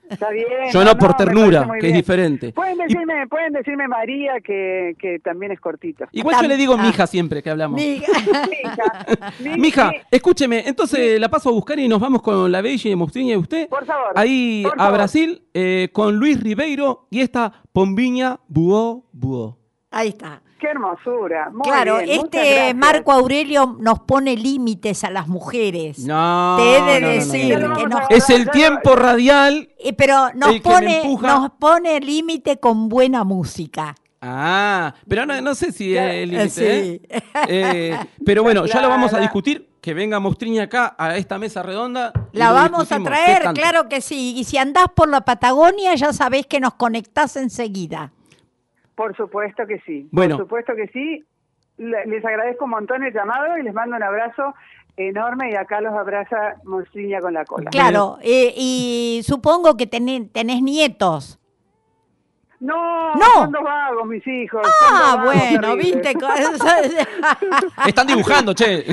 Está 0.09 0.31
bien. 0.31 0.47
Yo 0.73 0.85
no 0.85 0.97
por 0.97 1.15
ternura, 1.15 1.69
que 1.81 1.89
es 1.89 1.95
diferente. 1.95 2.53
Pueden 2.53 2.77
Y- 2.77 2.83
decirme, 2.83 3.27
pueden 3.29 3.53
decirme 3.53 3.89
María, 3.89 4.41
que, 4.43 4.95
que 4.99 5.19
también 5.19 5.53
es 5.53 5.61
cortito. 5.61 6.07
Igual 6.13 6.37
yo 6.43 6.49
le 6.49 6.57
digo 6.57 6.75
Ah. 6.79 6.83
mija 6.83 7.07
siempre 7.07 7.43
que 7.43 7.51
hablamos. 7.51 7.81
Mi- 7.81 8.01
Mija, 8.01 9.07
mi- 9.41 9.59
Mija, 9.59 9.91
mi- 9.91 9.97
escúcheme, 10.11 10.63
entonces 10.67 11.19
la 11.21 11.29
paso 11.29 11.49
a 11.49 11.53
buscar 11.53 11.79
y 11.79 11.89
nos 11.89 12.01
vamos 12.01 12.23
con 12.23 12.51
la 12.53 12.63
y 12.67 12.95
Mostriña 12.97 13.35
y 13.35 13.37
usted. 13.37 13.69
Por 13.69 13.85
favor, 13.85 14.13
Ahí 14.15 14.63
por 14.65 14.75
a 14.75 14.77
favor. 14.77 14.95
Brasil 14.95 15.43
eh, 15.55 15.89
con 15.93 16.17
Luis 16.17 16.41
Ribeiro 16.43 17.07
y 17.11 17.21
esta 17.21 17.53
Pombiña 17.73 18.39
Buó 18.49 19.09
Buó. 19.13 19.59
Ahí 19.91 20.09
está. 20.09 20.43
Qué 20.59 20.69
hermosura. 20.69 21.51
Muy 21.53 21.61
claro, 21.63 21.99
bien, 21.99 22.23
este. 22.25 22.73
Marco 22.75 23.13
Aurelio 23.13 23.77
nos 23.79 24.01
pone 24.01 24.37
límites 24.37 25.05
a 25.05 25.11
las 25.11 25.29
mujeres. 25.29 25.99
No, 25.99 26.57
Te 26.59 26.77
he 26.79 26.83
de 26.83 27.01
no, 27.03 27.09
decir 27.09 27.59
no, 27.61 27.69
no. 27.69 27.77
que 27.77 27.87
nos, 27.87 28.01
Es 28.09 28.31
el 28.31 28.51
tiempo 28.51 28.97
radial. 28.97 29.69
eh, 29.79 29.93
pero 29.93 30.31
nos 30.35 30.59
pone, 30.61 31.03
nos 31.21 31.51
pone 31.59 32.01
límite 32.01 32.59
con 32.59 32.89
buena 32.89 33.23
música. 33.25 33.95
Ah, 34.23 34.95
pero 35.07 35.27
no, 35.27 35.39
no 35.43 35.55
sé 35.55 35.73
si 35.73 35.95
es 35.97 36.03
el 36.15 36.31
límite, 36.31 36.49
Sí. 36.51 36.63
¿eh? 37.09 37.23
Eh, 37.49 37.99
pero 38.25 38.43
bueno, 38.43 38.65
ya 38.67 38.81
lo 38.81 38.89
vamos 38.89 39.13
a 39.13 39.19
discutir. 39.21 39.69
Que 39.83 39.95
venga 39.95 40.19
Mostriña 40.19 40.65
acá 40.65 40.97
a 40.99 41.17
esta 41.17 41.39
mesa 41.39 41.63
redonda. 41.63 42.13
La 42.33 42.51
vamos 42.51 42.91
a 42.91 42.99
traer, 42.99 43.53
claro 43.55 43.89
que 43.89 44.01
sí. 44.01 44.35
Y 44.37 44.43
si 44.43 44.59
andás 44.59 44.87
por 44.97 45.09
la 45.09 45.21
Patagonia, 45.21 45.95
ya 45.95 46.13
sabés 46.13 46.45
que 46.47 46.59
nos 46.59 46.75
conectás 46.75 47.37
enseguida. 47.37 48.11
Por 48.97 49.17
supuesto 49.17 49.65
que 49.67 49.79
sí. 49.87 50.09
Bueno. 50.11 50.37
Por 50.37 50.47
supuesto 50.47 50.75
que 50.75 50.89
sí. 50.89 51.25
Le- 51.77 52.07
Les 52.07 52.25
agradezco 52.25 52.65
un 52.65 52.71
montón 52.73 53.05
el 53.05 53.13
llamado 53.13 53.57
y 53.59 53.63
les 53.63 53.73
mando 53.75 53.95
un 53.97 54.03
abrazo 54.03 54.55
enorme 54.97 55.51
y 55.51 55.55
acá 55.55 55.81
los 55.83 55.93
abraza 55.93 56.57
Monsiña 56.65 57.21
con 57.21 57.35
la 57.35 57.45
cola. 57.45 57.71
Claro, 57.71 58.17
eh, 58.23 58.53
y 58.57 59.21
supongo 59.25 59.77
que 59.77 59.87
tenés, 59.87 60.33
tenés 60.33 60.63
nietos. 60.63 61.39
No, 62.59 63.15
No. 63.15 63.25
son 63.35 63.53
dos 63.53 63.63
vagos 63.63 64.07
mis 64.07 64.27
hijos. 64.27 64.63
Ah, 64.91 65.17
vagos 65.17 65.35
bueno, 65.35 65.61
terribles. 65.77 65.95
viste. 66.05 66.15
Están 67.87 68.07
dibujando, 68.07 68.55
che. 68.55 68.85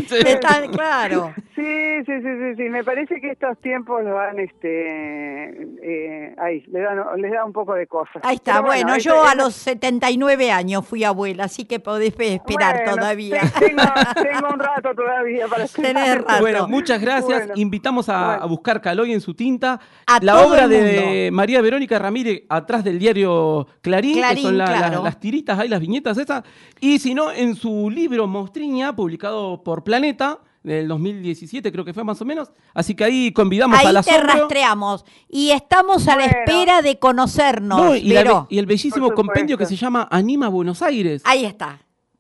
Claro. 0.72 1.34
Sí, 1.56 1.64
sí, 2.06 2.12
sí, 2.22 2.28
sí, 2.40 2.56
sí. 2.58 2.64
Me 2.70 2.84
parece 2.84 3.22
que 3.22 3.32
estos 3.32 3.58
tiempos 3.60 4.04
lo 4.04 4.20
han, 4.20 4.40
este, 4.40 5.48
eh, 5.82 6.36
ahí, 6.38 6.62
les 6.72 6.84
dan, 6.84 7.04
les 7.22 7.32
da 7.32 7.46
un 7.46 7.54
poco 7.54 7.74
de 7.74 7.88
cosas. 7.88 8.22
Ahí 8.24 8.36
está. 8.36 8.54
Pero 8.56 8.66
Bueno, 8.66 8.98
yo 8.98 9.24
a 9.24 9.30
eso- 9.34 9.38
los 9.38 9.54
79 9.56 10.52
años 10.52 10.86
fui 10.86 11.04
abuela, 11.04 11.46
así 11.46 11.66
que 11.66 11.80
podés 11.80 12.14
esperar 12.20 12.76
bueno, 12.84 12.96
todavía. 12.98 13.42
te- 13.60 13.68
Tengo, 13.68 13.82
tengo 14.16 14.54
un 14.54 14.60
rato 14.60 14.94
todavía 14.96 15.48
para 15.48 15.66
Tenés 15.68 15.78
esperar. 15.78 16.24
rato. 16.26 16.42
Bueno, 16.42 16.68
muchas 16.68 17.00
gracias. 17.02 17.40
Bueno. 17.48 17.54
Invitamos 17.56 18.10
a, 18.10 18.26
Bueno. 18.26 18.44
a 18.44 18.46
buscar 18.48 18.82
Caloy 18.82 19.14
en 19.14 19.22
su 19.22 19.34
tinta. 19.34 19.80
A 20.08 20.20
la 20.22 20.34
todo 20.34 20.48
obra 20.50 20.64
el 20.66 20.70
de 20.72 21.30
María 21.32 21.62
Verónica 21.62 21.98
Ramírez 22.00 22.44
atrás 22.50 22.84
del 22.84 23.00
diario 23.00 23.53
Clarín, 23.82 24.22
que 24.22 24.42
son 24.42 24.58
la- 24.58 24.90
las 25.04 25.20
tiritas 25.20 25.58
ahí, 25.60 25.68
las 25.70 25.80
viñetas 25.80 26.18
esas. 26.18 26.44
Y 26.80 27.00
si 27.00 27.14
no, 27.14 27.32
en 27.32 27.56
su 27.56 27.90
libro 27.90 28.28
Mostriña, 28.28 28.96
publicado 28.96 29.64
por 29.64 29.84
Planeta, 29.84 30.40
del 30.64 30.88
2017 30.88 31.72
creo 31.74 31.84
que 31.84 31.94
fue 31.94 32.04
más 32.06 32.22
o 32.22 32.26
menos. 32.26 32.52
Así 32.74 32.96
que 32.96 33.04
ahí 33.04 33.32
convidamos 33.34 33.78
Ahí 33.80 33.88
a 33.88 33.92
la 33.92 34.02
te 34.02 34.18
rastreamos. 34.18 35.04
Y 35.28 35.52
estamos 35.52 36.08
a 36.08 36.16
la 36.16 36.24
Bueno. 36.26 36.38
espera 36.40 36.82
de 36.82 37.00
conocernos. 37.00 37.78
No, 37.78 37.96
y, 37.96 38.04
la 38.14 38.48
el 38.50 38.66
bellísimo 38.66 39.12
compendio 39.14 39.58
que 39.58 39.66
se 39.66 39.76
llama 39.76 40.08
Anima 40.10 40.48
Buenos 40.48 40.82
Aires. 40.82 41.22
Ahí 41.26 41.44
está. 41.46 41.72
No, 41.72 41.80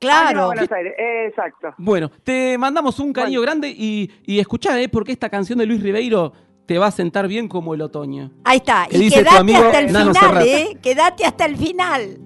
Claro. 0.09 0.47
Buenos 0.47 0.69
Aires, 0.69 0.93
exacto. 1.29 1.69
Bueno, 1.77 2.11
te 2.25 2.57
mandamos 2.57 2.99
un 2.99 3.13
cariño 3.13 3.39
grande 3.39 3.69
y, 3.69 4.11
y 4.25 4.39
escuchá, 4.39 4.77
¿eh? 4.81 4.89
porque 4.89 5.13
esta 5.13 5.29
canción 5.29 5.57
de 5.59 5.65
Luis 5.65 5.81
Ribeiro 5.81 6.33
te 6.65 6.77
va 6.77 6.87
a 6.87 6.91
sentar 6.91 7.27
bien 7.27 7.47
como 7.47 7.73
el 7.73 7.81
otoño. 7.81 8.31
Ahí 8.43 8.57
está. 8.57 8.87
¿Qué 8.89 8.97
Y 8.97 9.01
dice 9.01 9.17
tu 9.19 9.23
quédate 9.25 9.37
amigo 9.39 9.59
hasta 9.65 9.79
el 9.79 9.91
Nano 9.93 10.13
final, 10.13 10.29
Serrat? 10.29 10.45
¿eh? 10.47 10.77
Quédate 10.81 11.25
hasta 11.25 11.45
el 11.45 11.57
final. 11.57 12.17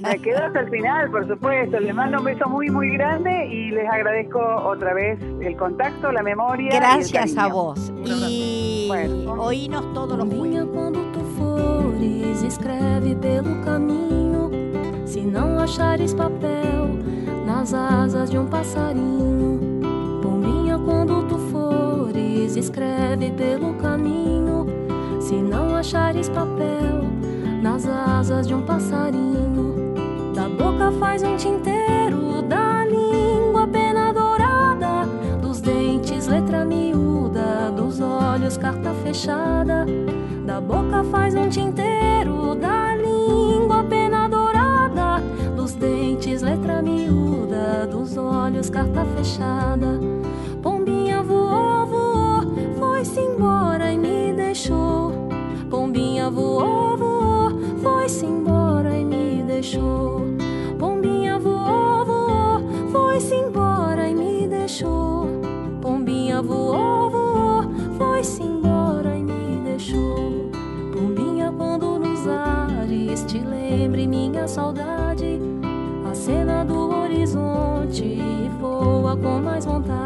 Me 0.00 0.18
quedo 0.20 0.38
hasta 0.44 0.60
el 0.60 0.70
final, 0.70 1.10
por 1.10 1.28
supuesto. 1.28 1.80
Les 1.80 1.94
mando 1.94 2.18
un 2.18 2.24
beso 2.24 2.48
muy, 2.48 2.70
muy 2.70 2.90
grande 2.92 3.46
y 3.48 3.70
les 3.72 3.88
agradezco 3.88 4.38
otra 4.64 4.94
vez 4.94 5.18
el 5.40 5.56
contacto, 5.56 6.12
la 6.12 6.22
memoria. 6.22 6.66
y 6.72 6.76
el 6.76 6.80
Gracias 6.80 7.36
a 7.36 7.48
vos. 7.48 7.92
Y 8.28 8.84
Bueno. 8.88 9.32
oínos 9.42 9.92
todos 9.92 10.16
los 10.18 10.28
fores, 11.36 12.42
escreve 12.42 13.16
pelo 13.16 13.60
caminho. 13.64 14.50
Se 15.06 15.20
não 15.20 15.58
achares 15.58 16.14
papel 16.14 16.88
nas 17.46 17.72
asas 17.74 18.30
de 18.30 18.38
um 18.38 18.46
passarinho. 18.46 19.80
Pombinha, 20.22 20.78
quando 20.78 21.22
tu 21.28 21.38
flores, 21.64 22.56
escreve 22.56 23.30
pelo 23.30 23.74
caminho. 23.74 24.66
Se 25.20 25.34
não 25.34 25.74
achares 25.74 26.28
papel 26.28 27.04
nas 27.62 27.86
asas 27.86 28.46
de 28.46 28.54
um 28.54 28.62
passarinho, 28.62 29.94
da 30.34 30.48
boca 30.48 30.92
faz 30.98 31.22
um 31.22 31.36
tinteiro, 31.36 32.42
da 32.42 32.84
língua 32.84 33.66
pena 33.66 34.12
dourada, 34.12 35.06
dos 35.40 35.60
dentes 35.60 36.26
letra 36.26 36.64
miúda, 36.64 37.70
dos 37.74 38.00
olhos 38.00 38.56
carta 38.56 38.92
fechada. 39.02 39.86
Da 40.44 40.60
boca 40.60 41.02
faz 41.04 41.34
um 41.34 41.48
tinteiro, 41.48 42.54
da 42.54 42.94
língua 42.94 43.82
pena 43.84 44.28
dourada, 44.28 45.22
dos 45.56 45.72
dentes 45.72 46.42
letra 46.42 46.82
miúda, 46.82 47.86
dos 47.90 48.18
olhos 48.18 48.68
carta 48.68 49.06
fechada 49.16 50.13
foi-se 53.14 53.20
embora 53.20 53.92
e 53.92 53.98
me 53.98 54.32
deixou. 54.32 55.12
Pombinha 55.70 56.28
voou, 56.30 56.96
voou, 56.96 57.50
foi-se 57.80 58.26
embora 58.26 58.96
e 58.96 59.04
me 59.04 59.42
deixou. 59.44 60.20
Pombinha 60.78 61.38
voou, 61.38 62.04
voou, 62.04 62.60
foi-se 62.90 63.36
embora 63.36 64.08
e 64.08 64.14
me 64.14 64.48
deixou. 64.48 65.28
Pombinha 65.80 66.42
voou, 66.42 67.08
voou, 67.08 67.62
foi-se 67.96 68.42
embora 68.42 69.16
e 69.16 69.22
me 69.22 69.60
deixou. 69.64 70.50
Pombinha, 70.92 71.52
quando 71.56 72.00
nos 72.00 72.26
ares 72.26 73.22
te 73.24 73.38
lembre 73.38 74.08
minha 74.08 74.48
saudade, 74.48 75.38
a 76.10 76.14
cena 76.14 76.64
do 76.64 76.90
horizonte 76.90 78.18
voa 78.58 79.16
com 79.16 79.40
mais 79.40 79.64
vontade. 79.64 80.03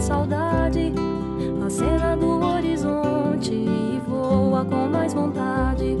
Saudade, 0.00 0.92
a 1.64 1.68
cena 1.68 2.16
do 2.16 2.40
horizonte 2.44 3.52
e 3.52 4.00
voa 4.06 4.64
com 4.64 4.88
mais 4.88 5.12
vontade. 5.12 5.96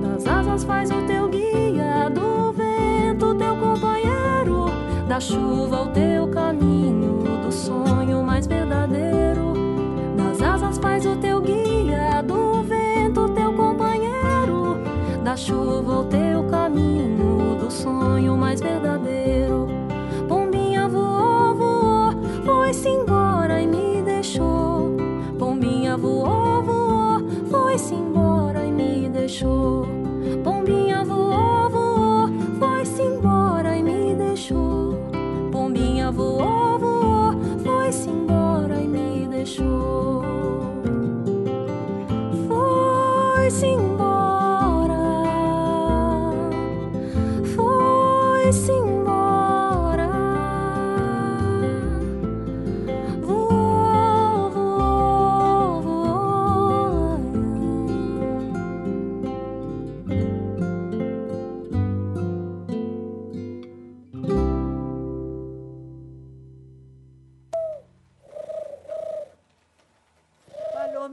Das 0.00 0.26
asas 0.26 0.64
faz 0.64 0.90
o 0.90 1.02
teu 1.06 1.28
guia, 1.28 2.08
do 2.10 2.52
vento 2.52 3.34
teu 3.34 3.56
companheiro, 3.56 4.66
da 5.08 5.18
chuva 5.18 5.82
o 5.82 5.88
teu 5.88 6.28
caminho, 6.28 7.42
do 7.42 7.50
sonho 7.52 8.22
mais 8.22 8.46
verdadeiro. 8.46 9.54
Das 10.16 10.40
asas 10.40 10.78
faz 10.78 11.04
o 11.04 11.16
teu 11.16 11.40
guia, 11.40 12.22
do 12.22 12.62
vento 12.62 13.28
teu 13.30 13.52
companheiro, 13.54 14.78
da 15.24 15.36
chuva 15.36 16.00
o 16.00 16.04
teu 16.04 16.44
caminho, 16.44 17.56
do 17.60 17.70
sonho 17.70 18.36
mais 18.36 18.60
verdadeiro. 18.60 19.01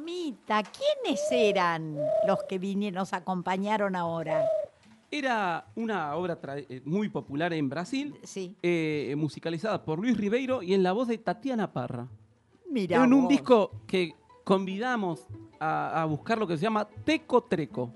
Palomita, 0.09 0.63
¿quiénes 0.63 1.21
eran 1.31 1.97
los 2.27 2.43
que 2.47 2.57
vinieron, 2.57 2.95
nos 2.99 3.13
acompañaron 3.13 3.95
ahora? 3.95 4.43
Era 5.11 5.67
una 5.75 6.15
obra 6.15 6.37
eh, 6.57 6.81
muy 6.85 7.09
popular 7.09 7.53
en 7.53 7.69
Brasil, 7.69 8.15
Sí, 8.23 8.55
eh, 8.61 9.13
musicalizada 9.17 9.83
por 9.83 9.99
Luis 9.99 10.17
Ribeiro 10.17 10.61
y 10.63 10.73
en 10.73 10.83
la 10.83 10.91
voz 10.93 11.07
de 11.07 11.17
Tatiana 11.17 11.71
Parra. 11.71 12.07
mira. 12.69 13.03
en 13.03 13.13
un 13.13 13.21
vos. 13.23 13.29
disco 13.29 13.71
que 13.87 14.13
convidamos 14.43 15.25
a, 15.59 16.01
a 16.01 16.05
buscar 16.05 16.37
lo 16.37 16.47
que 16.47 16.57
se 16.57 16.63
llama 16.63 16.87
Teco 17.03 17.43
Treco. 17.43 17.91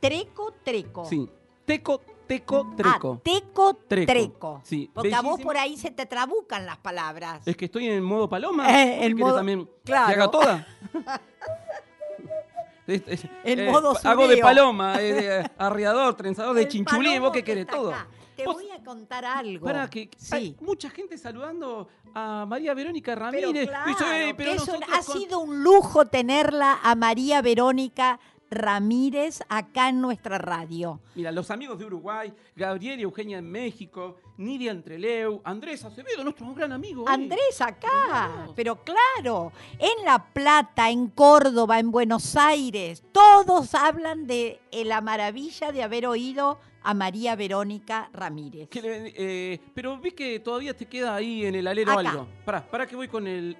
Treco, 0.00 0.54
treco. 0.64 1.04
Sí, 1.04 1.28
Teco, 1.66 2.00
Teco, 2.30 2.72
Treco. 2.76 3.16
Ah, 3.18 3.20
teco, 3.24 3.74
Treco. 3.74 4.06
treco. 4.12 4.60
Sí, 4.64 4.88
Porque 4.94 5.12
a 5.12 5.20
vos 5.20 5.40
por 5.40 5.56
ahí 5.56 5.76
se 5.76 5.90
te 5.90 6.06
trabucan 6.06 6.64
las 6.64 6.76
palabras. 6.78 7.42
Es 7.44 7.56
que 7.56 7.64
estoy 7.64 7.88
en 7.88 8.04
modo 8.04 8.28
paloma. 8.28 8.68
Eh, 8.70 8.84
¿Vos 8.84 8.94
en 8.94 9.00
querés 9.00 9.16
modo- 9.16 9.34
también 9.36 9.68
claro. 9.84 10.06
que 10.06 10.12
haga 10.14 10.30
toda? 10.30 10.66
Es- 12.86 13.02
es- 13.06 13.26
En 13.44 13.66
modo 13.70 13.94
Hago 14.04 14.26
de 14.26 14.38
paloma, 14.38 15.00
eh, 15.00 15.12
de 15.12 15.50
arriador, 15.58 16.14
trenzador 16.14 16.54
de 16.54 16.62
El 16.62 16.68
chinchulí, 16.68 17.18
vos 17.18 17.30
que 17.32 17.44
querés 17.44 17.66
todo. 17.66 17.90
acá. 17.90 18.06
Te 18.36 18.44
Vos- 18.44 18.54
voy 18.54 18.70
a 18.70 18.82
contar 18.82 19.24
algo. 19.24 19.66
Para 19.66 19.88
que 19.90 20.08
Sí. 20.16 20.34
hay 20.34 20.56
mucha 20.60 20.88
gente 20.90 21.18
saludando 21.18 21.88
a 22.14 22.46
María 22.48 22.74
Verónica 22.74 23.12
Pero 23.14 23.26
Ramírez. 23.26 23.68
claro, 23.68 23.90
"Eh, 24.12 24.34
pero 24.36 24.50
que 24.52 24.56
es 24.56 24.62
un- 24.62 24.66
nosotros 24.80 24.90
ha 24.98 25.04
con-". 25.04 25.20
sido 25.20 25.38
un 25.40 25.62
lujo 25.62 26.06
tenerla 26.06 26.78
a 26.82 26.94
María 26.94 27.42
Verónica 27.42 28.18
Ramírez 28.50 29.42
acá 29.48 29.88
en 29.88 30.00
nuestra 30.00 30.38
radio. 30.38 31.00
Mira, 31.14 31.30
los 31.30 31.50
amigos 31.50 31.78
de 31.78 31.84
Uruguay, 31.86 32.32
Gabriel 32.56 32.98
y 33.00 33.02
Eugenia 33.04 33.38
en 33.38 33.50
México, 33.50 34.16
Nidia 34.38 34.72
Entreleu, 34.72 35.40
Andrés 35.44 35.84
Acevedo, 35.84 36.24
nuestro 36.24 36.52
gran 36.54 36.72
amigo. 36.72 37.02
eh. 37.02 37.12
Andrés 37.12 37.60
acá, 37.60 38.48
pero 38.56 38.82
claro, 38.84 39.52
en 39.78 40.04
La 40.04 40.18
Plata, 40.32 40.90
en 40.90 41.08
Córdoba, 41.08 41.78
en 41.78 41.90
Buenos 41.90 42.36
Aires, 42.36 43.02
todos 43.12 43.74
hablan 43.74 44.26
de 44.26 44.60
eh, 44.72 44.84
la 44.84 45.00
maravilla 45.00 45.72
de 45.72 45.82
haber 45.82 46.06
oído 46.06 46.58
a 46.82 46.94
María 46.94 47.36
Verónica 47.36 48.08
Ramírez. 48.12 48.68
Que 48.70 48.80
eh, 49.16 49.60
pero 49.74 49.98
vi 49.98 50.12
que 50.12 50.40
todavía 50.40 50.74
te 50.74 50.86
queda 50.86 51.14
ahí 51.14 51.44
en 51.44 51.54
el 51.54 51.66
alero 51.66 51.92
Acá. 51.92 52.10
algo. 52.10 52.28
Pará, 52.44 52.66
pará 52.68 52.86
que 52.86 52.96
voy 52.96 53.06
con 53.06 53.26
el 53.26 53.56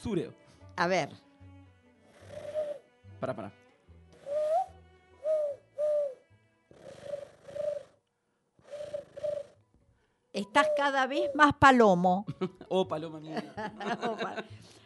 sureo. 0.00 0.32
A 0.76 0.86
ver, 0.86 1.08
Pará, 3.18 3.34
pará. 3.34 3.52
Estás 10.40 10.68
cada 10.76 11.06
vez 11.06 11.30
más 11.34 11.54
palomo. 11.54 12.24
Oh, 12.70 12.86
paloma 12.86 13.20
mía. 13.20 13.42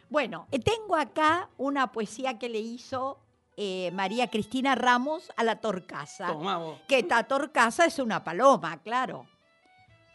Bueno, 0.09 0.47
eh, 0.51 0.59
tengo 0.59 0.95
acá 0.95 1.49
una 1.57 1.91
poesía 1.91 2.37
que 2.37 2.47
le 2.47 2.59
hizo 2.59 3.17
eh, 3.57 3.89
María 3.93 4.29
Cristina 4.29 4.75
Ramos 4.75 5.31
a 5.35 5.43
la 5.43 5.59
Torcasa. 5.59 6.27
Tomá 6.27 6.57
vos. 6.59 6.79
Que 6.87 6.99
esta 6.99 7.23
Torcasa 7.23 7.85
es 7.85 7.97
una 7.97 8.23
paloma, 8.23 8.77
claro. 8.83 9.25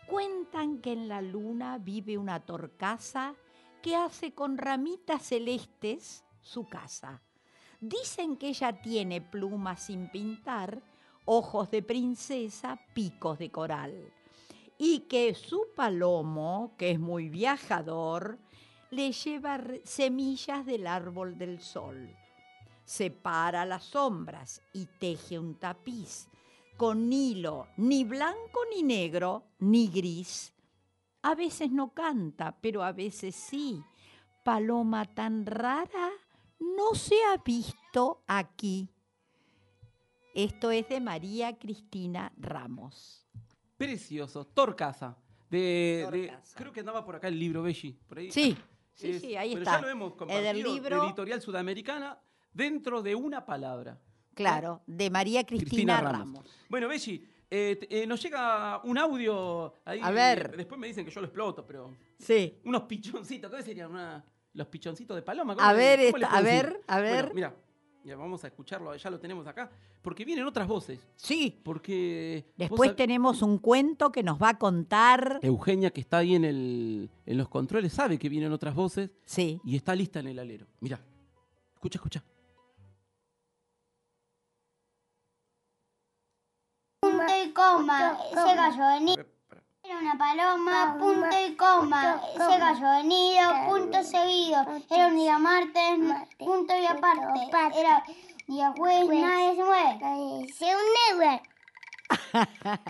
Cuentan 0.07 0.78
que 0.78 0.93
en 0.93 1.09
la 1.09 1.20
luna 1.20 1.78
vive 1.78 2.16
una 2.16 2.41
torcasa 2.41 3.34
que 3.82 3.95
hace 3.95 4.32
con 4.32 4.57
ramitas 4.57 5.22
celestes 5.22 6.24
su 6.41 6.66
casa. 6.66 7.20
Dicen 7.80 8.36
que 8.36 8.49
ella 8.49 8.80
tiene 8.80 9.20
plumas 9.20 9.82
sin 9.82 10.09
pintar, 10.09 10.80
ojos 11.26 11.70
de 11.70 11.82
princesa, 11.82 12.80
picos 12.95 13.39
de 13.39 13.51
coral. 13.51 14.12
Y 14.78 15.00
que 15.00 15.34
su 15.34 15.66
palomo, 15.74 16.74
que 16.78 16.92
es 16.92 17.00
muy 17.00 17.28
viajador, 17.28 18.38
le 18.90 19.12
lleva 19.12 19.60
semillas 19.84 20.64
del 20.64 20.86
árbol 20.86 21.36
del 21.36 21.60
sol. 21.60 22.14
Separa 22.84 23.66
las 23.66 23.84
sombras 23.84 24.62
y 24.72 24.86
teje 24.86 25.38
un 25.38 25.56
tapiz 25.56 26.28
con 26.78 27.12
hilo 27.12 27.66
ni 27.76 28.04
blanco 28.04 28.60
ni 28.74 28.82
negro 28.82 29.42
ni 29.58 29.88
gris. 29.88 30.54
A 31.22 31.34
veces 31.34 31.72
no 31.72 31.92
canta, 31.92 32.56
pero 32.60 32.84
a 32.84 32.92
veces 32.92 33.34
sí. 33.34 33.82
Paloma 34.44 35.04
tan 35.04 35.44
rara 35.44 36.10
no 36.60 36.94
se 36.94 37.16
ha 37.24 37.36
visto 37.44 38.22
aquí. 38.28 38.88
Esto 40.34 40.70
es 40.70 40.88
de 40.88 41.00
María 41.00 41.58
Cristina 41.58 42.32
Ramos. 42.36 43.26
Precioso. 43.78 44.44
Torcasa. 44.46 45.16
De, 45.48 46.30
creo 46.54 46.72
que 46.72 46.80
andaba 46.80 47.02
por 47.04 47.16
acá 47.16 47.28
el 47.28 47.38
libro 47.38 47.62
Belli. 47.62 47.92
Por 48.06 48.18
ahí. 48.18 48.30
Sí, 48.30 48.54
sí, 48.94 49.10
Es- 49.12 49.20
sí, 49.22 49.36
ahí 49.36 49.50
pero 49.54 49.62
está. 49.62 49.76
ya 49.76 49.80
lo 49.82 49.88
hemos 49.88 50.14
compartido. 50.14 50.42
del 50.42 50.62
libro- 50.62 51.00
de 51.00 51.06
Editorial 51.06 51.40
Sudamericana 51.40 52.18
dentro 52.52 53.00
de 53.00 53.14
una 53.14 53.46
palabra. 53.46 53.98
Claro, 54.34 54.82
de 54.86 55.10
María 55.10 55.44
Cristina, 55.44 56.00
Ramos. 56.00 56.44
Bueno, 56.68 56.86
Belli, 56.86 57.26
eh, 57.50 57.78
eh, 57.90 58.06
nos 58.06 58.22
llega 58.22 58.80
un 58.84 58.98
audio 58.98 59.72
ahí. 59.84 60.00
A 60.02 60.10
ver. 60.10 60.56
después 60.56 60.78
me 60.78 60.86
dicen 60.86 61.04
que 61.04 61.10
yo 61.10 61.20
lo 61.20 61.26
exploto, 61.28 61.66
pero. 61.66 61.96
Sí. 62.18 62.60
Unos 62.64 62.82
pichoncitos. 62.82 63.50
¿Qué 63.50 63.62
serían? 63.62 63.90
Una- 63.90 64.24
los 64.52 64.66
pichoncitos 64.68 65.16
de 65.16 65.22
paloma. 65.22 65.54
A 65.58 65.72
ver, 65.72 66.12
a 66.30 66.40
ver, 66.42 66.80
a 66.86 67.00
ver. 67.00 67.14
Bueno, 67.30 67.34
mira, 67.34 67.54
Ya 68.09 68.16
vamos 68.16 68.42
a 68.42 68.46
escucharlo, 68.46 68.96
ya 68.96 69.11
lo 69.11 69.20
tenemos 69.20 69.46
acá, 69.46 69.70
porque 70.00 70.24
vienen 70.24 70.46
otras 70.46 70.66
voces. 70.66 70.98
Sí. 71.16 71.61
Porque 71.62 72.46
Después 72.56 72.92
sab- 72.92 72.96
tenemos 72.96 73.42
un 73.42 73.59
cuento 73.59 74.11
que 74.11 74.22
nos 74.22 74.40
va 74.42 74.48
a 74.48 74.59
contar. 74.59 75.38
Eugenia, 75.42 75.90
que 75.90 76.00
está 76.00 76.16
ahí 76.18 76.34
en, 76.34 76.46
el, 76.46 77.11
en 77.26 77.36
los 77.36 77.50
controles, 77.50 77.92
sabe 77.92 78.18
que 78.18 78.30
vienen 78.30 78.50
otras 78.50 78.74
voces 78.74 79.11
Sí. 79.26 79.61
y 79.62 79.76
está 79.76 79.94
lista 79.94 80.20
en 80.20 80.28
el 80.28 80.38
alero. 80.38 80.66
Mira, 80.80 80.98
escucha, 81.74 81.98
escucha. 81.98 82.24
punto 87.00 87.22
y 87.44 87.52
coma, 87.52 88.16
ese 88.32 88.54
gallo. 88.56 89.38
Era 89.89 90.01
una 90.01 90.18
paloma, 90.18 90.97
punto 90.99 91.36
y 91.49 91.55
coma, 91.57 92.20
ese 92.34 92.59
gallo 92.59 92.91
venido, 93.03 93.43
punto 93.68 94.03
seguido. 94.03 94.61
Era 94.91 95.07
un 95.07 95.16
día 95.16 95.39
martes, 95.39 95.99
punto 96.39 96.74
y 96.78 96.84
aparte. 96.84 97.78
Era 97.80 98.05
día 98.47 98.74
jueves, 98.76 99.09
nadie 99.18 99.57
se 99.57 99.64
mueve. 99.64 100.53
Se 100.53 100.66
une, 100.66 101.43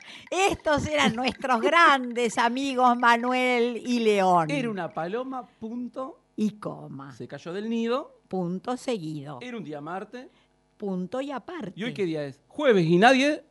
Estos 0.50 0.88
eran 0.88 1.14
nuestros 1.14 1.60
grandes 1.60 2.36
amigos 2.36 2.96
Manuel 2.96 3.80
y 3.86 4.00
León. 4.00 4.50
Era 4.50 4.68
una 4.68 4.92
paloma, 4.92 5.46
punto, 5.60 6.18
Y 6.34 6.58
coma. 6.58 7.12
se 7.12 7.28
cayó 7.28 7.52
del 7.52 7.68
nido, 7.68 8.16
Punto 8.26 8.76
seguido. 8.76 9.38
era 9.40 9.56
un 9.56 9.62
día 9.62 9.80
martes. 9.80 10.26
Punto 10.76 11.20
y 11.20 11.30
aparte. 11.30 11.74
¿Y 11.76 11.84
hoy 11.84 11.94
qué 11.94 12.04
día 12.04 12.24
es? 12.24 12.40
Jueves 12.48 12.86
y 12.86 12.96
nadie 12.98 13.44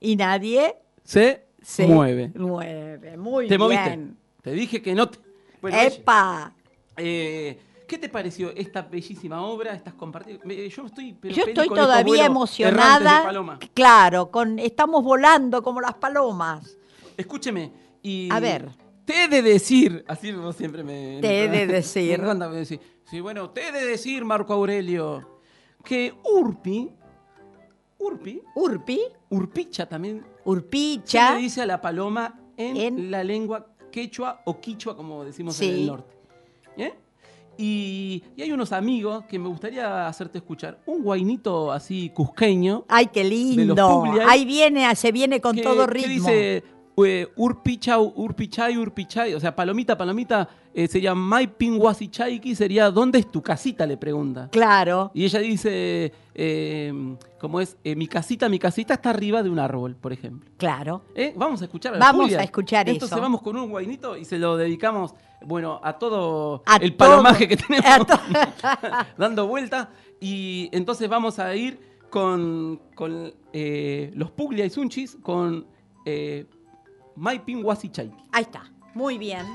Y 0.00 0.16
nadie 0.16 0.76
se, 1.02 1.46
se 1.64 1.86
mueve. 1.86 2.30
mueve. 2.36 3.16
Muy 3.16 3.48
Te 3.48 3.56
bien. 3.56 3.60
moviste. 3.60 3.98
Te 4.42 4.52
dije 4.52 4.82
que 4.82 4.94
no 4.94 5.08
te... 5.08 5.18
Bueno, 5.60 5.78
¡Epa! 5.80 6.52
eh, 6.96 7.58
¿Qué 7.88 7.98
te 7.98 8.08
pareció 8.08 8.50
esta 8.50 8.82
bellísima 8.82 9.42
obra? 9.42 9.74
Estás 9.74 9.94
compartiendo. 9.94 10.42
Yo 10.46 10.86
estoy, 10.86 11.12
pero 11.20 11.34
Yo 11.34 11.44
feliz 11.44 11.58
estoy 11.58 11.68
todavía 11.76 12.26
emocionada. 12.26 13.30
Claro, 13.74 14.30
con 14.30 14.58
estamos 14.58 15.02
volando 15.04 15.62
como 15.62 15.80
las 15.80 15.94
palomas. 15.94 16.76
Escúcheme. 17.16 17.72
Y 18.02 18.28
A 18.30 18.40
ver. 18.40 18.68
Te 19.04 19.24
he 19.24 19.28
de 19.28 19.42
decir, 19.42 20.02
así 20.08 20.32
vos 20.32 20.56
siempre 20.56 20.82
me. 20.82 21.18
Te 21.20 21.44
he 21.44 21.48
de 21.48 21.66
decir. 21.66 22.18
Me 22.18 22.24
encanta 22.24 22.48
decir. 22.50 22.80
Sí, 23.10 23.20
bueno, 23.20 23.50
te 23.50 23.68
he 23.68 23.72
de 23.72 23.84
decir, 23.84 24.24
Marco 24.24 24.54
Aurelio, 24.54 25.40
que 25.84 26.14
Urpi, 26.24 26.90
Urpi, 27.98 28.40
Urpi, 28.54 29.00
Urpicha 29.28 29.86
también, 29.86 30.24
Urpicha. 30.44 31.34
le 31.34 31.40
dice 31.42 31.62
a 31.62 31.66
la 31.66 31.80
paloma 31.80 32.38
en, 32.56 32.76
En- 32.76 33.10
la 33.10 33.24
lengua 33.24 33.66
quechua 33.90 34.42
o 34.44 34.60
quichua, 34.60 34.96
como 34.96 35.24
decimos 35.24 35.56
Sí. 35.56 35.68
en 35.68 35.74
el 35.74 35.86
norte. 35.86 36.14
¿Eh? 36.76 36.92
Y, 37.56 38.22
y 38.36 38.42
hay 38.42 38.50
unos 38.50 38.72
amigos 38.72 39.24
que 39.26 39.38
me 39.38 39.48
gustaría 39.48 40.08
hacerte 40.08 40.38
escuchar. 40.38 40.80
Un 40.86 41.04
guainito 41.04 41.70
así 41.70 42.10
cusqueño. 42.12 42.84
Ay, 42.88 43.06
qué 43.12 43.22
De 43.22 43.30
lindo. 43.30 43.74
los 43.76 43.92
Puglia. 44.08 44.28
Ahí 44.28 44.44
viene, 44.44 44.92
se 44.96 45.12
viene 45.12 45.40
con 45.40 45.54
que- 45.54 45.62
todo 45.62 45.86
que 45.86 45.92
ritmo. 45.92 46.08
dice 46.28 46.64
eh, 46.98 47.28
urpicha, 47.36 47.98
urpichay, 47.98 48.76
urpichay. 48.78 49.34
O 49.34 49.40
sea, 49.40 49.54
palomita, 49.56 49.96
palomita, 49.96 50.48
eh, 50.72 50.86
sería 50.86 51.14
Mai 51.14 51.46
Pinguasichaiki, 51.46 52.54
sería 52.54 52.90
¿dónde 52.90 53.18
es 53.18 53.30
tu 53.30 53.42
casita? 53.42 53.86
Le 53.86 53.96
pregunta. 53.96 54.48
Claro. 54.52 55.10
Y 55.14 55.24
ella 55.24 55.40
dice, 55.40 56.12
eh, 56.34 57.16
¿cómo 57.40 57.60
es? 57.60 57.76
Eh, 57.82 57.96
mi 57.96 58.06
casita, 58.06 58.48
mi 58.48 58.58
casita 58.58 58.94
está 58.94 59.10
arriba 59.10 59.42
de 59.42 59.50
un 59.50 59.58
árbol, 59.58 59.96
por 59.96 60.12
ejemplo. 60.12 60.50
Claro. 60.56 61.04
Vamos 61.36 61.62
a 61.62 61.64
escuchar 61.64 61.94
a 61.94 61.98
la 61.98 62.04
Vamos 62.06 62.26
Julia. 62.26 62.40
a 62.40 62.44
escuchar 62.44 62.88
Entonces 62.88 63.12
eso. 63.16 63.20
vamos 63.22 63.42
con 63.42 63.56
un 63.56 63.70
guainito 63.70 64.16
y 64.16 64.24
se 64.24 64.38
lo 64.38 64.56
dedicamos, 64.56 65.14
bueno, 65.44 65.80
a 65.82 65.98
todo 65.98 66.62
A 66.66 66.76
el 66.76 66.94
todo- 66.96 67.08
palomaje 67.10 67.48
que 67.48 67.56
tenemos 67.56 68.06
dando 69.18 69.46
vuelta. 69.46 69.90
Y 70.20 70.68
entonces 70.72 71.08
vamos 71.08 71.38
a 71.38 71.54
ir 71.56 71.78
con, 72.10 72.80
con 72.94 73.32
los 73.52 74.30
Puglia 74.30 74.64
y 74.64 74.70
Sunchis 74.70 75.18
con 75.22 75.66
eh, 77.14 77.20
Mai 77.20 77.38
Pinguasichaiki. 77.38 78.14
Ahí 78.32 78.42
está. 78.42 78.64
Muy 78.94 79.18
bien. 79.18 79.46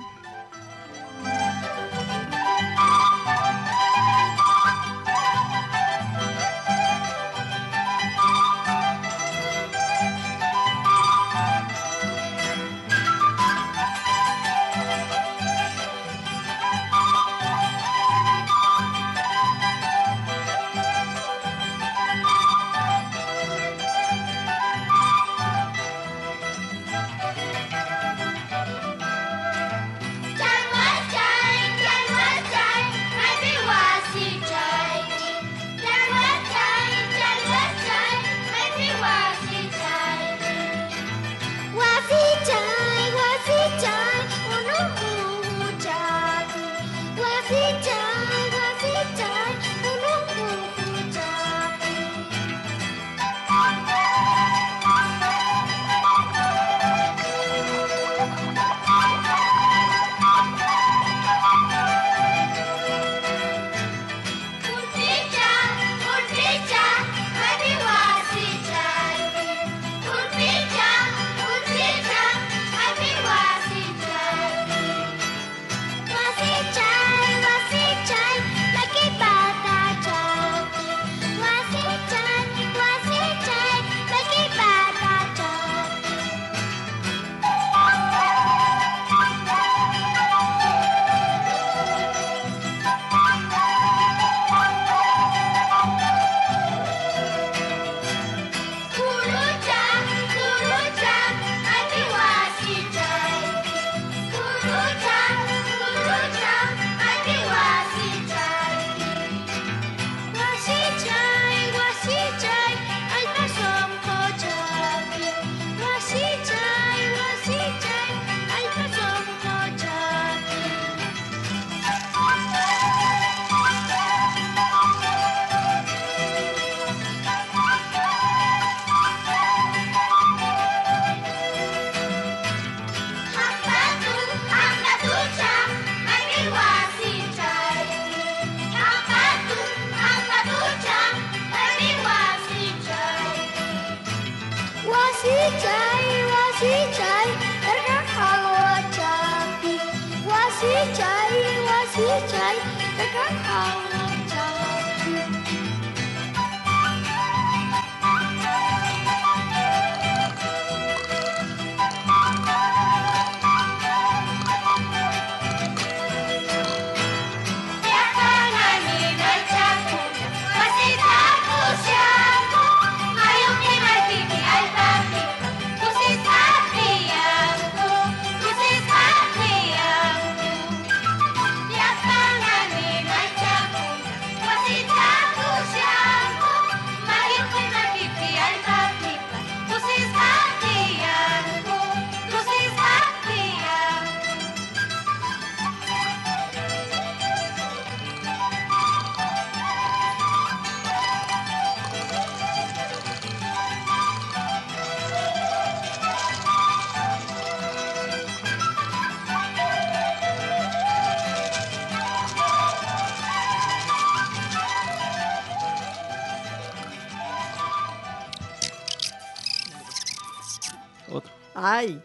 Ay, 221.61 222.01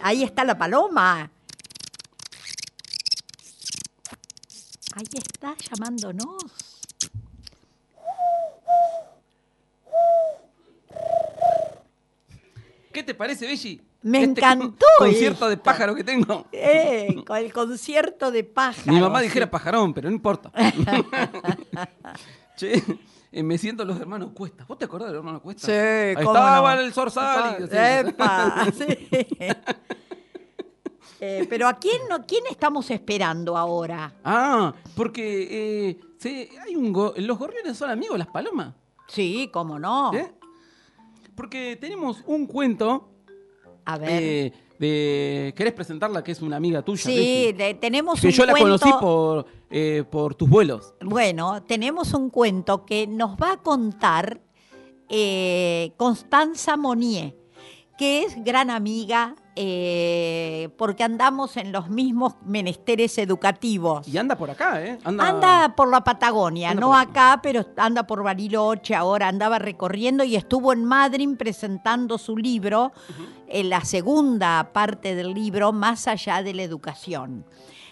ahí 0.00 0.22
está 0.24 0.44
la 0.44 0.56
paloma. 0.56 1.30
Ahí 4.94 5.04
está 5.12 5.54
llamándonos. 5.70 6.42
¿Qué 12.90 13.02
te 13.02 13.14
parece, 13.14 13.46
Belli? 13.46 13.82
Me 14.00 14.22
Este 14.22 14.40
encantó 14.40 14.86
concierto 14.98 15.50
de 15.50 15.58
pájaro 15.58 15.94
que 15.94 16.02
tengo. 16.02 16.46
Eh, 16.52 17.14
con 17.26 17.36
el 17.36 17.52
concierto 17.52 18.30
de 18.30 18.42
pájaros. 18.42 18.86
Mi 18.86 18.98
mamá 18.98 19.20
dijera 19.20 19.50
pajarón, 19.50 19.92
pero 19.92 20.08
no 20.08 20.16
importa. 20.16 20.50
che, 22.56 22.82
eh, 23.32 23.42
me 23.42 23.58
siento 23.58 23.84
los 23.84 24.00
hermanos 24.00 24.30
Cuesta. 24.34 24.64
¿Vos 24.66 24.78
te 24.78 24.84
acordás 24.86 25.08
de 25.08 25.14
los 25.14 25.20
hermanos 25.20 25.42
Cuesta? 25.42 25.66
Sí, 25.66 25.72
Ahí 25.72 26.14
cómo 26.24 26.30
estaba 26.36 26.74
no. 26.74 26.80
el 26.80 26.92
Zorzal. 26.92 27.68
y-. 27.70 28.08
Epa, 28.08 28.66
sí. 28.76 29.08
Eh, 31.20 31.46
pero 31.50 31.66
¿a 31.66 31.74
quién, 31.78 32.00
no, 32.08 32.24
quién 32.26 32.44
estamos 32.48 32.90
esperando 32.92 33.56
ahora? 33.56 34.14
Ah, 34.22 34.72
porque 34.94 35.48
eh, 35.90 36.00
sí, 36.16 36.48
hay 36.64 36.76
un 36.76 36.92
go- 36.92 37.12
los 37.16 37.36
gorriones 37.38 37.76
son 37.76 37.90
amigos 37.90 38.14
de 38.14 38.18
las 38.18 38.28
palomas. 38.28 38.74
Sí, 39.08 39.50
cómo 39.52 39.78
no. 39.80 40.12
Porque 41.34 41.76
tenemos 41.80 42.22
un 42.26 42.46
cuento 42.46 43.08
A 43.84 43.98
ver. 43.98 44.52
de... 44.78 45.52
¿Querés 45.56 45.72
presentarla 45.72 46.22
que 46.22 46.30
es 46.32 46.40
una 46.42 46.56
amiga 46.56 46.82
tuya? 46.82 47.02
sí, 47.02 47.52
de- 47.52 47.74
tenemos 47.74 48.20
Que 48.20 48.28
un 48.28 48.32
yo 48.32 48.46
la 48.46 48.54
conocí 48.54 48.90
por, 49.00 49.44
eh, 49.70 50.04
por 50.10 50.34
tus 50.34 50.48
vuelos. 50.48 50.94
Bueno, 51.00 51.62
tenemos 51.62 52.14
un 52.14 52.30
cuento 52.30 52.84
que 52.86 53.06
nos 53.06 53.36
va 53.36 53.52
a 53.52 53.56
contar 53.58 54.40
eh, 55.08 55.92
Constanza 55.96 56.76
Monier, 56.76 57.34
que 57.96 58.22
es 58.24 58.44
gran 58.44 58.70
amiga 58.70 59.34
eh, 59.56 60.68
porque 60.78 61.02
andamos 61.02 61.56
en 61.56 61.72
los 61.72 61.88
mismos 61.90 62.34
menesteres 62.44 63.18
educativos. 63.18 64.06
Y 64.06 64.16
anda 64.16 64.36
por 64.36 64.50
acá, 64.50 64.80
¿eh? 64.84 64.98
Anda, 65.02 65.28
Anda 65.28 65.74
por 65.74 65.90
la 65.90 66.04
Patagonia, 66.04 66.72
no 66.74 66.88
por- 66.90 66.96
acá, 66.96 67.40
pero 67.42 67.66
anda 67.76 68.06
por 68.06 68.22
Bariloche 68.22 68.94
ahora, 68.94 69.26
andaba 69.26 69.58
recorriendo 69.58 70.22
y 70.22 70.36
estuvo 70.36 70.72
en 70.72 70.84
Madrid 70.84 71.28
presentando 71.36 72.18
su 72.18 72.36
libro, 72.36 72.92
en 73.48 73.68
la 73.68 73.84
segunda 73.84 74.70
parte 74.72 75.16
del 75.16 75.34
libro, 75.34 75.72
Más 75.72 76.06
allá 76.06 76.42
de 76.44 76.54
la 76.54 76.62
educación. 76.62 77.44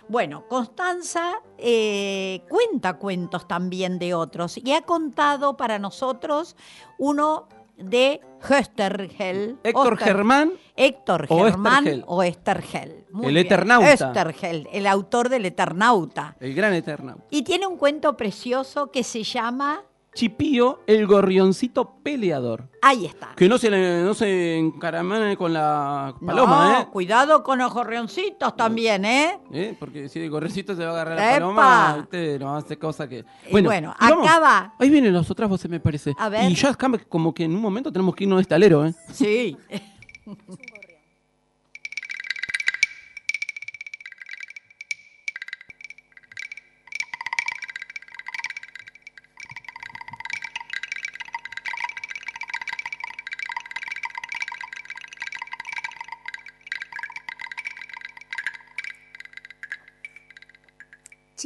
Bueno, 0.09 0.47
Constanza 0.49 1.43
eh, 1.59 2.43
cuenta 2.49 2.97
cuentos 2.99 3.49
también 3.49 3.99
de 3.99 4.15
otros 4.15 4.57
y 4.59 4.73
ha 4.73 4.83
contado 4.83 5.57
para 5.57 5.79
nosotros 5.79 6.57
uno 6.99 7.49
de 7.77 8.21
Höstergel. 8.49 9.59
Héctor 9.65 9.95
Oster- 9.95 9.99
Germán, 10.07 10.53
Héctor 10.77 11.27
o 11.29 11.45
Germán 11.45 11.79
Estergel. 11.87 12.05
o 12.07 12.23
Estergel. 12.23 13.05
Muy 13.11 13.27
El 13.27 13.35
bien. 13.35 13.47
Eternauta. 13.47 13.93
Estergel, 13.93 14.69
el 14.73 14.87
autor 14.87 15.29
del 15.29 15.45
Eternauta. 15.47 16.37
el 16.41 16.55
gran 16.55 16.73
eterno. 16.73 17.19
Y 17.31 17.43
tiene 17.43 17.67
un 17.67 17.77
cuento 17.77 18.17
precioso 18.17 18.91
que 18.91 19.03
se 19.03 19.23
llama. 19.25 19.83
Chipío, 20.17 20.81
el 20.87 21.07
gorrioncito 21.07 21.97
peleador. 22.03 22.71
Ahí 22.81 23.05
está. 23.05 23.35
Que 23.37 23.49
no 23.51 23.59
se, 23.59 23.71
le- 23.71 24.03
no 24.03 24.15
se 24.15 24.57
encaramane 24.57 25.37
con 25.37 25.53
la 25.53 26.15
paloma, 26.25 26.73
No, 26.73 26.81
¿eh? 26.81 26.87
cuidado 26.91 27.43
con 27.43 27.59
los 27.59 27.71
gorrioncitos 27.73 28.57
también, 28.57 29.05
¿eh? 29.05 29.39
¿Eh? 29.53 29.77
Porque 29.79 30.09
si 30.09 30.21
el 30.21 30.31
gorrioncito 30.31 30.75
se 30.75 30.83
va 30.85 30.89
a 30.89 30.93
agarrar 30.95 31.17
la 31.17 31.31
¡Epa! 31.37 31.39
paloma, 31.39 31.97
usted 32.01 32.41
no 32.41 32.57
hace 32.57 32.79
cosa 32.79 33.07
que... 33.07 33.27
Y 33.51 33.61
bueno, 33.63 33.95
y 34.01 34.05
vamos. 34.11 34.27
acá 34.27 34.41
va. 34.41 34.75
Ahí 34.79 34.89
vienen 34.89 35.13
las 35.13 35.31
otras 35.31 35.51
voces, 35.51 35.71
me 35.71 35.81
parece. 35.81 36.15
A 36.19 36.31
ver. 36.31 36.51
Y 36.51 36.55
ya 36.55 36.71
acá 36.71 36.91
como 37.11 37.35
que 37.35 37.45
en 37.45 37.55
un 37.55 37.61
momento 37.61 37.93
tenemos 37.93 38.15
que 38.17 38.25
irnos 38.25 38.39
de 38.39 38.43
estalero, 38.43 38.87
¿eh? 38.87 38.95
Sí. 39.13 39.55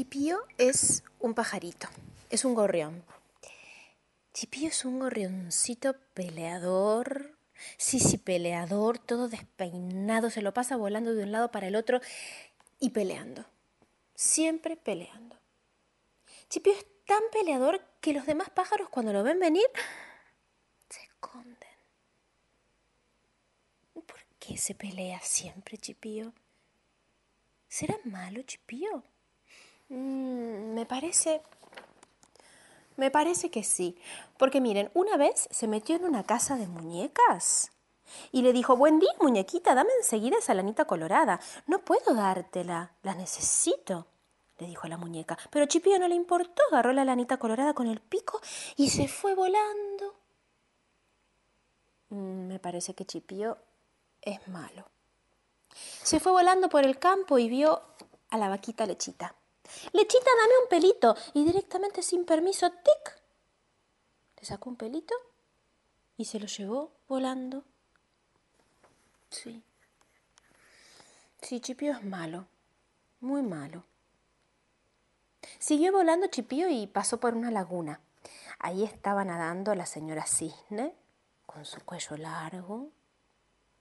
Chipío 0.01 0.43
es 0.57 1.05
un 1.19 1.35
pajarito, 1.35 1.87
es 2.31 2.47
un 2.47 2.55
gorrión. 2.55 3.05
Chipío 4.33 4.69
es 4.69 4.87
un 4.87 4.99
gorrioncito 4.99 5.95
peleador. 6.15 7.37
Sí, 7.77 8.01
sí, 8.01 8.17
peleador, 8.17 8.99
todo 8.99 9.29
despeinado, 9.29 10.31
se 10.31 10.41
lo 10.41 10.55
pasa 10.55 10.79
volando 10.79 11.15
de 11.15 11.25
un 11.25 11.33
lado 11.33 11.51
para 11.51 11.69
el 11.69 11.77
otro 11.77 12.01
y 12.79 12.89
peleando. 12.91 13.45
Siempre 14.15 14.79
peleando. 14.79 15.37
Chipío 16.49 16.73
es 16.73 16.87
tan 17.05 17.23
peleador 17.31 17.85
que 18.01 18.15
los 18.15 18.25
demás 18.25 18.49
pájaros 18.49 18.89
cuando 18.89 19.13
lo 19.13 19.23
ven 19.23 19.39
venir 19.39 19.67
se 20.89 21.03
esconden. 21.03 21.77
¿Por 23.93 24.25
qué 24.39 24.57
se 24.57 24.75
pelea 24.75 25.21
siempre, 25.21 25.77
Chipío? 25.77 26.33
¿Será 27.69 27.99
malo, 28.05 28.41
Chipío? 28.41 29.05
Mm, 29.91 30.73
me 30.75 30.87
parece... 30.87 31.43
Me 32.97 33.11
parece 33.11 33.51
que 33.51 33.63
sí. 33.65 33.97
Porque 34.39 34.61
miren, 34.61 34.91
una 34.95 35.17
vez 35.17 35.49
se 35.51 35.69
metió 35.69 35.97
en 35.97 36.05
una 36.05 36.25
casa 36.25 36.57
de 36.57 36.67
muñecas 36.67 37.73
y 38.33 38.43
le 38.43 38.53
dijo, 38.53 38.77
buen 38.77 38.99
día, 38.99 39.11
muñequita, 39.21 39.75
dame 39.75 39.91
enseguida 39.99 40.39
esa 40.39 40.55
lanita 40.55 40.85
colorada. 40.85 41.41
No 41.67 41.85
puedo 41.85 42.15
dártela, 42.15 42.93
la 43.03 43.15
necesito, 43.15 44.07
le 44.59 44.67
dijo 44.67 44.87
la 44.87 44.99
muñeca. 44.99 45.39
Pero 45.51 45.67
Chipío 45.67 45.99
no 45.99 46.09
le 46.09 46.15
importó, 46.15 46.63
agarró 46.71 46.93
la 46.93 47.05
lanita 47.05 47.39
colorada 47.39 47.73
con 47.73 47.87
el 47.87 48.01
pico 48.01 48.41
y 48.77 48.91
se 48.91 49.09
fue 49.09 49.35
volando. 49.35 50.17
Mm, 52.11 52.49
me 52.49 52.59
parece 52.59 52.95
que 52.95 53.07
Chipío 53.07 53.57
es 54.21 54.47
malo. 54.49 54.85
Se 56.03 56.21
fue 56.21 56.33
volando 56.33 56.69
por 56.69 56.85
el 56.85 56.99
campo 56.99 57.39
y 57.39 57.49
vio 57.49 57.81
a 58.29 58.37
la 58.37 58.49
vaquita 58.49 58.85
lechita. 58.85 59.35
Lechita, 59.93 60.31
dame 60.41 60.55
un 60.63 60.69
pelito. 60.69 61.17
Y 61.35 61.45
directamente 61.45 62.03
sin 62.03 62.25
permiso, 62.25 62.71
tic. 62.71 63.23
Le 64.39 64.45
sacó 64.45 64.71
un 64.71 64.77
pelito 64.77 65.15
y 66.17 66.25
se 66.25 66.41
lo 66.41 66.47
llevó 66.47 66.93
volando. 67.09 67.65
Sí. 69.31 69.63
Sí, 71.43 71.61
Chipío 71.61 71.93
es 71.93 72.05
malo. 72.05 72.47
Muy 73.21 73.43
malo. 73.43 73.85
Siguió 75.59 75.93
volando 75.93 76.27
Chipío 76.27 76.69
y 76.69 76.87
pasó 76.87 77.21
por 77.21 77.35
una 77.35 77.51
laguna. 77.51 78.01
Ahí 78.59 78.85
estaba 78.85 79.25
nadando 79.25 79.75
la 79.75 79.87
señora 79.87 80.27
Cisne, 80.27 80.95
con 81.47 81.65
su 81.65 81.81
cuello 81.85 82.17
largo, 82.17 82.91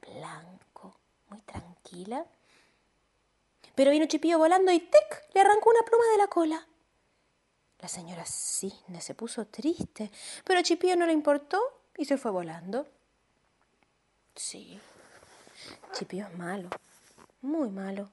blanco, 0.02 0.96
muy 1.30 1.40
tranquila. 1.42 2.26
Pero 3.80 3.92
vino 3.92 4.08
Chipío 4.08 4.38
volando 4.38 4.74
y 4.74 4.80
¡tic! 4.82 5.30
le 5.34 5.40
arrancó 5.40 5.70
una 5.70 5.84
pluma 5.84 6.04
de 6.12 6.18
la 6.18 6.28
cola. 6.28 6.68
La 7.80 7.88
señora 7.88 8.26
Cisne 8.26 9.00
se 9.00 9.16
puso 9.16 9.48
triste, 9.48 10.12
pero 10.44 10.60
a 10.60 10.96
no 10.98 11.06
le 11.06 11.14
importó 11.14 11.62
y 11.96 12.04
se 12.04 12.18
fue 12.18 12.30
volando. 12.30 12.86
Sí, 14.36 14.82
Chipío 15.94 16.28
es 16.28 16.38
malo, 16.38 16.70
muy 17.40 17.70
malo. 17.70 18.10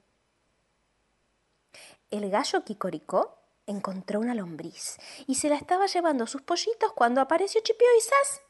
El 2.11 2.29
gallo 2.29 2.63
Quicoricó 2.63 3.37
encontró 3.65 4.21
una 4.21 4.35
lombriz 4.35 4.97
y 5.27 5.35
se 5.35 5.49
la 5.49 5.57
estaba 5.57 5.87
llevando 5.87 6.23
a 6.23 6.27
sus 6.27 6.43
pollitos 6.43 6.93
cuando 6.93 7.19
apareció 7.19 7.59
Chipío 7.59 7.89
y 7.97 7.99
¡zas! 7.99 8.41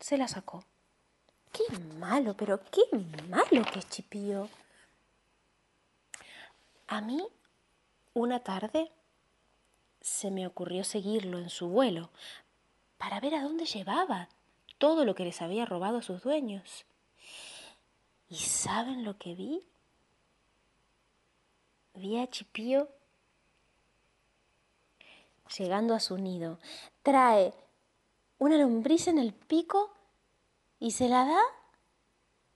Se 0.00 0.18
la 0.18 0.26
sacó. 0.26 0.64
Qué 1.52 1.62
malo, 2.00 2.34
pero 2.36 2.58
qué 2.72 2.82
malo 3.28 3.62
que 3.72 3.78
es 3.78 3.88
Chipío. 3.88 4.48
A 6.90 7.00
mí, 7.00 7.24
una 8.14 8.40
tarde, 8.40 8.90
se 10.00 10.32
me 10.32 10.44
ocurrió 10.44 10.82
seguirlo 10.82 11.38
en 11.38 11.48
su 11.48 11.68
vuelo 11.68 12.10
para 12.98 13.20
ver 13.20 13.36
a 13.36 13.44
dónde 13.44 13.64
llevaba 13.64 14.28
todo 14.78 15.04
lo 15.04 15.14
que 15.14 15.24
les 15.24 15.40
había 15.40 15.64
robado 15.64 15.98
a 15.98 16.02
sus 16.02 16.20
dueños. 16.20 16.84
¿Y 18.28 18.38
saben 18.38 19.04
lo 19.04 19.16
que 19.18 19.36
vi? 19.36 19.62
Vi 21.94 22.18
a 22.18 22.28
Chipío 22.28 22.88
llegando 25.56 25.94
a 25.94 26.00
su 26.00 26.18
nido. 26.18 26.58
Trae 27.04 27.54
una 28.38 28.58
lombriz 28.58 29.06
en 29.06 29.18
el 29.18 29.32
pico 29.32 29.94
y 30.80 30.90
se 30.90 31.08
la 31.08 31.24
da 31.24 31.42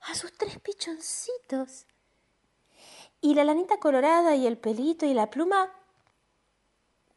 a 0.01 0.13
sus 0.13 0.37
tres 0.37 0.59
pichoncitos. 0.59 1.85
Y 3.25 3.33
la 3.33 3.43
lanita 3.43 3.79
colorada 3.79 4.35
y 4.35 4.45
el 4.45 4.55
pelito 4.55 5.07
y 5.07 5.15
la 5.15 5.31
pluma 5.31 5.71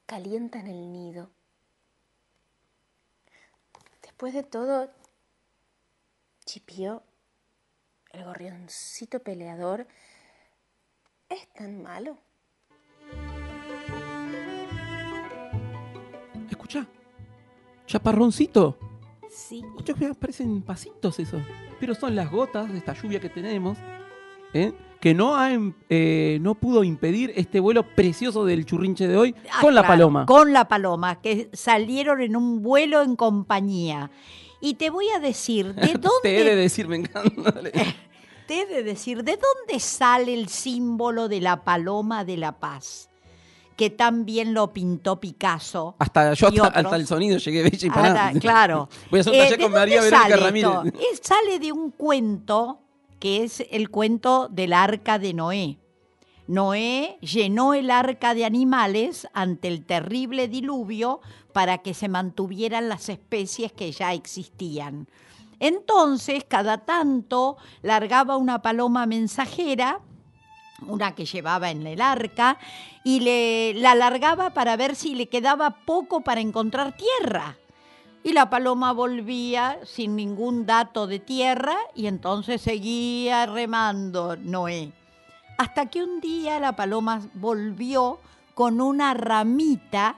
calientan 0.07 0.67
el 0.67 0.91
nido. 0.91 1.29
Después 4.01 4.33
de 4.33 4.43
todo, 4.43 4.91
Chipío 6.47 7.03
el 8.13 8.25
gorrioncito 8.25 9.21
peleador, 9.21 9.87
es 11.29 11.47
tan 11.53 11.83
malo. 11.83 12.17
Escucha, 16.51 16.87
chaparroncito. 17.85 18.79
Sí. 19.29 19.63
Mira, 19.99 20.15
parecen 20.15 20.63
pasitos 20.63 21.19
esos. 21.19 21.43
Pero 21.79 21.95
son 21.95 22.17
las 22.17 22.31
gotas 22.31 22.73
de 22.73 22.79
esta 22.79 22.95
lluvia 22.95 23.21
que 23.21 23.29
tenemos, 23.29 23.77
¿eh? 24.55 24.73
Que 25.01 25.15
no, 25.15 25.37
ha, 25.37 25.53
em- 25.53 25.75
eh, 25.89 26.39
no 26.41 26.55
pudo 26.57 26.83
impedir 26.85 27.33
este 27.37 27.61
vuelo 27.61 27.85
precioso 27.95 28.45
del 28.45 28.65
churrinche 28.67 29.07
de 29.07 29.17
hoy 29.17 29.35
Ah, 29.53 29.59
con 29.61 29.75
la 29.75 29.87
paloma. 29.87 30.27
Con 30.27 30.53
la 30.53 30.67
paloma, 30.67 31.21
que 31.21 31.49
salieron 31.53 32.21
en 32.21 32.35
un 32.37 32.63
vuelo 32.63 33.03
en 33.03 33.15
compañía. 33.17 34.11
Y 34.61 34.75
te 34.75 34.91
voy 34.91 35.09
a 35.11 35.21
decir, 35.21 35.75
¿de 35.75 35.83
Te 35.83 35.89
he 35.89 35.93
de 35.93 35.99
dónde 36.01 36.57
decir, 36.57 36.89
me 36.89 36.97
encanta. 36.97 37.55
Te 38.49 38.63
he 38.63 38.67
de 38.67 38.83
decir, 38.83 39.23
¿de 39.25 39.33
dónde 39.39 39.79
sale 39.79 40.33
el 40.35 40.49
símbolo 40.49 41.29
de 41.29 41.41
la 41.43 41.63
paloma 41.65 42.25
de 42.25 42.39
la 42.39 42.53
paz? 42.59 43.11
Que 43.77 43.91
también 43.91 44.55
lo 44.55 44.73
pintó 44.73 45.21
Picasso. 45.21 45.95
Hasta 46.01 46.33
yo 46.35 46.49
y 46.51 46.59
hasta, 46.59 46.97
el 46.97 47.07
sonido 47.07 47.39
llegué 47.39 47.63
bella 47.63 47.87
y 47.87 47.91
Ah, 47.91 47.95
pará. 47.95 48.33
claro. 48.41 48.89
Voy 49.11 49.19
a 49.19 49.21
hacer 49.21 49.33
un 49.33 49.39
Eh, 49.39 49.43
taller 49.45 49.59
¿de 49.59 49.63
con 49.65 49.73
María 49.73 50.01
dónde 50.01 50.11
Verónica 50.17 50.37
Ramírez. 50.45 50.71
Es- 51.13 51.21
sale 51.23 51.59
de 51.61 51.71
un 51.71 51.91
cuento 51.93 52.81
que 53.19 53.45
es 53.45 53.65
el 53.71 53.91
cuento 53.91 54.49
del 54.49 54.73
arca 54.73 55.19
de 55.19 55.35
Noé. 55.35 55.79
Noé 56.47 57.19
llenó 57.21 57.75
el 57.75 57.91
arca 57.91 58.35
de 58.35 58.45
animales 58.45 59.29
ante 59.35 59.69
el 59.69 59.85
terrible 59.85 60.49
diluvio 60.49 61.21
para 61.53 61.79
que 61.79 61.95
se 61.95 62.09
mantuvieran 62.09 62.89
las 62.89 63.09
especies 63.09 63.73
que 63.73 63.93
ya 63.93 64.15
existían. 64.15 65.09
Entonces, 65.61 66.45
cada 66.47 66.79
tanto 66.79 67.57
largaba 67.83 68.37
una 68.37 68.63
paloma 68.63 69.07
mensajera 69.07 70.01
una 70.87 71.15
que 71.15 71.27
llevaba 71.27 71.71
en 71.71 71.87
el 71.87 72.01
arca, 72.01 72.59
y 73.05 73.21
le, 73.21 73.75
la 73.75 73.95
largaba 73.95 74.51
para 74.51 74.77
ver 74.77 74.95
si 74.95 75.15
le 75.15 75.29
quedaba 75.29 75.71
poco 75.85 76.21
para 76.21 76.41
encontrar 76.41 76.97
tierra. 76.97 77.57
Y 78.23 78.33
la 78.33 78.51
paloma 78.51 78.93
volvía 78.93 79.79
sin 79.85 80.17
ningún 80.17 80.67
dato 80.67 81.07
de 81.07 81.19
tierra 81.19 81.77
y 81.95 82.07
entonces 82.07 82.61
seguía 82.61 83.47
remando 83.47 84.37
Noé. 84.37 84.93
Hasta 85.57 85.87
que 85.87 86.03
un 86.03 86.21
día 86.21 86.61
la 86.61 86.77
paloma 86.77 87.21
volvió 87.35 88.21
con 88.55 88.81
una 88.81 89.15
ramita 89.15 90.17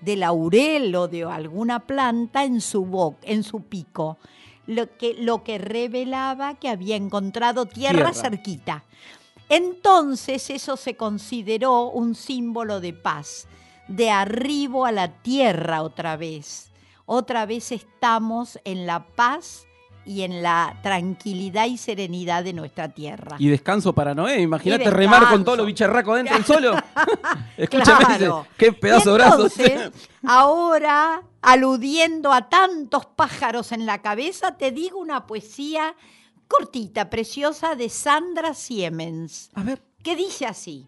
de 0.00 0.16
laurel 0.16 0.94
o 0.96 1.08
de 1.08 1.24
alguna 1.24 1.80
planta 1.80 2.44
en 2.44 2.60
su, 2.60 3.14
en 3.22 3.44
su 3.44 3.62
pico, 3.62 4.18
lo 4.66 4.96
que, 4.96 5.14
lo 5.14 5.44
que 5.44 5.58
revelaba 5.58 6.54
que 6.54 6.68
había 6.68 6.96
encontrado 6.96 7.66
tierra, 7.66 8.10
Tierra. 8.10 8.14
cerquita. 8.14 8.84
Entonces 9.48 10.50
eso 10.50 10.76
se 10.76 10.96
consideró 10.96 11.90
un 11.90 12.14
símbolo 12.14 12.80
de 12.80 12.92
paz, 12.92 13.46
de 13.86 14.10
arribo 14.10 14.86
a 14.86 14.92
la 14.92 15.08
tierra 15.22 15.82
otra 15.82 16.16
vez. 16.16 16.71
Otra 17.06 17.46
vez 17.46 17.72
estamos 17.72 18.58
en 18.64 18.86
la 18.86 19.06
paz 19.06 19.66
y 20.04 20.22
en 20.22 20.42
la 20.42 20.80
tranquilidad 20.82 21.66
y 21.66 21.78
serenidad 21.78 22.42
de 22.42 22.52
nuestra 22.52 22.88
tierra. 22.88 23.36
Y 23.38 23.48
descanso 23.48 23.92
para 23.92 24.14
Noé. 24.14 24.40
Imagínate 24.40 24.90
remar 24.90 25.28
con 25.28 25.44
todos 25.44 25.58
los 25.58 25.66
bicharracos 25.66 26.16
dentro 26.16 26.34
del 26.36 26.44
solo. 26.44 26.74
Escúchame, 27.56 28.04
Claro. 28.04 28.46
ese- 28.48 28.56
qué 28.58 28.72
pedazo 28.72 29.14
de 29.16 29.22
entonces, 29.24 29.90
ahora, 30.26 31.22
aludiendo 31.40 32.32
a 32.32 32.48
tantos 32.48 33.06
pájaros 33.06 33.70
en 33.72 33.86
la 33.86 34.02
cabeza, 34.02 34.56
te 34.56 34.72
digo 34.72 34.98
una 34.98 35.26
poesía 35.26 35.94
cortita, 36.48 37.08
preciosa, 37.08 37.74
de 37.76 37.88
Sandra 37.88 38.54
Siemens, 38.54 39.50
A 39.54 39.62
ver, 39.62 39.80
que 40.02 40.16
dice 40.16 40.46
así. 40.46 40.86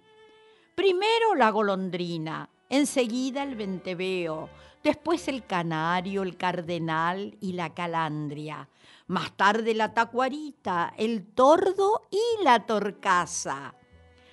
Primero 0.75 1.35
la 1.37 1.51
golondrina, 1.51 2.49
enseguida 2.69 3.45
el 3.45 3.55
venteveo, 3.55 4.49
después 4.85 5.27
el 5.27 5.45
canario, 5.45 6.23
el 6.23 6.37
cardenal 6.37 7.37
y 7.41 7.55
la 7.55 7.75
calandria. 7.75 8.69
Más 9.09 9.33
tarde 9.33 9.75
la 9.75 9.93
tacuarita, 9.93 10.95
el 10.97 11.27
tordo 11.27 12.03
y 12.11 12.45
la 12.45 12.65
torcaza. 12.67 13.75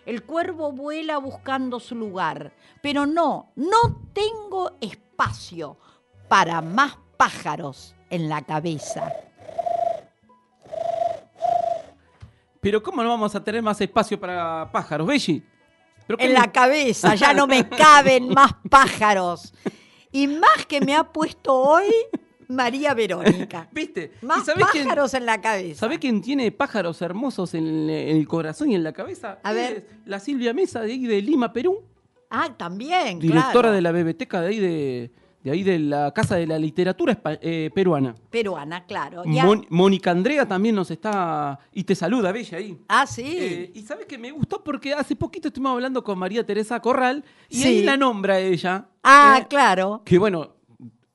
El 0.05 0.23
cuervo 0.23 0.71
vuela 0.71 1.17
buscando 1.17 1.79
su 1.79 1.95
lugar, 1.95 2.53
pero 2.81 3.05
no, 3.05 3.51
no 3.55 4.09
tengo 4.13 4.77
espacio 4.81 5.77
para 6.27 6.61
más 6.61 6.97
pájaros 7.17 7.95
en 8.09 8.29
la 8.29 8.43
cabeza. 8.43 9.11
pero 12.61 12.83
¿cómo 12.83 13.01
no 13.01 13.09
vamos 13.09 13.33
a 13.33 13.43
tener 13.43 13.61
más 13.61 13.81
espacio 13.81 14.19
para 14.19 14.71
pájaros, 14.71 15.07
Belli? 15.07 15.43
¿Pero 16.05 16.17
qué 16.17 16.25
En 16.25 16.33
la 16.33 16.51
cabeza 16.51 17.15
ya 17.15 17.33
no 17.33 17.47
me 17.47 17.67
caben 17.69 18.29
más 18.29 18.53
pájaros. 18.69 19.51
Y 20.11 20.27
más 20.27 20.65
que 20.67 20.81
me 20.81 20.95
ha 20.95 21.03
puesto 21.03 21.55
hoy 21.55 21.85
María 22.47 22.93
Verónica. 22.93 23.69
¿Viste? 23.73 24.11
¿Y 24.21 24.25
Más 24.25 24.43
quién- 24.43 24.59
pájaros 24.85 25.13
en 25.13 25.25
la 25.25 25.39
cabeza. 25.41 25.79
¿Sabés 25.81 25.99
quién 25.99 26.21
tiene 26.21 26.51
pájaros 26.51 27.01
hermosos 27.01 27.53
en, 27.53 27.89
en 27.89 28.17
el 28.17 28.27
corazón 28.27 28.71
y 28.71 28.75
en 28.75 28.83
la 28.83 28.91
cabeza? 28.93 29.39
A 29.43 29.53
ver. 29.53 29.87
La 30.05 30.19
Silvia 30.19 30.53
Mesa 30.53 30.81
de 30.81 30.91
ahí 30.91 31.05
de 31.07 31.21
Lima, 31.21 31.53
Perú. 31.53 31.81
Ah, 32.29 32.53
también, 32.57 33.19
Directora 33.19 33.51
claro. 33.51 33.71
de 33.71 33.81
la 33.81 33.91
biblioteca 33.91 34.41
de 34.41 34.47
ahí 34.47 34.59
de, 34.59 35.11
de 35.43 35.51
ahí 35.51 35.63
de 35.63 35.79
la 35.79 36.11
Casa 36.13 36.35
de 36.35 36.45
la 36.47 36.59
Literatura 36.59 37.19
eh, 37.41 37.69
Peruana. 37.73 38.15
Peruana, 38.29 38.85
claro. 38.85 39.23
Mónica 39.69 40.11
Andrea 40.11 40.47
también 40.47 40.75
nos 40.75 40.91
está... 40.91 41.59
Y 41.71 41.83
te 41.83 41.95
saluda, 41.95 42.31
Bella, 42.31 42.57
ahí. 42.57 42.77
Ah, 42.87 43.05
sí. 43.07 43.23
Eh, 43.39 43.71
y 43.73 43.81
sabes 43.81 44.05
que 44.05 44.17
me 44.17 44.31
gustó 44.31 44.63
porque 44.63 44.93
hace 44.93 45.15
poquito 45.15 45.47
estuvimos 45.47 45.73
hablando 45.73 46.03
con 46.03 46.17
María 46.19 46.45
Teresa 46.45 46.79
Corral 46.79 47.23
y 47.49 47.57
Sí. 47.57 47.67
ahí 47.67 47.83
la 47.83 47.97
nombra 47.97 48.39
ella. 48.39 48.85
ah, 49.03 49.39
eh, 49.41 49.47
claro. 49.49 50.01
Que 50.05 50.17
bueno, 50.19 50.55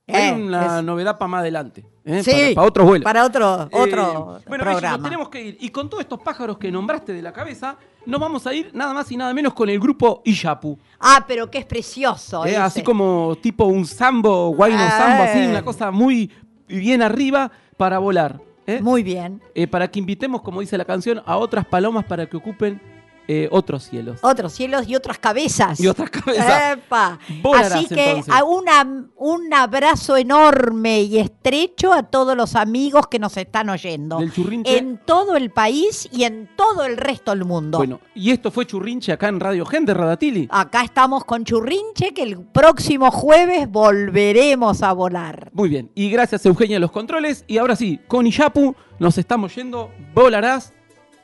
hay 0.09 0.41
una 0.41 0.79
es- 0.79 0.85
novedad 0.85 1.19
para 1.19 1.29
más 1.29 1.41
adelante. 1.41 1.85
Sí, 2.23 2.31
para, 2.31 2.55
para 2.55 2.67
otros 2.69 2.87
vuelos. 2.87 3.05
Para 3.05 3.25
otro, 3.25 3.69
otro 3.73 4.41
bueno, 4.47 4.63
programa. 4.65 4.97
nos 4.99 5.03
tenemos 5.03 5.29
que 5.29 5.45
ir. 5.45 5.57
Y 5.61 5.71
con 5.71 5.91
todos 5.91 6.03
estos 6.03 6.21
pájaros 6.21 6.57
que 6.57 6.71
nombraste 6.71 7.13
de 7.13 7.21
la 7.21 7.33
cabeza, 7.33 7.77
nos 8.07 8.21
vamos 8.21 8.47
a 8.47 8.55
ir 8.55 8.71
nada 8.73 8.95
más 8.95 9.11
y 9.13 9.17
nada 9.17 9.35
menos 9.35 9.53
con 9.53 9.69
el 9.69 9.79
grupo 9.79 10.23
Iyapu. 10.25 10.79
Ah, 11.01 11.25
pero 11.27 11.51
que 11.51 11.59
es 11.59 11.65
precioso. 11.67 12.47
Eh, 12.47 12.57
así 12.57 12.83
como 12.83 13.37
tipo 13.43 13.65
un 13.67 13.85
sambo, 13.87 14.49
guayno 14.51 14.83
Eh. 14.85 14.89
sambo, 14.91 15.23
así, 15.25 15.39
una 15.47 15.63
cosa 15.63 15.91
muy 15.91 16.31
bien 16.69 17.03
arriba 17.03 17.51
para 17.77 17.99
volar. 17.99 18.41
¿eh? 18.67 18.81
Muy 18.81 19.03
bien. 19.03 19.41
Eh, 19.55 19.67
para 19.67 19.89
que 19.91 19.99
invitemos, 19.99 20.43
como 20.43 20.61
dice 20.61 20.77
la 20.79 20.85
canción, 20.85 21.23
a 21.27 21.37
otras 21.37 21.67
palomas 21.67 22.05
para 22.05 22.27
que 22.27 22.37
ocupen 22.37 22.81
eh, 23.29 23.49
otros 23.51 23.85
cielos. 23.85 24.21
Otros 24.23 24.53
cielos 24.53 24.87
y 24.89 24.95
otras 24.95 25.19
cabezas. 25.19 25.81
Y 25.81 25.87
otras 25.89 26.11
cabezas. 26.11 26.75
Epa. 26.79 27.19
Así 27.55 27.87
que 27.87 28.11
entonces. 28.11 28.33
a 28.35 28.45
una- 28.45 29.07
un 29.17 29.53
abrazo 29.55 30.17
enorme 30.17 31.03
y 31.03 31.19
estrecho 31.19 31.93
a 31.93 32.05
todos 32.05 32.37
los 32.37 32.55
amigos 32.55 33.09
que 33.09 33.19
nos 33.19 33.37
están 33.37 33.69
oyendo. 33.71 34.19
Del 34.19 34.33
churrinche. 34.33 34.79
En 34.79 34.99
todo 35.05 35.37
el 35.37 35.51
país 35.51 36.09
y 36.13 36.25
en 36.25 36.49
todo 36.57 36.85
el 36.85 36.97
resto 36.97 37.33
del 37.33 37.45
mundo. 37.45 37.79
Bueno, 37.79 38.01
y 38.15 38.31
esto 38.31 38.51
fue 38.51 38.67
Churrinche 38.67 39.13
acá 39.13 39.29
en 39.29 39.41
Radio 39.41 39.67
Gente, 39.67 39.93
Radatili. 39.95 40.47
Acá 40.51 40.83
estamos 40.83 41.25
con 41.25 41.45
Churrinche, 41.45 42.15
que 42.15 42.23
el 42.23 42.39
próximo 42.45 43.11
jueves 43.11 43.69
volveremos 43.71 44.83
a 44.83 44.93
volar. 44.93 45.51
Muy 45.53 45.69
bien, 45.69 45.91
y 45.95 46.11
gracias 46.11 46.45
Eugenia 46.47 46.77
a 46.77 46.81
los 46.81 46.93
controles. 46.93 47.45
Y 47.49 47.59
ahora 47.59 47.75
sí, 47.77 47.99
con 48.07 48.27
Iyapu 48.27 48.75
nos 48.99 49.19
estamos 49.19 49.55
yendo. 49.55 49.91
Volarás, 50.15 50.73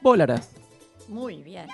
volarás. 0.01 0.51
Muy 1.13 1.43
bien. 1.43 1.69